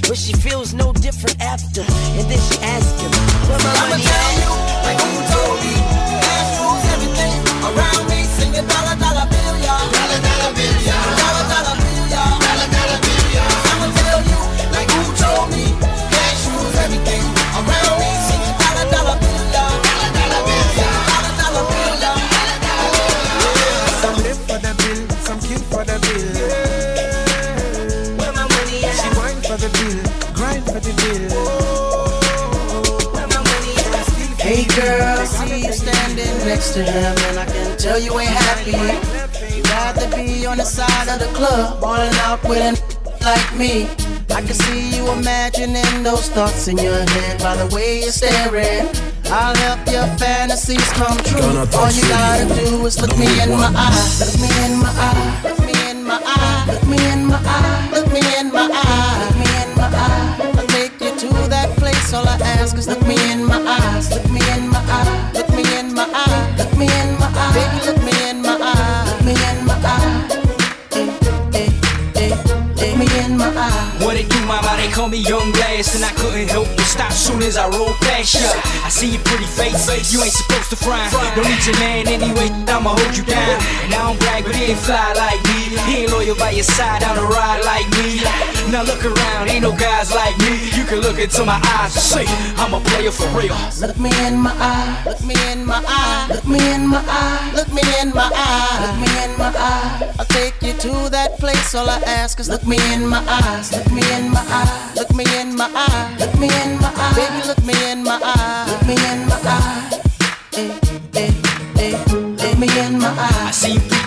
But 0.08 0.18
she 0.18 0.34
feels 0.34 0.74
no 0.74 0.94
different 0.94 1.42
after. 1.42 1.82
And 1.82 2.26
then 2.30 2.40
she 2.48 2.58
asks 2.62 3.02
him, 3.02 3.12
Where 3.50 3.60
my 3.60 3.72
I'ma 3.74 3.90
money 3.90 4.04
tell 4.04 4.30
at? 4.30 4.44
you, 4.44 4.52
like 4.86 5.00
who 5.02 5.12
told 5.34 5.58
me, 5.66 5.76
cash 6.22 6.52
rules 6.62 6.86
everything 6.94 7.36
around 7.70 8.04
me. 8.10 8.20
Sing 8.38 8.54
a 8.54 8.64
dollar 8.70 8.95
next 36.56 36.74
to 36.74 36.84
him, 36.84 37.16
and 37.28 37.40
I 37.40 37.46
can 37.46 37.78
tell 37.78 38.00
you 38.00 38.18
ain't 38.18 38.30
happy. 38.30 38.72
You'd 39.54 39.68
rather 39.70 40.08
be 40.16 40.46
on 40.46 40.58
the 40.58 40.64
side 40.64 41.08
of 41.10 41.20
the 41.20 41.30
club, 41.38 41.82
balling 41.82 42.16
out 42.24 42.42
with 42.48 42.64
an 42.70 42.76
like 43.28 43.52
me. 43.58 43.90
I 44.32 44.40
can 44.40 44.56
see 44.66 44.96
you 44.96 45.04
imagining 45.12 46.04
those 46.04 46.30
thoughts 46.30 46.68
in 46.70 46.78
your 46.78 47.02
head 47.14 47.42
by 47.42 47.56
the 47.58 47.68
way 47.76 48.00
you're 48.04 48.12
staring. 48.12 48.88
I'll 49.26 49.56
help 49.68 49.82
your 49.92 50.08
fantasies 50.16 50.88
come 50.94 51.18
true. 51.28 51.60
All 51.76 51.92
you 51.92 52.06
gotta 52.08 52.48
do 52.56 52.86
is 52.86 53.02
look 53.02 53.16
me 53.18 53.28
in 53.44 53.50
my 53.52 53.72
eye, 53.76 54.06
look 54.24 54.36
me 54.40 54.50
in 54.66 54.74
my 54.80 54.92
eye, 55.08 55.42
look 55.44 55.60
me 55.68 55.74
in 55.92 56.04
my 56.08 56.20
eye, 56.24 56.66
look 56.72 56.84
me 56.88 57.00
in 57.12 57.26
my 57.28 57.40
eye, 57.44 57.90
look 57.92 58.08
me 58.14 58.22
in 58.40 58.48
my 58.54 58.70
eye, 58.72 59.28
look 59.28 59.36
me 59.42 59.48
in 59.62 59.70
my 59.76 59.90
eye. 59.92 60.56
I'll 60.60 60.68
take 60.68 60.96
you 61.02 61.12
to 61.20 61.30
that 61.50 61.70
place. 61.78 62.14
All 62.14 62.28
I 62.28 62.38
ask 62.56 62.78
is 62.78 62.88
look 62.88 63.02
me 63.06 63.18
in 63.32 63.44
my 63.44 63.60
eyes, 63.60 64.10
look 64.14 64.30
me 64.32 64.42
in 64.56 64.70
my 64.70 64.80
eye, 64.80 65.32
look 65.34 65.50
me 65.50 65.64
in 65.80 65.94
my 65.94 66.08
eye, 66.14 66.45
They 74.86 74.92
call 74.92 75.10
me 75.10 75.18
Young 75.18 75.52
Blast, 75.52 75.96
and 75.96 76.06
I 76.06 76.14
couldn't 76.14 76.48
help 76.48 76.70
but 76.78 76.86
stop 76.86 77.12
soon 77.12 77.42
as 77.42 77.58
I 77.58 77.68
roll 77.70 77.98
past 78.06 78.38
ya. 78.38 78.46
I 78.86 78.90
see 78.94 79.18
your 79.18 79.24
pretty 79.26 79.50
face, 79.50 80.14
you 80.14 80.22
ain't 80.22 80.32
supposed 80.32 80.70
to 80.70 80.76
frown. 80.76 81.10
Don't 81.34 81.50
need 81.50 81.66
your 81.66 81.74
man 81.82 82.08
anyway, 82.08 82.54
I'ma 82.70 82.94
hold 82.94 83.18
you 83.18 83.26
down. 83.26 83.58
And 83.82 83.96
I 83.96 84.06
don't 84.06 84.20
brag, 84.20 84.46
but 84.46 84.54
he 84.54 84.78
ain't 84.78 84.78
fly 84.78 85.02
like 85.18 85.42
me. 85.50 85.74
He 85.90 86.06
ain't 86.06 86.12
loyal 86.12 86.38
by 86.38 86.52
your 86.52 86.70
side 86.70 87.02
on 87.02 87.18
a 87.18 87.26
ride 87.26 87.66
like 87.66 87.90
me. 87.98 88.22
Now 88.70 88.86
look 88.86 89.02
around, 89.02 89.50
ain't 89.50 89.64
no 89.64 89.74
guys 89.74 90.14
like 90.14 90.38
me. 90.38 90.70
You 90.78 90.86
can 90.86 91.02
look 91.02 91.18
into 91.18 91.44
my 91.44 91.58
eyes 91.82 91.98
and 91.98 92.06
say, 92.06 92.26
I'm 92.62 92.76
a 92.78 92.80
player 92.94 93.10
for 93.10 93.26
real. 93.34 93.58
Look 93.82 93.98
me 93.98 94.14
in 94.22 94.38
my 94.38 94.54
eye, 94.54 95.02
look 95.10 95.24
me 95.26 95.34
in 95.50 95.66
my 95.66 95.82
eye, 95.82 96.30
look 96.30 96.46
me 96.46 96.62
in 96.62 96.86
my 96.86 97.02
eye, 97.02 97.52
look 97.58 97.74
me 97.74 97.82
in 98.02 98.14
my 98.14 98.30
eye, 98.30 98.86
look 98.86 98.98
me 99.02 99.10
in 99.26 99.32
my 99.34 99.50
eye. 99.50 100.14
I'll 100.20 100.30
take 100.30 100.62
you 100.62 100.74
to 100.78 101.10
that 101.10 101.40
place. 101.40 101.74
All 101.74 101.90
I 101.90 101.98
ask 102.06 102.40
is 102.40 102.50
look 102.50 102.68
me 102.68 102.78
in 102.94 103.08
my 103.08 103.26
eyes, 103.26 103.74
look 103.74 103.90
me 103.92 104.04
in 104.14 104.30
my 104.30 104.46
look 104.96 105.14
me 105.14 105.24
in 105.40 105.56
my 105.56 105.70
eye, 105.74 106.16
look 106.20 106.34
me 106.40 106.48
in 106.48 106.80
my 106.80 106.92
eye, 106.96 107.14
baby, 107.16 107.48
look 107.48 107.64
me 107.64 107.92
in 107.92 108.04
my 108.04 108.20
eye, 108.22 108.68
look 108.70 108.88
me 108.88 108.94
in 108.94 109.28
my 109.28 109.40
eye. 109.44 109.85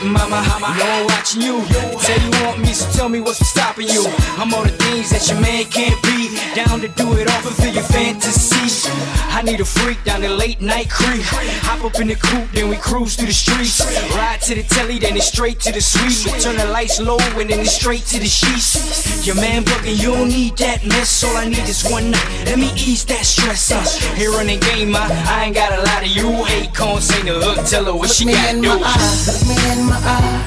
Mama. 0.09 0.43
Know 0.79 0.87
I'm 0.87 1.07
watching 1.07 1.43
you. 1.43 1.63
Say 2.01 2.17
you 2.25 2.31
want 2.45 2.61
me, 2.61 2.73
so 2.73 2.91
tell 2.97 3.09
me 3.09 3.21
what's 3.21 3.47
stopping 3.47 3.89
you. 3.89 4.05
I'm 4.37 4.53
all 4.55 4.63
the 4.65 4.71
things 4.71 5.11
that 5.11 5.29
your 5.29 5.41
man 5.41 5.65
can't 5.65 6.01
be. 6.03 6.37
Down 6.55 6.81
to 6.81 6.89
do 6.89 7.13
it 7.19 7.31
all, 7.31 7.41
fulfill 7.43 7.75
your 7.75 7.85
fantasy. 7.85 8.89
I 9.31 9.43
need 9.43 9.61
a 9.61 9.65
freak 9.65 10.03
down 10.05 10.21
the 10.23 10.29
late 10.29 10.61
night 10.61 10.91
creep. 10.91 11.23
Hop 11.69 11.85
up 11.85 12.01
in 12.01 12.09
the 12.09 12.17
coupe, 12.17 12.51
then 12.53 12.69
we 12.69 12.77
cruise 12.77 13.17
through 13.17 13.27
the 13.27 13.33
streets. 13.33 13.81
Ride 14.15 14.41
to 14.43 14.55
the 14.55 14.63
telly, 14.63 14.99
then 14.99 15.17
it's 15.17 15.27
straight 15.29 15.61
to 15.61 15.73
the 15.73 15.81
suite. 15.81 16.43
Turn 16.43 16.57
the 16.57 16.67
lights 16.67 17.01
low, 17.01 17.19
and 17.39 17.49
then 17.51 17.61
it's 17.61 17.75
straight 17.75 18.05
to 18.13 18.19
the 18.19 18.27
sheets. 18.27 19.27
Your 19.27 19.37
man 19.37 19.65
bugging, 19.65 20.01
you 20.03 20.13
don't 20.13 20.29
need 20.29 20.57
that 20.59 20.85
mess. 20.87 21.23
All 21.25 21.37
I 21.37 21.49
need 21.49 21.69
is 21.69 21.85
one 21.89 22.11
night. 22.11 22.29
Let 22.47 22.59
me 22.59 22.71
ease 22.75 23.05
that 23.07 23.25
stress. 23.25 23.71
Uh, 23.71 23.83
here 24.15 24.33
on 24.35 24.47
the 24.47 24.57
game, 24.59 24.95
I, 24.97 25.07
I 25.29 25.45
ain't 25.47 25.55
got 25.55 25.73
a 25.79 25.83
lot 25.83 26.03
of 26.03 26.09
you. 26.09 26.29
Akon, 26.59 27.01
sing 27.01 27.27
the 27.27 27.35
hook, 27.41 27.67
tell 27.67 27.85
her 27.85 27.95
what 27.95 28.11
she 28.11 28.25
me 28.27 28.33
got 28.33 28.55
in 28.55 28.63
to 28.63 28.69
my 28.69 28.77
do. 28.79 28.85
eye, 28.85 29.25
look 29.27 29.43
me 29.47 29.57
in 29.73 29.87
my 29.87 29.98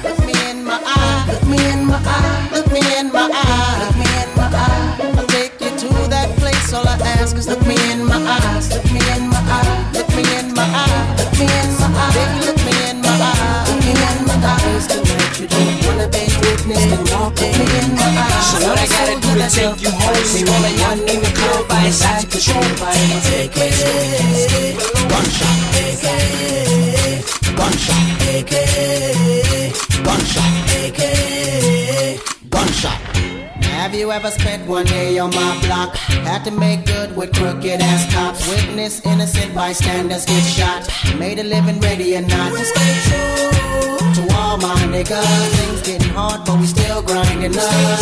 look 0.04 0.20
me 0.26 0.34
in 0.50 0.64
my 0.64 0.80
eye, 0.86 1.28
look 1.32 1.44
me 1.48 1.58
in 1.72 1.86
my 1.86 2.00
eye, 2.06 2.50
look 2.54 2.72
me 2.72 2.80
in 2.98 3.12
my 3.12 3.30
eye, 3.32 3.86
look 3.86 3.98
me 3.98 4.08
in 4.22 4.30
my 4.36 4.48
eye. 4.54 5.18
I'll 5.18 5.28
take 5.28 5.60
you 5.60 5.70
to 5.70 5.90
that 6.10 6.30
place. 6.38 6.74
All 6.74 6.88
I 6.88 6.98
ask 7.20 7.36
is 7.36 7.48
look 7.48 7.66
me 7.66 7.76
in 7.92 8.06
my 8.06 8.16
eyes, 8.18 8.72
look 8.74 8.86
me 8.92 9.02
in 9.16 9.30
my 9.30 9.42
eye, 9.58 9.92
look 9.94 10.10
me 10.16 10.24
in 10.40 10.54
my 10.54 10.64
eye, 10.64 11.16
look 11.18 11.32
me 11.40 11.46
in 11.46 11.70
my 11.80 11.88
eye, 11.92 12.14
baby, 12.16 12.46
look 12.48 12.61
So 17.82 18.58
what 18.68 18.78
I 18.78 18.86
gotta 18.86 19.16
do 19.22 19.32
to 19.42 19.48
take 19.50 19.82
you 19.82 19.90
home? 19.90 20.22
We 20.34 20.44
rolling 20.46 20.78
young 20.78 21.00
in 21.08 21.20
the 21.22 21.32
club 21.34 21.68
by 21.68 21.76
his 21.88 21.96
side 21.96 22.30
control. 22.30 22.62
Gunshot, 25.10 25.76
AK, 25.82 26.08
gunshot, 27.58 28.06
AK, 28.36 28.54
gunshot, 30.06 30.54
AK, 30.84 31.02
gunshot. 32.50 33.00
Have 33.66 33.96
you 33.96 34.12
ever 34.12 34.30
spent 34.32 34.68
one 34.68 34.86
day 34.86 35.18
on 35.18 35.32
my 35.32 35.60
block? 35.66 35.96
Had 35.96 36.44
to 36.46 36.52
make 36.52 36.86
good 36.86 37.16
with 37.16 37.34
crooked 37.34 37.82
ass 37.82 38.14
cops. 38.14 38.48
Witness 38.48 39.04
innocent 39.06 39.56
bystanders 39.56 40.26
get 40.26 40.44
shot. 40.44 40.88
Made 41.18 41.40
a 41.40 41.44
living 41.44 41.80
ready 41.80 42.16
and 42.16 42.28
not. 42.28 42.52
To 42.52 42.64
stay 42.64 42.94
true 43.10 44.31
all 44.52 44.58
my 44.58 44.76
niggas. 44.94 45.50
Things 45.56 45.82
getting 45.82 46.10
hard, 46.10 46.44
but 46.46 46.60
we 46.60 46.66
still 46.66 47.02
grinding 47.02 47.56
up. 47.58 48.00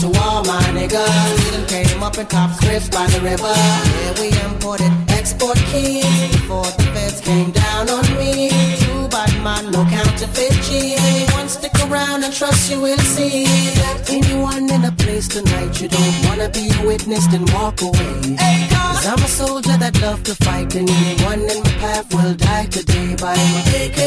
To 0.00 0.06
all 0.20 0.44
my 0.44 0.62
niggas, 0.76 1.32
we 1.38 1.50
done 1.56 1.66
came 1.66 2.02
up 2.02 2.18
in 2.18 2.26
top 2.26 2.50
scripts 2.56 2.88
by 2.88 3.06
the 3.06 3.20
river. 3.20 3.54
Yeah, 3.56 4.20
we 4.20 4.28
imported 4.44 4.92
export 5.08 5.56
keys 5.70 6.04
before 6.32 6.70
the 6.78 6.84
feds 6.94 7.20
came 7.20 7.50
down 7.52 7.88
on 7.88 8.04
me. 8.18 8.50
True 8.80 9.08
bad 9.08 9.32
man, 9.42 9.70
no 9.70 9.84
counterfeit 9.84 10.52
G. 10.64 11.29
Anyone 11.50 11.70
stick 11.70 11.90
around 11.90 12.22
and 12.22 12.32
trust 12.32 12.70
you 12.70 12.80
will 12.80 12.98
see 12.98 13.44
that 13.82 14.08
anyone 14.08 14.70
in 14.70 14.84
a 14.84 14.92
place 14.92 15.26
tonight 15.26 15.80
you 15.80 15.88
don't 15.88 16.26
wanna 16.26 16.48
be 16.48 16.70
a 16.70 16.86
witness 16.86 17.26
then 17.26 17.44
walk 17.46 17.82
away. 17.82 18.36
Cause 18.70 19.06
I'm 19.06 19.18
a 19.18 19.26
soldier 19.26 19.76
that 19.76 20.00
love 20.00 20.22
to 20.24 20.34
fight 20.44 20.72
and 20.76 20.88
anyone 20.88 21.40
in 21.50 21.58
my 21.64 21.74
path 21.82 22.14
will 22.14 22.34
die 22.34 22.66
today 22.66 23.16
by 23.16 23.34
my 23.34 23.62
AK. 23.82 23.98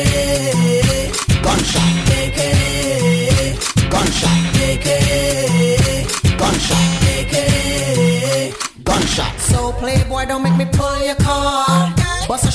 Gunshot, 1.44 2.12
AK. 2.22 2.40
Gunshot, 3.92 4.40
AK. 4.70 4.88
Gunshot, 6.40 6.88
AK. 7.18 7.36
Gunshot. 8.86 9.40
So 9.40 9.74
playboy, 9.74 10.28
don't 10.28 10.44
make 10.44 10.56
me 10.56 10.66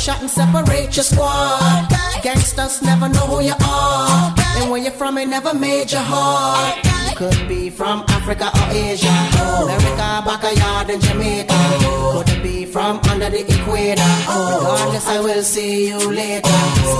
shot 0.08 0.20
and 0.22 0.30
separate 0.30 0.96
your 0.96 1.04
squad. 1.04 1.86
Gangsters 2.22 2.80
never 2.82 3.08
know 3.10 3.26
who 3.30 3.40
you 3.42 3.56
are. 3.62 4.34
And 4.56 4.70
where 4.70 4.80
you're 4.80 4.98
from, 5.00 5.18
it 5.18 5.28
never 5.28 5.52
made 5.52 5.92
your 5.92 6.00
heart. 6.00 6.76
You 7.10 7.16
could 7.16 7.46
be 7.46 7.68
from 7.68 8.04
Africa 8.08 8.46
or 8.58 8.68
Asia. 8.72 9.14
America, 9.64 10.08
backyard 10.28 10.88
in 10.88 11.00
Jamaica. 11.00 11.58
Could 12.24 12.42
be 12.42 12.64
from 12.64 13.00
under 13.10 13.28
the 13.28 13.42
equator. 13.54 14.12
Regardless, 14.28 15.06
I 15.06 15.20
will 15.20 15.42
see 15.42 15.88
you 15.88 15.98
later. 16.10 16.58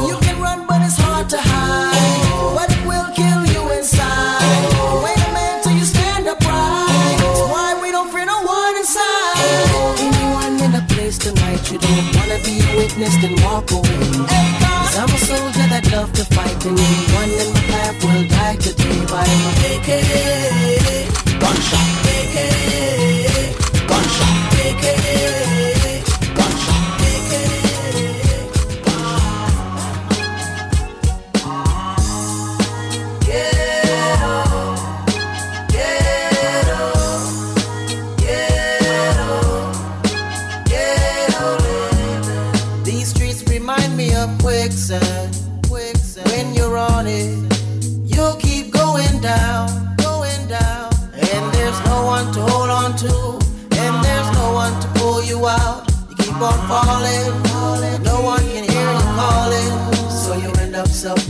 You 0.09 0.17
can 0.25 0.37
run, 0.43 0.67
but 0.67 0.83
it's 0.83 0.99
hard 0.99 1.31
to 1.31 1.39
hide. 1.41 2.57
But 2.57 2.69
it 2.77 2.83
will 2.91 3.09
kill 3.21 3.43
you 3.55 3.63
inside. 3.79 4.69
Wait 5.05 5.21
a 5.27 5.33
minute 5.33 5.48
place 11.59 11.73
you 11.73 11.79
don't 11.79 12.17
wanna 12.17 12.39
be 12.45 12.61
a 12.61 12.77
witness, 12.77 13.17
then 13.17 13.35
walk 13.43 13.71
away. 13.71 13.99
Cause 14.29 14.97
I'm 14.97 15.09
a 15.09 15.19
soldier 15.19 15.67
that 15.73 15.91
love 15.93 16.13
to 16.15 16.25
fight, 16.35 16.65
and 16.67 16.79
anyone 16.79 17.31
in 17.31 17.53
my 17.53 17.61
path 17.71 18.05
will 18.05 18.29
die 18.29 18.57
today 18.57 18.99
by 19.07 19.27
my 19.27 19.53
AK. 19.73 19.89
Gunshot, 21.41 21.89
AK. 22.15 22.37
Gunshot, 23.89 24.55
AK. 24.67 25.48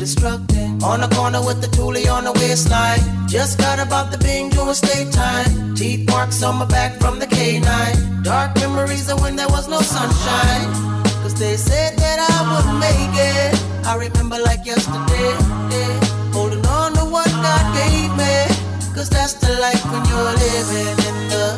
Self-destructing. 0.07 0.83
On 0.83 1.01
the 1.01 1.09
corner 1.15 1.41
with 1.41 1.61
the 1.61 1.67
toolie 1.69 2.11
on 2.11 2.25
the 2.25 2.33
waistline. 2.33 3.01
Just 3.29 3.59
got 3.59 3.79
about 3.79 4.11
the 4.11 4.19
Bing 4.19 4.51
doing 4.51 4.75
state 4.75 5.13
time. 5.13 5.75
Teeth 5.75 6.09
marks 6.09 6.43
on 6.43 6.57
my 6.57 6.67
back 6.67 6.99
from 7.01 7.19
the 7.19 7.27
K9. 7.27 8.25
Dark 8.25 8.55
memories 8.57 9.11
of 9.11 9.21
when 9.21 9.37
there 9.37 9.49
was 9.49 9.69
no 9.69 9.81
sunshine. 9.81 10.69
Cause 11.23 11.35
they 11.35 11.57
said 11.57 11.97
that 11.99 12.19
I 12.19 12.37
wouldn't 12.49 12.79
make 12.79 13.15
it. 13.15 13.87
I 13.87 13.97
remember 13.97 14.39
like 14.39 14.65
yesterday, 14.65 15.33
eh, 15.77 16.33
holding 16.33 16.65
on 16.67 16.93
to 16.95 17.05
what 17.05 17.27
God 17.27 17.65
gave 17.75 18.11
me. 18.17 18.37
Cause 18.95 19.09
that's 19.11 19.35
the 19.35 19.53
life 19.61 19.85
when 19.91 20.05
you're 20.07 20.33
living 20.47 20.99
in 21.09 21.17
the 21.29 21.58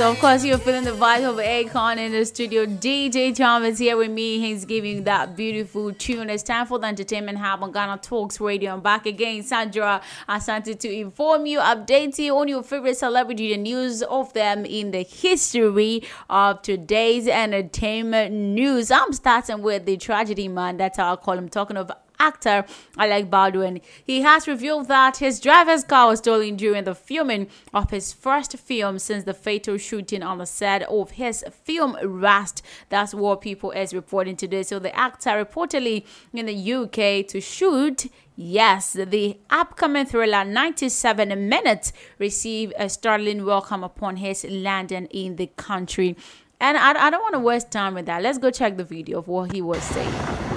of 0.00 0.18
course, 0.18 0.44
you're 0.44 0.58
feeling 0.58 0.82
the 0.82 0.90
vibe 0.90 1.28
of 1.28 1.36
Akon 1.36 1.98
in 1.98 2.10
the 2.10 2.24
studio. 2.24 2.66
DJ 2.66 3.34
Tom 3.34 3.62
is 3.62 3.78
here 3.78 3.96
with 3.96 4.10
me. 4.10 4.40
He's 4.40 4.64
giving 4.64 5.04
that 5.04 5.36
beautiful 5.36 5.92
tune. 5.92 6.30
It's 6.30 6.42
time 6.42 6.66
for 6.66 6.80
the 6.80 6.88
entertainment 6.88 7.38
hub 7.38 7.62
on 7.62 7.70
Ghana 7.70 7.98
Talks 8.02 8.40
Radio. 8.40 8.72
I'm 8.72 8.80
back 8.80 9.06
again, 9.06 9.42
Sandra 9.44 10.02
Asante, 10.28 10.76
to 10.78 10.92
inform 10.92 11.46
you, 11.46 11.60
update 11.60 12.18
you 12.18 12.36
on 12.36 12.48
your 12.48 12.64
favorite 12.64 12.96
celebrity, 12.96 13.52
the 13.52 13.56
news 13.56 14.02
of 14.02 14.32
them 14.32 14.64
in 14.64 14.90
the 14.90 15.02
history 15.02 16.02
of 16.28 16.60
today's 16.62 17.28
entertainment 17.28 18.34
news. 18.34 18.90
I'm 18.90 19.12
starting 19.12 19.62
with 19.62 19.86
the 19.86 19.96
tragedy 19.96 20.48
man. 20.48 20.76
That's 20.76 20.96
how 20.96 21.12
I 21.12 21.16
call 21.16 21.38
him. 21.38 21.48
Talking 21.48 21.76
of 21.76 21.92
actor 22.24 22.64
Alec 22.96 23.30
Baldwin. 23.30 23.80
He 24.04 24.22
has 24.22 24.48
revealed 24.48 24.88
that 24.88 25.18
his 25.18 25.40
driver's 25.40 25.84
car 25.84 26.08
was 26.08 26.20
stolen 26.20 26.56
during 26.56 26.84
the 26.84 26.94
filming 26.94 27.48
of 27.72 27.90
his 27.90 28.12
first 28.12 28.56
film 28.56 28.98
since 28.98 29.24
the 29.24 29.34
fatal 29.34 29.76
shooting 29.76 30.22
on 30.22 30.38
the 30.38 30.46
set 30.46 30.82
of 30.84 31.12
his 31.12 31.44
film 31.64 31.96
Rust. 32.02 32.62
That's 32.88 33.14
what 33.14 33.40
people 33.40 33.70
is 33.72 33.92
reporting 33.92 34.36
today. 34.36 34.62
So 34.62 34.78
the 34.78 34.94
actor 34.96 35.30
reportedly 35.44 36.04
in 36.32 36.46
the 36.46 36.72
UK 36.74 37.26
to 37.28 37.40
shoot 37.40 38.06
Yes, 38.36 38.94
the 38.94 39.38
upcoming 39.48 40.06
thriller 40.06 40.44
97 40.44 41.48
Minutes 41.48 41.92
received 42.18 42.72
a 42.76 42.88
startling 42.88 43.44
welcome 43.44 43.84
upon 43.84 44.16
his 44.16 44.44
landing 44.50 45.06
in 45.06 45.36
the 45.36 45.46
country. 45.56 46.16
And 46.60 46.76
I, 46.76 47.06
I 47.06 47.10
don't 47.10 47.22
want 47.22 47.34
to 47.34 47.40
waste 47.40 47.70
time 47.70 47.94
with 47.94 48.06
that. 48.06 48.22
Let's 48.22 48.38
go 48.38 48.50
check 48.50 48.76
the 48.76 48.82
video 48.84 49.20
of 49.20 49.28
what 49.28 49.52
he 49.52 49.62
was 49.62 49.82
saying. 49.84 50.53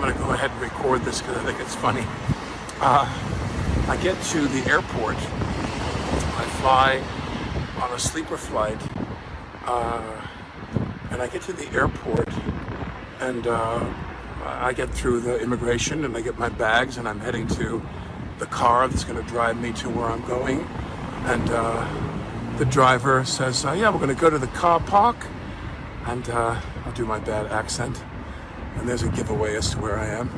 I'm 0.00 0.06
going 0.06 0.16
to 0.16 0.24
go 0.24 0.30
ahead 0.30 0.50
and 0.50 0.60
record 0.62 1.02
this 1.02 1.20
because 1.20 1.36
I 1.36 1.44
think 1.44 1.60
it's 1.60 1.74
funny. 1.74 2.00
Uh, 2.80 3.04
I 3.86 3.98
get 4.02 4.18
to 4.28 4.48
the 4.48 4.66
airport. 4.66 5.16
I 5.16 6.44
fly 6.62 7.02
on 7.82 7.92
a 7.92 7.98
sleeper 7.98 8.38
flight. 8.38 8.80
Uh, 9.66 10.26
and 11.10 11.20
I 11.20 11.26
get 11.26 11.42
to 11.42 11.52
the 11.52 11.70
airport 11.72 12.30
and 13.20 13.46
uh, 13.46 13.84
I 14.42 14.72
get 14.72 14.88
through 14.88 15.20
the 15.20 15.38
immigration 15.38 16.06
and 16.06 16.16
I 16.16 16.22
get 16.22 16.38
my 16.38 16.48
bags 16.48 16.96
and 16.96 17.06
I'm 17.06 17.20
heading 17.20 17.46
to 17.48 17.82
the 18.38 18.46
car 18.46 18.88
that's 18.88 19.04
going 19.04 19.22
to 19.22 19.28
drive 19.28 19.60
me 19.60 19.74
to 19.74 19.90
where 19.90 20.06
I'm 20.06 20.26
going. 20.26 20.60
And 21.24 21.50
uh, 21.50 22.56
the 22.56 22.64
driver 22.64 23.22
says, 23.26 23.66
uh, 23.66 23.72
Yeah, 23.72 23.90
we're 23.90 23.98
going 23.98 24.16
to 24.16 24.18
go 24.18 24.30
to 24.30 24.38
the 24.38 24.46
car 24.46 24.80
park. 24.80 25.26
And 26.06 26.26
uh, 26.30 26.58
I'll 26.86 26.92
do 26.92 27.04
my 27.04 27.18
bad 27.18 27.48
accent 27.48 28.02
and 28.80 28.88
there's 28.88 29.02
a 29.02 29.10
giveaway 29.10 29.54
as 29.56 29.70
to 29.70 29.78
where 29.78 29.98
I 29.98 30.06
am. 30.06 30.30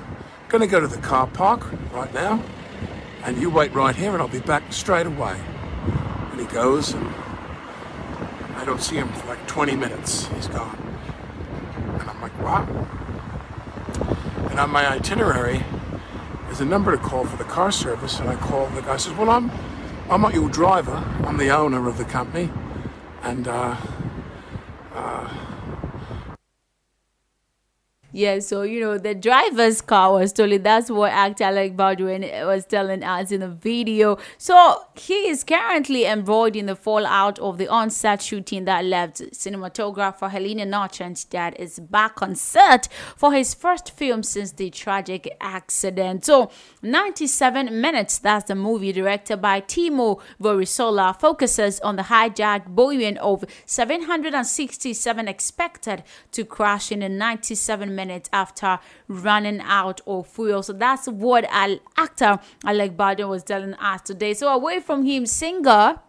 Gonna 0.49 0.66
go 0.66 0.80
to 0.80 0.88
the 0.88 0.99
car 0.99 1.28
park 1.28 1.64
right 1.93 2.12
now, 2.12 2.43
and 3.22 3.40
you 3.40 3.49
wait 3.49 3.72
right 3.72 3.95
here, 3.95 4.12
and 4.12 4.20
I'll 4.20 4.26
be 4.26 4.40
back 4.40 4.72
straight 4.72 5.07
away. 5.07 5.40
And 6.32 6.40
he 6.40 6.47
goes, 6.47 6.93
and 6.93 7.07
I 8.57 8.64
don't 8.64 8.82
see 8.82 8.97
him 8.97 9.09
for 9.12 9.28
like 9.28 9.47
20 9.47 9.76
minutes. 9.76 10.26
He's 10.26 10.49
gone. 10.49 10.76
And 12.01 12.11
I'm 12.11 12.20
like, 12.20 12.36
wow. 12.43 12.66
And 14.51 14.59
on 14.59 14.70
my 14.70 14.90
itinerary, 14.90 15.62
there's 16.47 16.61
a 16.61 16.64
number 16.64 16.90
to 16.90 16.99
call 16.99 17.24
for 17.24 17.36
the 17.36 17.45
car 17.45 17.70
service, 17.70 18.18
and 18.18 18.28
I 18.28 18.34
call 18.34 18.66
the 18.70 18.82
guy 18.82 18.97
says, 18.97 19.14
well, 19.14 19.30
I'm, 19.30 19.53
I'm 20.11 20.20
not 20.20 20.34
your 20.34 20.49
driver. 20.49 20.97
I'm 21.24 21.36
the 21.36 21.51
owner 21.51 21.88
of 21.88 21.97
the 21.97 22.05
company, 22.05 22.51
and 23.22 23.47
uh, 23.47 23.76
uh, 24.93 25.52
Yeah, 28.15 28.41
so 28.41 28.61
you 28.61 28.79
know 28.79 28.99
the 28.99 29.15
driver's 29.15 29.81
car 29.81 30.13
was 30.13 30.31
stolen. 30.31 30.63
That's 30.63 30.91
what 30.91 31.13
actor 31.13 31.45
Alec 31.45 31.79
Baldwin 31.79 32.21
was 32.47 32.67
telling 32.67 33.03
us 33.03 33.33
in 33.33 33.41
the 33.41 33.49
video. 33.49 34.19
So 34.37 34.85
he 34.95 35.29
is 35.29 35.43
currently 35.45 36.05
embroiled 36.05 36.55
in 36.55 36.67
the 36.67 36.77
fallout 36.77 37.39
of 37.39 37.57
the 37.57 37.69
on-set 37.69 38.21
shooting 38.21 38.67
that 38.67 38.85
left 38.85 39.23
cinematographer 39.33 40.31
Helena 40.31 40.67
Nugent 40.67 41.25
that 41.31 41.59
is 41.59 41.79
back 41.79 42.21
on 42.21 42.35
set 42.35 42.87
for 43.17 43.33
his 43.33 43.55
first 43.55 43.97
film 43.97 44.23
since 44.23 44.53
the 44.53 44.69
tragic 44.69 45.35
accident. 45.41 46.27
So 46.27 46.51
97 46.83 47.81
minutes. 47.81 48.19
That's 48.19 48.45
the 48.45 48.55
movie 48.55 48.93
directed 48.93 49.39
by 49.39 49.63
Timo 49.63 50.21
Vuorensola 50.39 51.19
focuses 51.19 51.81
on 51.81 51.97
the 51.97 52.03
hijacked 52.03 52.75
Boeing 52.75 53.17
of 53.17 53.47
767 53.65 55.29
expected 55.29 56.05
to 56.33 56.45
crash 56.45 56.93
in 56.93 57.01
97 57.17 57.89
minutes 57.89 58.02
after 58.33 58.79
running 59.09 59.61
out 59.61 60.01
of 60.07 60.27
fuel. 60.27 60.63
So 60.63 60.73
that's 60.73 61.07
what 61.07 61.45
Al- 61.51 61.81
actor 61.97 62.39
Alec 62.65 62.97
Baldwin 62.97 63.29
was 63.29 63.43
telling 63.45 63.75
us 63.75 64.01
today. 64.03 64.35
So 64.35 64.49
away 64.49 64.81
from 64.81 65.05
him, 65.05 65.27
singer 65.27 66.01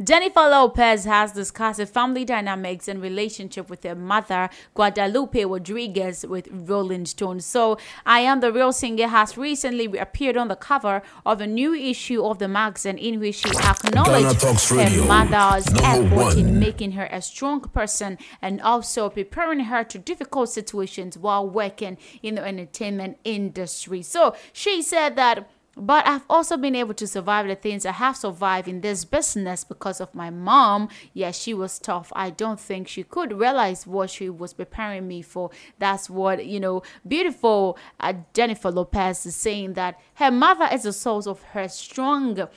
Jennifer 0.00 0.48
Lopez 0.48 1.04
has 1.04 1.32
discussed 1.32 1.78
the 1.78 1.86
family 1.86 2.24
dynamics 2.24 2.88
and 2.88 3.00
relationship 3.00 3.68
with 3.68 3.84
her 3.84 3.94
mother, 3.94 4.48
Guadalupe 4.74 5.44
Rodriguez, 5.44 6.24
with 6.26 6.48
Rolling 6.50 7.04
Stone. 7.04 7.40
So, 7.40 7.78
I 8.06 8.20
Am 8.20 8.40
the 8.40 8.52
Real 8.52 8.72
Singer 8.72 9.08
has 9.08 9.36
recently 9.36 9.86
appeared 9.98 10.36
on 10.36 10.48
the 10.48 10.56
cover 10.56 11.02
of 11.26 11.40
a 11.40 11.46
new 11.46 11.74
issue 11.74 12.24
of 12.24 12.38
the 12.38 12.48
magazine 12.48 12.96
in 12.98 13.20
which 13.20 13.36
she 13.36 13.50
acknowledged 13.50 14.42
her 14.42 14.76
Radio, 14.76 15.04
mother's 15.04 15.66
effort 15.82 16.36
in 16.38 16.58
making 16.58 16.92
her 16.92 17.08
a 17.12 17.20
strong 17.20 17.60
person 17.60 18.18
and 18.40 18.60
also 18.62 19.10
preparing 19.10 19.60
her 19.60 19.84
to 19.84 19.98
difficult 19.98 20.48
situations 20.48 21.18
while 21.18 21.48
working 21.48 21.98
in 22.22 22.36
the 22.36 22.44
entertainment 22.44 23.18
industry. 23.24 24.02
So, 24.02 24.34
she 24.52 24.82
said 24.82 25.16
that. 25.16 25.48
But 25.76 26.06
I've 26.06 26.24
also 26.28 26.58
been 26.58 26.74
able 26.74 26.92
to 26.94 27.06
survive 27.06 27.46
the 27.46 27.54
things 27.54 27.86
I 27.86 27.92
have 27.92 28.16
survived 28.16 28.68
in 28.68 28.82
this 28.82 29.06
business 29.06 29.64
because 29.64 30.00
of 30.00 30.14
my 30.14 30.28
mom. 30.28 30.88
Yeah, 31.14 31.30
she 31.30 31.54
was 31.54 31.78
tough. 31.78 32.12
I 32.14 32.28
don't 32.28 32.60
think 32.60 32.88
she 32.88 33.04
could 33.04 33.32
realize 33.32 33.86
what 33.86 34.10
she 34.10 34.28
was 34.28 34.52
preparing 34.52 35.08
me 35.08 35.22
for. 35.22 35.50
That's 35.78 36.10
what, 36.10 36.44
you 36.44 36.60
know, 36.60 36.82
beautiful 37.08 37.78
uh, 38.00 38.14
Jennifer 38.34 38.70
Lopez 38.70 39.24
is 39.24 39.34
saying 39.34 39.72
that 39.74 39.98
her 40.14 40.30
mother 40.30 40.68
is 40.70 40.82
the 40.82 40.92
source 40.92 41.26
of 41.26 41.42
her 41.42 41.68
strong 41.68 42.48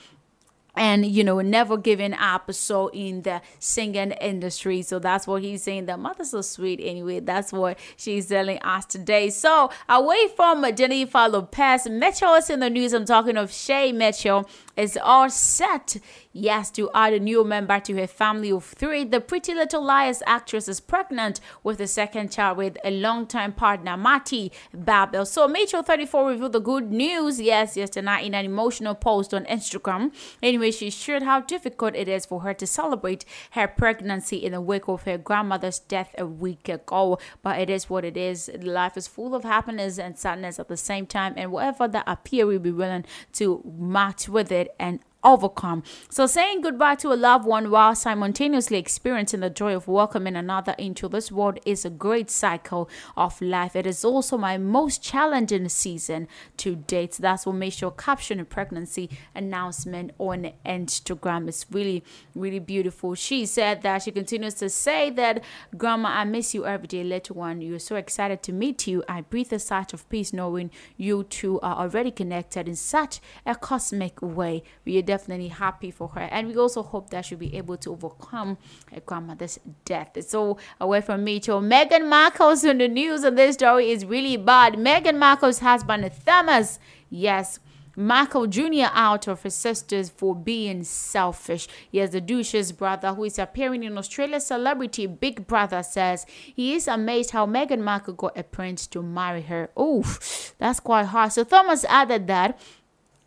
and 0.76 1.06
you 1.06 1.24
know 1.24 1.40
never 1.40 1.76
giving 1.76 2.14
up 2.14 2.52
so 2.52 2.88
in 2.88 3.22
the 3.22 3.40
singing 3.58 4.12
industry. 4.12 4.82
So 4.82 4.98
that's 4.98 5.26
what 5.26 5.42
he's 5.42 5.62
saying. 5.62 5.86
The 5.86 5.96
mother's 5.96 6.30
so 6.30 6.42
sweet 6.42 6.80
anyway. 6.82 7.20
That's 7.20 7.52
what 7.52 7.78
she's 7.96 8.28
telling 8.28 8.58
us 8.60 8.84
today. 8.84 9.30
So 9.30 9.70
away 9.88 10.28
from 10.36 10.64
jennifer 10.74 11.28
lopez 11.28 11.88
mitchell 11.88 12.34
is 12.34 12.50
in 12.50 12.60
the 12.60 12.70
news. 12.70 12.92
I'm 12.92 13.04
talking 13.04 13.36
of 13.36 13.52
shay 13.52 13.92
mitchell 13.92 14.48
is 14.76 14.98
all 15.02 15.30
set. 15.30 15.96
Yes 16.32 16.70
to 16.72 16.90
add 16.94 17.14
a 17.14 17.20
new 17.20 17.44
member 17.44 17.80
to 17.80 17.94
her 17.94 18.06
family 18.06 18.52
of 18.52 18.62
three 18.62 19.04
the 19.04 19.20
pretty 19.20 19.54
little 19.54 19.82
liars 19.82 20.22
actress 20.26 20.68
is 20.68 20.80
pregnant 20.80 21.40
with 21.62 21.80
a 21.80 21.86
second 21.86 22.30
child 22.30 22.58
with 22.58 22.76
a 22.84 22.90
longtime 22.90 23.54
partner 23.54 23.96
Marty 23.96 24.52
babel. 24.74 25.24
So 25.24 25.48
mitchell 25.48 25.82
34 25.82 26.28
revealed 26.28 26.52
the 26.52 26.60
good 26.60 26.92
news. 26.92 27.40
Yes 27.40 27.76
yesterday 27.76 28.26
in 28.26 28.34
an 28.34 28.44
emotional 28.44 28.94
post 28.94 29.32
on 29.32 29.46
instagram. 29.46 30.12
Anyway 30.42 30.70
she 30.70 30.90
shared 30.90 31.22
how 31.22 31.40
difficult 31.40 31.94
it 31.94 32.06
is 32.06 32.26
for 32.26 32.40
her 32.42 32.52
to 32.52 32.66
celebrate 32.66 33.24
her 33.52 33.66
pregnancy 33.66 34.36
in 34.36 34.52
the 34.52 34.60
wake 34.60 34.88
of 34.88 35.04
her 35.04 35.16
grandmother's 35.16 35.78
death 35.78 36.14
a 36.18 36.26
week 36.26 36.68
ago. 36.68 37.18
But 37.42 37.58
it 37.60 37.70
is 37.70 37.88
what 37.88 38.04
it 38.04 38.18
is. 38.18 38.50
Life 38.60 38.98
is 38.98 39.06
full 39.06 39.34
of 39.34 39.44
happiness 39.44 39.98
and 39.98 40.18
sadness 40.18 40.58
at 40.58 40.68
the 40.68 40.76
same 40.76 41.06
time 41.06 41.32
and 41.38 41.50
whatever 41.50 41.88
that 41.88 42.04
appear 42.06 42.46
we'll 42.46 42.58
be 42.58 42.70
willing 42.70 43.06
to 43.32 43.62
match 43.78 44.28
with 44.28 44.52
it 44.52 44.65
and 44.78 45.00
overcome. 45.26 45.82
So, 46.08 46.26
saying 46.26 46.60
goodbye 46.60 46.94
to 46.96 47.12
a 47.12 47.14
loved 47.14 47.44
one 47.44 47.70
while 47.70 47.94
simultaneously 47.94 48.78
experiencing 48.78 49.40
the 49.40 49.50
joy 49.50 49.74
of 49.74 49.88
welcoming 49.88 50.36
another 50.36 50.74
into 50.78 51.08
this 51.08 51.32
world 51.32 51.58
is 51.66 51.84
a 51.84 51.90
great 51.90 52.30
cycle 52.30 52.88
of 53.16 53.40
life. 53.40 53.74
It 53.74 53.86
is 53.86 54.04
also 54.04 54.38
my 54.38 54.56
most 54.56 55.02
challenging 55.02 55.68
season 55.68 56.28
to 56.58 56.76
date. 56.76 57.18
That's 57.18 57.44
what 57.44 57.56
makes 57.56 57.80
your 57.80 57.90
caption 57.90 58.38
and 58.38 58.48
pregnancy 58.48 59.10
announcement 59.34 60.12
on 60.18 60.52
Instagram. 60.64 61.48
It's 61.48 61.66
really, 61.70 62.04
really 62.34 62.60
beautiful. 62.60 63.14
She 63.14 63.46
said 63.46 63.82
that 63.82 64.02
she 64.02 64.12
continues 64.12 64.54
to 64.54 64.68
say 64.68 65.10
that, 65.10 65.42
Grandma, 65.76 66.08
I 66.10 66.24
miss 66.24 66.54
you 66.54 66.66
every 66.66 66.86
day, 66.86 67.02
little 67.02 67.36
one. 67.36 67.60
You're 67.60 67.78
so 67.78 67.96
excited 67.96 68.42
to 68.44 68.52
meet 68.52 68.86
you. 68.86 69.02
I 69.08 69.22
breathe 69.22 69.52
a 69.52 69.58
sigh 69.58 69.76
of 69.92 70.08
peace 70.08 70.32
knowing 70.32 70.70
you 70.96 71.24
two 71.24 71.60
are 71.60 71.76
already 71.76 72.10
connected 72.10 72.66
in 72.66 72.76
such 72.76 73.20
a 73.44 73.54
cosmic 73.54 74.22
way. 74.22 74.62
We 74.84 74.98
are 74.98 75.02
definitely 75.16 75.48
happy 75.48 75.90
for 75.90 76.08
her. 76.08 76.28
And 76.30 76.48
we 76.48 76.56
also 76.56 76.82
hope 76.82 77.10
that 77.10 77.24
she'll 77.24 77.38
be 77.38 77.56
able 77.56 77.78
to 77.78 77.92
overcome 77.92 78.58
her 78.92 79.00
grandmother's 79.00 79.58
death. 79.84 80.12
So, 80.28 80.58
away 80.78 81.00
from 81.00 81.24
Mitchell, 81.24 81.62
Meghan 81.62 82.08
Markle's 82.08 82.64
in 82.64 82.78
the 82.78 82.88
news, 82.88 83.24
and 83.24 83.38
this 83.38 83.54
story 83.54 83.90
is 83.90 84.04
really 84.04 84.36
bad. 84.36 84.74
Meghan 84.74 85.16
Markle's 85.18 85.60
husband, 85.60 86.10
Thomas, 86.26 86.78
yes. 87.08 87.60
Markle 87.98 88.46
Jr. 88.46 88.90
out 88.92 89.26
of 89.26 89.42
his 89.42 89.54
sisters 89.54 90.10
for 90.10 90.34
being 90.34 90.84
selfish. 90.84 91.66
Yes, 91.90 92.10
the 92.10 92.20
Duchess 92.20 92.72
brother, 92.72 93.14
who 93.14 93.24
is 93.24 93.38
appearing 93.38 93.84
in 93.84 93.96
Australia's 93.96 94.46
celebrity 94.46 95.06
Big 95.06 95.46
Brother, 95.46 95.82
says 95.82 96.26
he 96.28 96.74
is 96.74 96.88
amazed 96.88 97.30
how 97.30 97.46
Meghan 97.46 97.80
Markle 97.80 98.12
got 98.12 98.36
a 98.36 98.42
prince 98.42 98.86
to 98.88 99.02
marry 99.02 99.40
her. 99.42 99.70
Oof, 99.80 100.54
that's 100.58 100.78
quite 100.78 101.06
hard. 101.06 101.32
So 101.32 101.44
Thomas 101.44 101.86
added 101.86 102.26
that 102.26 102.58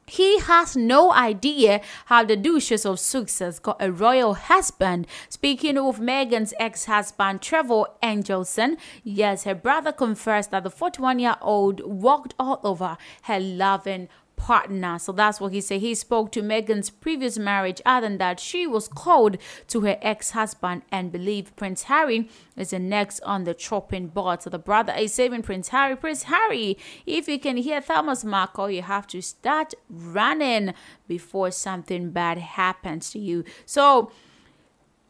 He 0.09 0.39
has 0.39 0.75
no 0.75 1.13
idea 1.13 1.81
how 2.05 2.23
the 2.23 2.35
Duchess 2.35 2.83
of 2.83 2.99
Sussex 2.99 3.59
got 3.59 3.77
a 3.79 3.91
royal 3.91 4.33
husband. 4.33 5.05
Speaking 5.29 5.77
of 5.77 5.99
Meghan's 5.99 6.51
ex 6.59 6.85
husband, 6.85 7.43
Trevor 7.43 7.83
Engelson, 8.01 8.77
yes, 9.03 9.43
her 9.43 9.53
brother 9.53 9.91
confessed 9.91 10.49
that 10.49 10.63
the 10.63 10.71
41 10.71 11.19
year 11.19 11.35
old 11.41 11.81
walked 11.85 12.33
all 12.39 12.59
over 12.63 12.97
her 13.23 13.39
loving 13.39 14.09
partner. 14.39 14.97
So 14.97 15.11
that's 15.11 15.39
what 15.39 15.51
he 15.51 15.61
said. 15.61 15.81
He 15.81 15.93
spoke 15.93 16.31
to 16.31 16.41
Meghan's 16.41 16.89
previous 16.89 17.37
marriage, 17.37 17.81
other 17.85 18.07
than 18.07 18.17
that, 18.17 18.39
she 18.39 18.65
was 18.65 18.87
called 18.87 19.37
to 19.67 19.81
her 19.81 19.97
ex 20.01 20.31
husband 20.31 20.81
and 20.91 21.11
believed 21.11 21.55
Prince 21.57 21.83
Harry 21.83 22.29
is 22.55 22.71
the 22.71 22.79
next 22.79 23.19
on 23.21 23.43
the 23.43 23.53
chopping 23.53 24.07
board. 24.07 24.41
So 24.41 24.49
the 24.49 24.57
brother 24.57 24.93
is 24.93 25.13
saving 25.13 25.43
Prince 25.43 25.67
Harry. 25.69 25.95
Prince 25.95 26.23
Harry, 26.23 26.77
if 27.05 27.27
you 27.27 27.37
can 27.37 27.57
hear 27.57 27.81
Thomas 27.81 28.23
Markle, 28.23 28.71
you 28.71 28.81
have 28.81 29.05
to 29.07 29.21
start 29.21 29.73
running 29.89 30.73
before 31.07 31.51
something 31.51 32.11
bad 32.11 32.37
happens 32.37 33.11
to 33.11 33.19
you. 33.19 33.43
So 33.65 34.11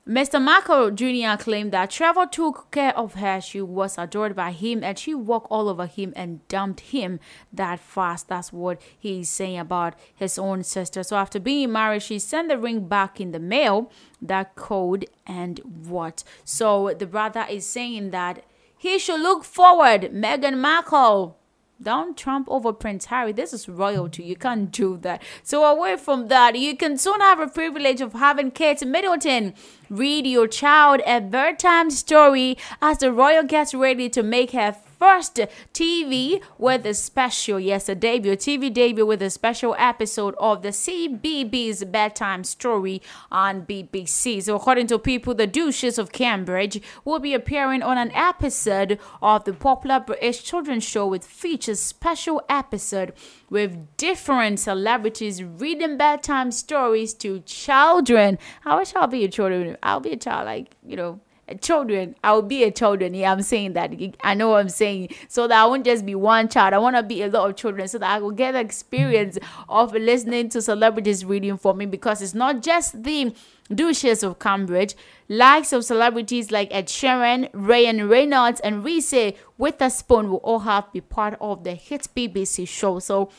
Mr. 0.09 0.41
Markle 0.41 0.89
Jr. 0.89 1.39
claimed 1.39 1.71
that 1.71 1.91
Trevor 1.91 2.25
took 2.25 2.71
care 2.71 2.97
of 2.97 3.13
her. 3.13 3.39
She 3.39 3.61
was 3.61 3.95
adored 3.95 4.35
by 4.35 4.49
him 4.49 4.83
and 4.83 4.97
she 4.97 5.13
walked 5.13 5.45
all 5.51 5.69
over 5.69 5.85
him 5.85 6.13
and 6.15 6.47
dumped 6.47 6.79
him 6.79 7.19
that 7.53 7.79
fast. 7.79 8.27
That's 8.27 8.51
what 8.51 8.81
he's 8.97 9.29
saying 9.29 9.59
about 9.59 9.93
his 10.15 10.39
own 10.39 10.63
sister. 10.63 11.03
So 11.03 11.15
after 11.15 11.39
being 11.39 11.71
married, 11.71 12.01
she 12.01 12.17
sent 12.17 12.49
the 12.49 12.57
ring 12.57 12.87
back 12.87 13.21
in 13.21 13.33
the 13.33 13.39
mail, 13.39 13.91
that 14.19 14.55
code 14.55 15.05
and 15.27 15.59
what. 15.87 16.23
So 16.43 16.91
the 16.97 17.05
brother 17.05 17.45
is 17.47 17.67
saying 17.67 18.09
that 18.09 18.43
he 18.75 18.97
should 18.97 19.21
look 19.21 19.43
forward. 19.43 20.11
Meghan 20.11 20.57
Markle 20.57 21.38
don't 21.81 22.17
trump 22.17 22.47
over 22.49 22.73
Prince 22.73 23.05
Harry. 23.05 23.31
This 23.31 23.53
is 23.53 23.69
royalty. 23.69 24.23
You 24.23 24.35
can't 24.35 24.69
do 24.71 24.97
that. 24.97 25.21
So 25.43 25.63
away 25.63 25.95
from 25.95 26.27
that, 26.27 26.55
you 26.55 26.75
can 26.75 26.97
soon 26.97 27.21
have 27.21 27.39
a 27.39 27.47
privilege 27.47 28.01
of 28.01 28.13
having 28.13 28.51
Kate 28.51 28.85
Middleton 28.85 29.53
read 29.89 30.27
your 30.27 30.47
child 30.47 31.01
a 31.05 31.21
bedtime 31.21 31.89
story 31.89 32.57
as 32.81 32.97
the 32.97 33.11
royal 33.11 33.43
gets 33.43 33.73
ready 33.73 34.09
to 34.09 34.23
make 34.23 34.51
her 34.51 34.75
first 34.99 35.39
TV 35.73 36.41
with 36.57 36.85
a 36.85 36.93
special, 36.93 37.59
yes, 37.59 37.87
a 37.87 37.95
debut, 37.95 38.35
TV 38.35 38.71
debut 38.71 39.05
with 39.05 39.21
a 39.21 39.29
special 39.29 39.75
episode 39.79 40.35
of 40.37 40.61
the 40.61 40.69
CBeebies 40.69 41.89
bedtime 41.89 42.43
story 42.43 43.01
on 43.31 43.65
BBC. 43.65 44.43
So, 44.43 44.55
according 44.55 44.87
to 44.87 44.99
people, 44.99 45.33
the 45.33 45.47
Duchess 45.47 45.97
of 45.97 46.11
Cambridge 46.11 46.81
will 47.05 47.19
be 47.19 47.33
appearing 47.33 47.81
on 47.81 47.97
an 47.97 48.11
episode 48.13 48.99
of 49.21 49.45
the 49.45 49.53
popular 49.53 49.99
British 50.01 50.43
children's 50.43 50.83
show 50.83 51.07
with 51.07 51.25
features 51.25 51.79
special 51.79 52.41
episode 52.49 53.13
with 53.49 53.95
different 53.97 54.59
celebrities 54.59 55.41
reading 55.43 55.97
bedtime 55.97 56.51
stories 56.51 57.13
to 57.13 57.39
children. 57.41 58.37
I 58.65 58.75
wish 58.75 58.93
I'll 58.95 59.07
be 59.07 59.23
a 59.23 59.29
children. 59.29 59.77
I'll 59.81 60.01
be 60.01 60.11
a 60.11 60.17
child, 60.17 60.45
like, 60.45 60.75
you 60.85 60.97
know, 60.97 61.19
children 61.55 62.15
i 62.23 62.31
will 62.33 62.41
be 62.41 62.63
a 62.63 62.71
children. 62.71 63.13
Yeah 63.13 63.31
i'm 63.31 63.41
saying 63.41 63.73
that. 63.73 63.91
I 64.23 64.33
know 64.33 64.55
i'm 64.55 64.69
saying. 64.69 65.09
So 65.27 65.47
that 65.47 65.61
i 65.61 65.65
won't 65.65 65.85
just 65.85 66.05
be 66.05 66.15
one 66.15 66.47
child. 66.49 66.73
I 66.73 66.77
want 66.77 66.95
to 66.95 67.03
be 67.03 67.21
a 67.23 67.27
lot 67.27 67.49
of 67.49 67.55
children 67.55 67.87
so 67.87 67.97
that 67.97 68.09
i 68.09 68.19
will 68.19 68.31
get 68.31 68.53
the 68.53 68.59
experience 68.59 69.37
of 69.67 69.93
listening 69.93 70.49
to 70.49 70.61
celebrities 70.61 71.25
reading 71.25 71.57
for 71.57 71.73
me 71.73 71.85
because 71.85 72.21
it's 72.21 72.33
not 72.33 72.61
just 72.61 73.03
the 73.03 73.33
Duchess 73.73 74.23
of 74.23 74.39
Cambridge, 74.39 74.95
likes 75.27 75.71
of 75.73 75.85
celebrities 75.85 76.49
like 76.49 76.69
Ed 76.71 76.87
Sheeran, 76.87 77.49
Ryan 77.53 78.09
Reynolds, 78.09 78.59
and 78.61 78.83
Reese 78.83 79.33
Witherspoon 79.59 80.31
will 80.31 80.37
all 80.37 80.59
have 80.59 80.91
be 80.91 81.01
part 81.01 81.37
of 81.39 81.63
the 81.63 81.75
hit 81.75 82.07
BBC 82.15 82.67
show. 82.67 82.97
So 82.97 83.29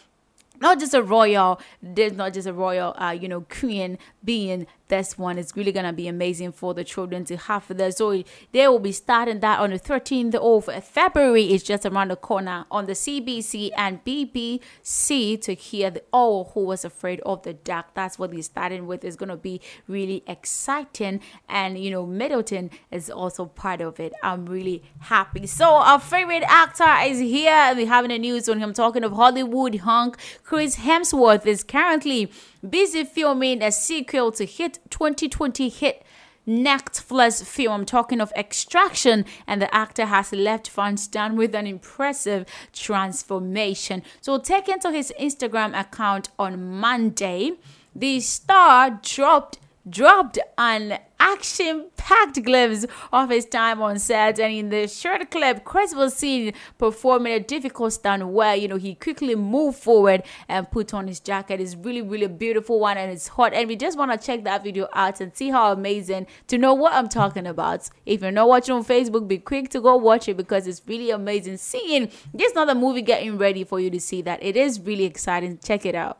not 0.61 0.79
just 0.79 0.95
a 0.95 1.03
royal 1.03 1.59
there's 1.83 2.13
not 2.13 2.35
just 2.35 2.47
a 2.47 2.53
royal 2.53 2.95
uh 2.99 3.11
you 3.11 3.29
know 3.29 3.41
queen 3.49 3.99
being 4.23 4.67
this 4.91 5.16
one 5.16 5.38
is 5.38 5.57
really 5.57 5.72
gonna 5.72 5.93
be 5.93 6.09
amazing 6.09 6.53
for 6.53 6.74
the 6.74 6.84
children 6.84 7.24
to 7.24 7.36
have 7.36 7.66
that 7.68 7.97
so 7.97 8.22
they 8.53 8.68
will 8.68 8.78
be 8.78 8.93
starting 8.93 9.41
that 9.41 9.61
on 9.61 9.70
the 9.70 9.78
13th 9.78 10.34
of 10.34 10.84
february. 10.84 11.45
It's 11.45 11.64
just 11.64 11.86
around 11.86 12.11
the 12.11 12.16
corner 12.16 12.66
on 12.70 12.86
the 12.86 12.93
cbc 12.93 13.70
and 13.76 14.05
bbc 14.05 15.41
to 15.43 15.55
hear 15.55 15.91
the 15.91 16.03
oh 16.12 16.45
who 16.53 16.64
was 16.64 16.84
afraid 16.84 17.20
of 17.20 17.43
the 17.43 17.55
dark. 17.55 17.95
That's 17.95 18.18
what 18.18 18.32
they're 18.32 18.43
starting 18.43 18.86
with. 18.86 19.05
Is 19.05 19.16
gonna 19.16 19.36
be 19.36 19.61
really 19.86 20.22
exciting. 20.26 21.20
And 21.49 21.78
you 21.78 21.91
know 21.91 22.05
middleton 22.05 22.70
is 22.91 23.09
also 23.09 23.47
part 23.47 23.80
of 23.80 24.01
it. 24.01 24.12
I'm 24.22 24.47
really 24.47 24.82
happy. 24.99 25.47
So 25.47 25.66
our 25.66 26.01
favorite 26.01 26.45
actor 26.47 27.09
is 27.09 27.20
here. 27.20 27.72
We're 27.76 27.86
having 27.86 28.11
the 28.11 28.18
news 28.18 28.49
on 28.49 28.59
him. 28.59 28.72
Talking 28.72 29.05
of 29.05 29.12
hollywood 29.12 29.76
hunk 29.76 30.18
Chris 30.43 30.76
Hemsworth 30.76 31.47
is 31.47 31.62
currently 31.62 32.30
busy 32.69 33.05
filming 33.05 33.63
a 33.63 33.73
sequel 33.73 34.33
to 34.33 34.45
hit 34.45 34.79
2020 34.91 35.69
hit 35.69 36.05
Netflix 36.47 37.45
film. 37.45 37.85
Talking 37.85 38.21
of 38.21 38.33
Extraction, 38.37 39.25
and 39.47 39.63
the 39.63 39.73
actor 39.75 40.07
has 40.07 40.33
left 40.33 40.69
fans 40.69 41.07
down 41.07 41.37
with 41.37 41.55
an 41.55 41.67
impressive 41.67 42.47
transformation. 42.73 44.03
So, 44.21 44.39
taken 44.39 44.81
to 44.81 44.91
his 44.91 45.13
Instagram 45.21 45.79
account 45.79 46.31
on 46.39 46.79
Monday, 46.79 47.53
the 47.95 48.21
star 48.21 49.01
dropped 49.03 49.59
dropped 49.89 50.39
an 50.59 50.99
action-packed 51.21 52.43
glimpse 52.43 52.87
of 53.12 53.31
his 53.31 53.45
time 53.47 53.81
on 53.83 53.99
set 53.99 54.41
and 54.41 54.53
in 54.53 54.68
the 54.71 54.89
short 54.89 55.31
clip 55.31 55.64
chris 55.64 55.95
was 55.95 56.14
seen 56.14 56.53
performing 56.79 57.33
a 57.33 57.41
difficult 57.41 57.93
stunt 57.93 58.27
where 58.27 58.57
you 58.57 58.66
know 58.66 58.77
he 58.77 58.95
quickly 58.95 59.35
moved 59.35 59.79
forward 59.79 60.23
and 60.49 60.71
put 60.71 60.95
on 60.95 61.07
his 61.07 61.21
jacket. 61.21 61.61
It's 61.61 61.77
really 61.77 62.03
really 62.03 62.27
beautiful 62.27 62.81
one 62.81 62.97
and 62.97 63.11
it's 63.11 63.29
hot. 63.29 63.53
And 63.53 63.68
we 63.68 63.77
just 63.77 63.99
want 63.99 64.12
to 64.12 64.18
check 64.18 64.45
that 64.45 64.64
video 64.64 64.89
out 64.93 65.21
and 65.21 65.35
see 65.37 65.51
how 65.51 65.73
amazing 65.73 66.27
to 66.49 66.59
know 66.59 66.75
what 66.75 66.93
i'm 66.93 67.09
talking 67.09 67.47
about. 67.47 67.89
If 68.07 68.23
you're 68.23 68.31
not 68.31 68.49
watching 68.49 68.75
on 68.75 68.85
facebook 68.85 69.29
be 69.29 69.39
quick 69.39 69.68
to 69.71 69.81
go 69.81 69.97
watch 69.97 70.29
it 70.29 70.37
because 70.37 70.66
it's 70.66 70.83
really 70.87 71.11
amazing 71.11 71.57
seeing 71.59 72.11
this 72.33 72.55
not 72.55 72.68
a 72.68 72.75
movie 72.75 73.03
getting 73.03 73.39
ready 73.39 73.64
for 73.64 73.81
you 73.81 73.91
to 73.91 74.01
see 74.01 74.23
that. 74.23 74.43
It 74.43 74.57
is 74.57 74.81
really 74.81 75.05
exciting. 75.05 75.59
Check 75.59 75.87
it 75.87 75.95
out 75.95 76.18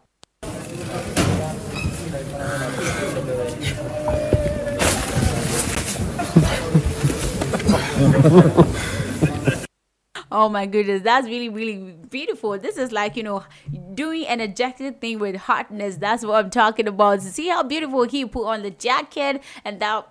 Oh 10.33 10.49
my 10.49 10.65
goodness, 10.65 11.03
that's 11.03 11.27
really, 11.27 11.49
really 11.49 11.97
beautiful. 12.09 12.57
This 12.57 12.77
is 12.77 12.93
like, 12.93 13.17
you 13.17 13.25
know, 13.25 13.43
doing 13.95 14.27
an 14.29 14.41
ejected 14.41 15.01
thing 15.01 15.19
with 15.19 15.35
hotness. 15.35 15.97
That's 15.97 16.25
what 16.25 16.45
I'm 16.45 16.51
talking 16.51 16.87
about. 16.87 17.21
See 17.21 17.49
how 17.49 17.65
beautiful 17.65 18.05
he 18.05 18.25
put 18.25 18.47
on 18.47 18.63
the 18.63 18.71
jacket 18.71 19.43
and 19.65 19.81
that 19.81 20.07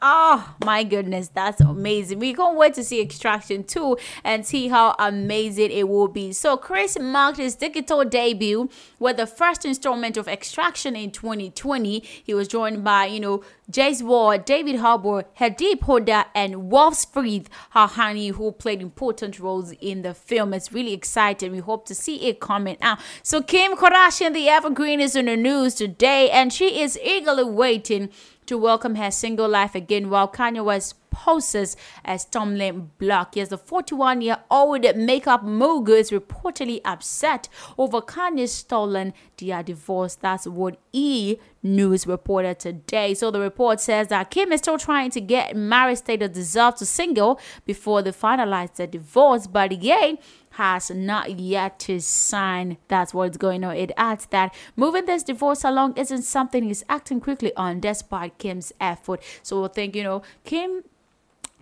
oh 0.00 0.54
my 0.64 0.84
goodness, 0.84 1.28
that's 1.28 1.60
amazing. 1.60 2.18
We 2.18 2.34
can't 2.34 2.56
wait 2.56 2.74
to 2.74 2.84
see 2.84 3.00
Extraction 3.00 3.64
2 3.64 3.96
and 4.24 4.46
see 4.46 4.68
how 4.68 4.94
amazing 4.98 5.70
it 5.70 5.88
will 5.88 6.08
be. 6.08 6.32
So 6.32 6.56
Chris 6.56 6.98
marked 6.98 7.38
his 7.38 7.54
digital 7.54 8.04
debut 8.04 8.68
with 8.98 9.16
the 9.16 9.26
first 9.26 9.64
installment 9.64 10.16
of 10.16 10.28
Extraction 10.28 10.96
in 10.96 11.10
2020. 11.10 12.00
He 12.00 12.34
was 12.34 12.48
joined 12.48 12.84
by, 12.84 13.06
you 13.06 13.20
know, 13.20 13.42
Jace 13.72 14.02
Ward, 14.02 14.44
David 14.44 14.76
Harbour, 14.76 15.24
Hadid 15.40 15.80
Hoda, 15.80 16.26
and 16.34 16.70
Wolfsfried 16.70 17.46
Hahani, 17.74 18.32
who 18.32 18.52
played 18.52 18.82
important 18.82 19.40
roles 19.40 19.72
in 19.80 20.02
the 20.02 20.12
film. 20.12 20.52
It's 20.52 20.72
really 20.72 20.92
exciting. 20.92 21.52
We 21.52 21.58
hope 21.60 21.86
to 21.86 21.94
see 21.94 22.28
it 22.28 22.38
coming 22.38 22.76
out. 22.82 22.98
So 23.22 23.40
Kim 23.40 23.74
Kardashian, 23.74 24.34
the 24.34 24.50
evergreen, 24.50 25.00
is 25.00 25.16
in 25.16 25.24
the 25.24 25.36
news 25.36 25.74
today, 25.74 26.30
and 26.30 26.52
she 26.52 26.82
is 26.82 26.98
eagerly 27.02 27.44
waiting 27.44 28.10
to 28.46 28.58
welcome 28.58 28.96
her 28.96 29.10
single 29.10 29.48
life 29.48 29.74
again 29.74 30.10
while 30.10 30.28
Kanye 30.28 30.64
West 30.64 30.96
poses 31.10 31.76
as 32.04 32.22
stumbling 32.22 32.90
block. 32.98 33.36
Yes, 33.36 33.48
the 33.48 33.58
41 33.58 34.22
year 34.22 34.38
old 34.50 34.84
makeup 34.96 35.44
mogul 35.44 35.94
is 35.94 36.10
reportedly 36.10 36.80
upset 36.84 37.48
over 37.78 38.00
Kanye's 38.00 38.52
stolen 38.52 39.12
their 39.36 39.62
divorce. 39.62 40.16
That's 40.16 40.46
what 40.46 40.78
E! 40.92 41.36
News 41.62 42.08
reported 42.08 42.58
today. 42.58 43.14
So 43.14 43.30
the 43.30 43.38
report 43.38 43.80
says 43.80 44.08
that 44.08 44.30
Kim 44.30 44.50
is 44.50 44.60
still 44.60 44.78
trying 44.78 45.10
to 45.12 45.20
get 45.20 45.54
married 45.54 45.98
status 45.98 46.30
dissolved 46.30 46.78
to 46.78 46.86
single 46.86 47.38
before 47.64 48.02
they 48.02 48.10
finalize 48.10 48.74
the 48.74 48.88
divorce, 48.88 49.46
but 49.46 49.70
Ye 49.80 50.18
has 50.52 50.90
not 50.90 51.38
yet 51.38 51.78
to 51.80 52.00
sign. 52.00 52.76
That's 52.88 53.14
what's 53.14 53.36
going 53.36 53.64
on. 53.64 53.76
It 53.76 53.92
adds 53.96 54.26
that 54.26 54.54
moving 54.76 55.06
this 55.06 55.22
divorce 55.22 55.64
along 55.64 55.96
isn't 55.96 56.22
something 56.22 56.64
he's 56.64 56.84
acting 56.88 57.20
quickly 57.20 57.54
on 57.56 57.80
despite 57.80 58.38
Kim's 58.38 58.72
effort. 58.80 59.22
So 59.42 59.60
we'll 59.60 59.68
think, 59.68 59.96
you 59.96 60.02
know, 60.02 60.22
Kim 60.44 60.84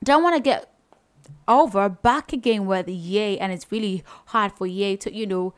don't 0.03 0.23
want 0.23 0.37
to 0.37 0.43
get 0.43 0.73
over 1.47 1.89
back 1.89 2.33
again 2.33 2.67
with 2.67 2.89
Ye, 2.89 3.39
and 3.39 3.53
it's 3.53 3.71
really 3.71 4.03
hard 4.27 4.53
for 4.53 4.67
Ye 4.67 4.97
to, 4.99 5.15
you 5.15 5.27
know, 5.27 5.55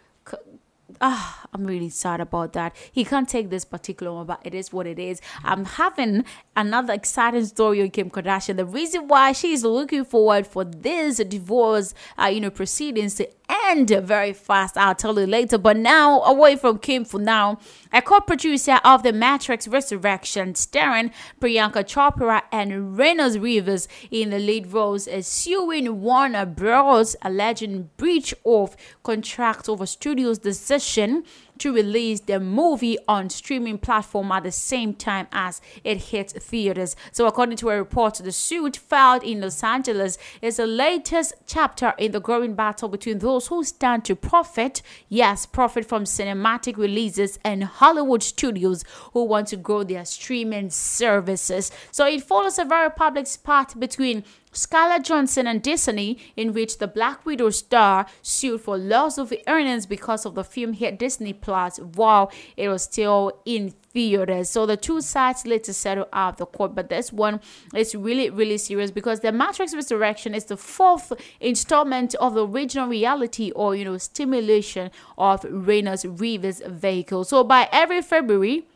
ah, 1.01 1.47
I'm 1.53 1.65
really 1.65 1.89
sad 1.89 2.21
about 2.21 2.53
that. 2.55 2.75
He 2.91 3.05
can't 3.05 3.29
take 3.29 3.51
this 3.51 3.65
particular 3.65 4.13
one, 4.13 4.27
but 4.27 4.41
it 4.45 4.55
is 4.55 4.73
what 4.73 4.87
it 4.87 4.99
is. 4.99 5.21
I'm 5.45 5.65
having 5.65 6.25
another 6.57 6.93
exciting 6.93 7.45
story 7.47 7.83
on 7.83 7.91
Kim 7.91 8.11
Kardashian. 8.11 8.57
The 8.57 8.65
reason 8.65 9.09
why 9.09 9.33
she's 9.33 9.65
looking 9.65 10.05
forward 10.05 10.47
for 10.47 10.65
this 10.65 11.17
divorce, 11.17 11.95
uh, 12.19 12.27
you 12.27 12.41
know, 12.41 12.51
proceedings 12.51 13.15
to 13.17 13.29
end 13.69 13.91
very 13.91 14.33
fast. 14.33 14.77
I'll 14.77 14.95
tell 14.95 15.19
you 15.19 15.27
later. 15.27 15.59
But 15.59 15.77
now, 15.77 16.23
away 16.23 16.57
from 16.57 16.79
Kim 16.79 17.05
for 17.05 17.21
now, 17.21 17.59
a 17.93 18.03
co-producer 18.03 18.81
of 18.85 19.03
The 19.03 19.13
Matrix 19.13 19.69
Resurrection, 19.69 20.55
starring 20.55 21.11
Priyanka 21.41 21.85
Chopra 21.85 22.43
and 22.51 22.97
Reynolds 22.97 23.39
Rivers 23.39 23.89
in 24.11 24.31
the 24.31 24.39
lead 24.39 24.73
roles, 24.73 25.07
is 25.07 25.27
suing 25.27 26.01
Warner 26.01 26.47
Bros. 26.47 27.17
alleging 27.23 27.91
breach 27.97 28.35
of 28.45 28.77
contract 29.03 29.69
over 29.69 29.87
studio's 29.87 30.39
decision 30.39 31.25
to 31.59 31.73
release 31.73 32.21
the 32.21 32.41
movie 32.41 32.99
on 33.07 33.31
streaming 33.31 33.79
platform 33.79 34.33
at 34.33 34.45
the 34.45 34.53
same 34.53 34.95
time 34.95 35.27
as 35.33 35.61
it 35.85 35.99
hits 35.99 36.33
theaters. 36.33 36.97
So 37.13 37.27
according 37.27 37.57
to 37.59 37.71
a 37.71 37.79
report, 37.79 38.15
the 38.15 38.33
suit 38.33 38.77
filed 38.77 39.23
in 39.23 39.41
Los 39.41 39.63
Angeles 39.63 40.19
is 40.41 40.57
the 40.57 40.67
latest 40.67 41.35
chapter 41.47 41.95
in 41.99 42.13
the 42.13 42.21
growing 42.21 42.55
battle 42.55 42.89
between 42.89 43.19
those 43.19 43.47
who 43.47 43.65
stand 43.65 44.05
to 44.07 44.17
profit, 44.17 44.83
yes, 45.09 45.47
profit 45.47 45.85
from 45.85 46.05
cinematic 46.05 46.77
releases 46.77 47.39
and 47.45 47.65
Hollywood 47.65 48.23
studios 48.23 48.85
who 49.13 49.25
want 49.25 49.49
to 49.49 49.57
grow 49.57 49.83
their 49.83 50.05
streaming 50.05 50.71
services. 50.71 51.71
So 51.91 52.07
it 52.07 52.23
follows 52.23 52.59
a 52.59 52.65
very 52.65 52.91
public 52.91 53.27
spat 53.27 53.79
between 53.79 54.25
Scarlett 54.53 55.05
Johansson 55.05 55.47
and 55.47 55.63
Disney, 55.63 56.19
in 56.37 56.53
which 56.53 56.79
the 56.79 56.87
Black 56.87 57.25
Widow 57.25 57.51
star 57.51 58.07
sued 58.21 58.61
for 58.61 58.77
loss 58.77 59.19
of 59.19 59.33
earnings 59.47 59.87
because 59.87 60.27
of 60.27 60.35
the 60.35 60.45
film 60.45 60.75
hit 60.75 60.99
Disney 60.99 61.33
Plus 61.33 61.79
while 61.79 62.31
it 62.57 62.69
was 62.69 62.83
still 62.83 63.33
in 63.45 63.71
theaters. 63.93 64.51
So 64.51 64.67
the 64.67 64.77
two 64.77 65.01
sides 65.01 65.47
later 65.47 65.73
settled 65.73 66.09
out 66.13 66.35
of 66.35 66.37
the 66.39 66.47
court, 66.47 66.75
but 66.75 66.89
this 66.89 67.13
one 67.13 67.41
is 67.75 67.95
really, 67.95 68.31
really 68.31 68.59
serious 68.59 68.91
because 68.91 69.21
the 69.21 69.33
Matrix 69.33 69.75
Resurrection 69.75 70.35
is 70.35 70.45
the 70.47 70.57
fourth 70.57 71.13
installment 71.41 72.15
of 72.17 72.35
the 72.35 72.47
original 72.47 72.89
reality 72.89 73.51
or 73.53 73.75
you 73.75 73.85
know 73.85 73.99
stimulation 73.99 74.91
of 75.17 75.45
Reynolds 75.49 76.05
Reeves' 76.05 76.63
vehicle. 76.67 77.25
So 77.25 77.45
by 77.45 77.69
every 77.73 78.03
February. 78.03 78.67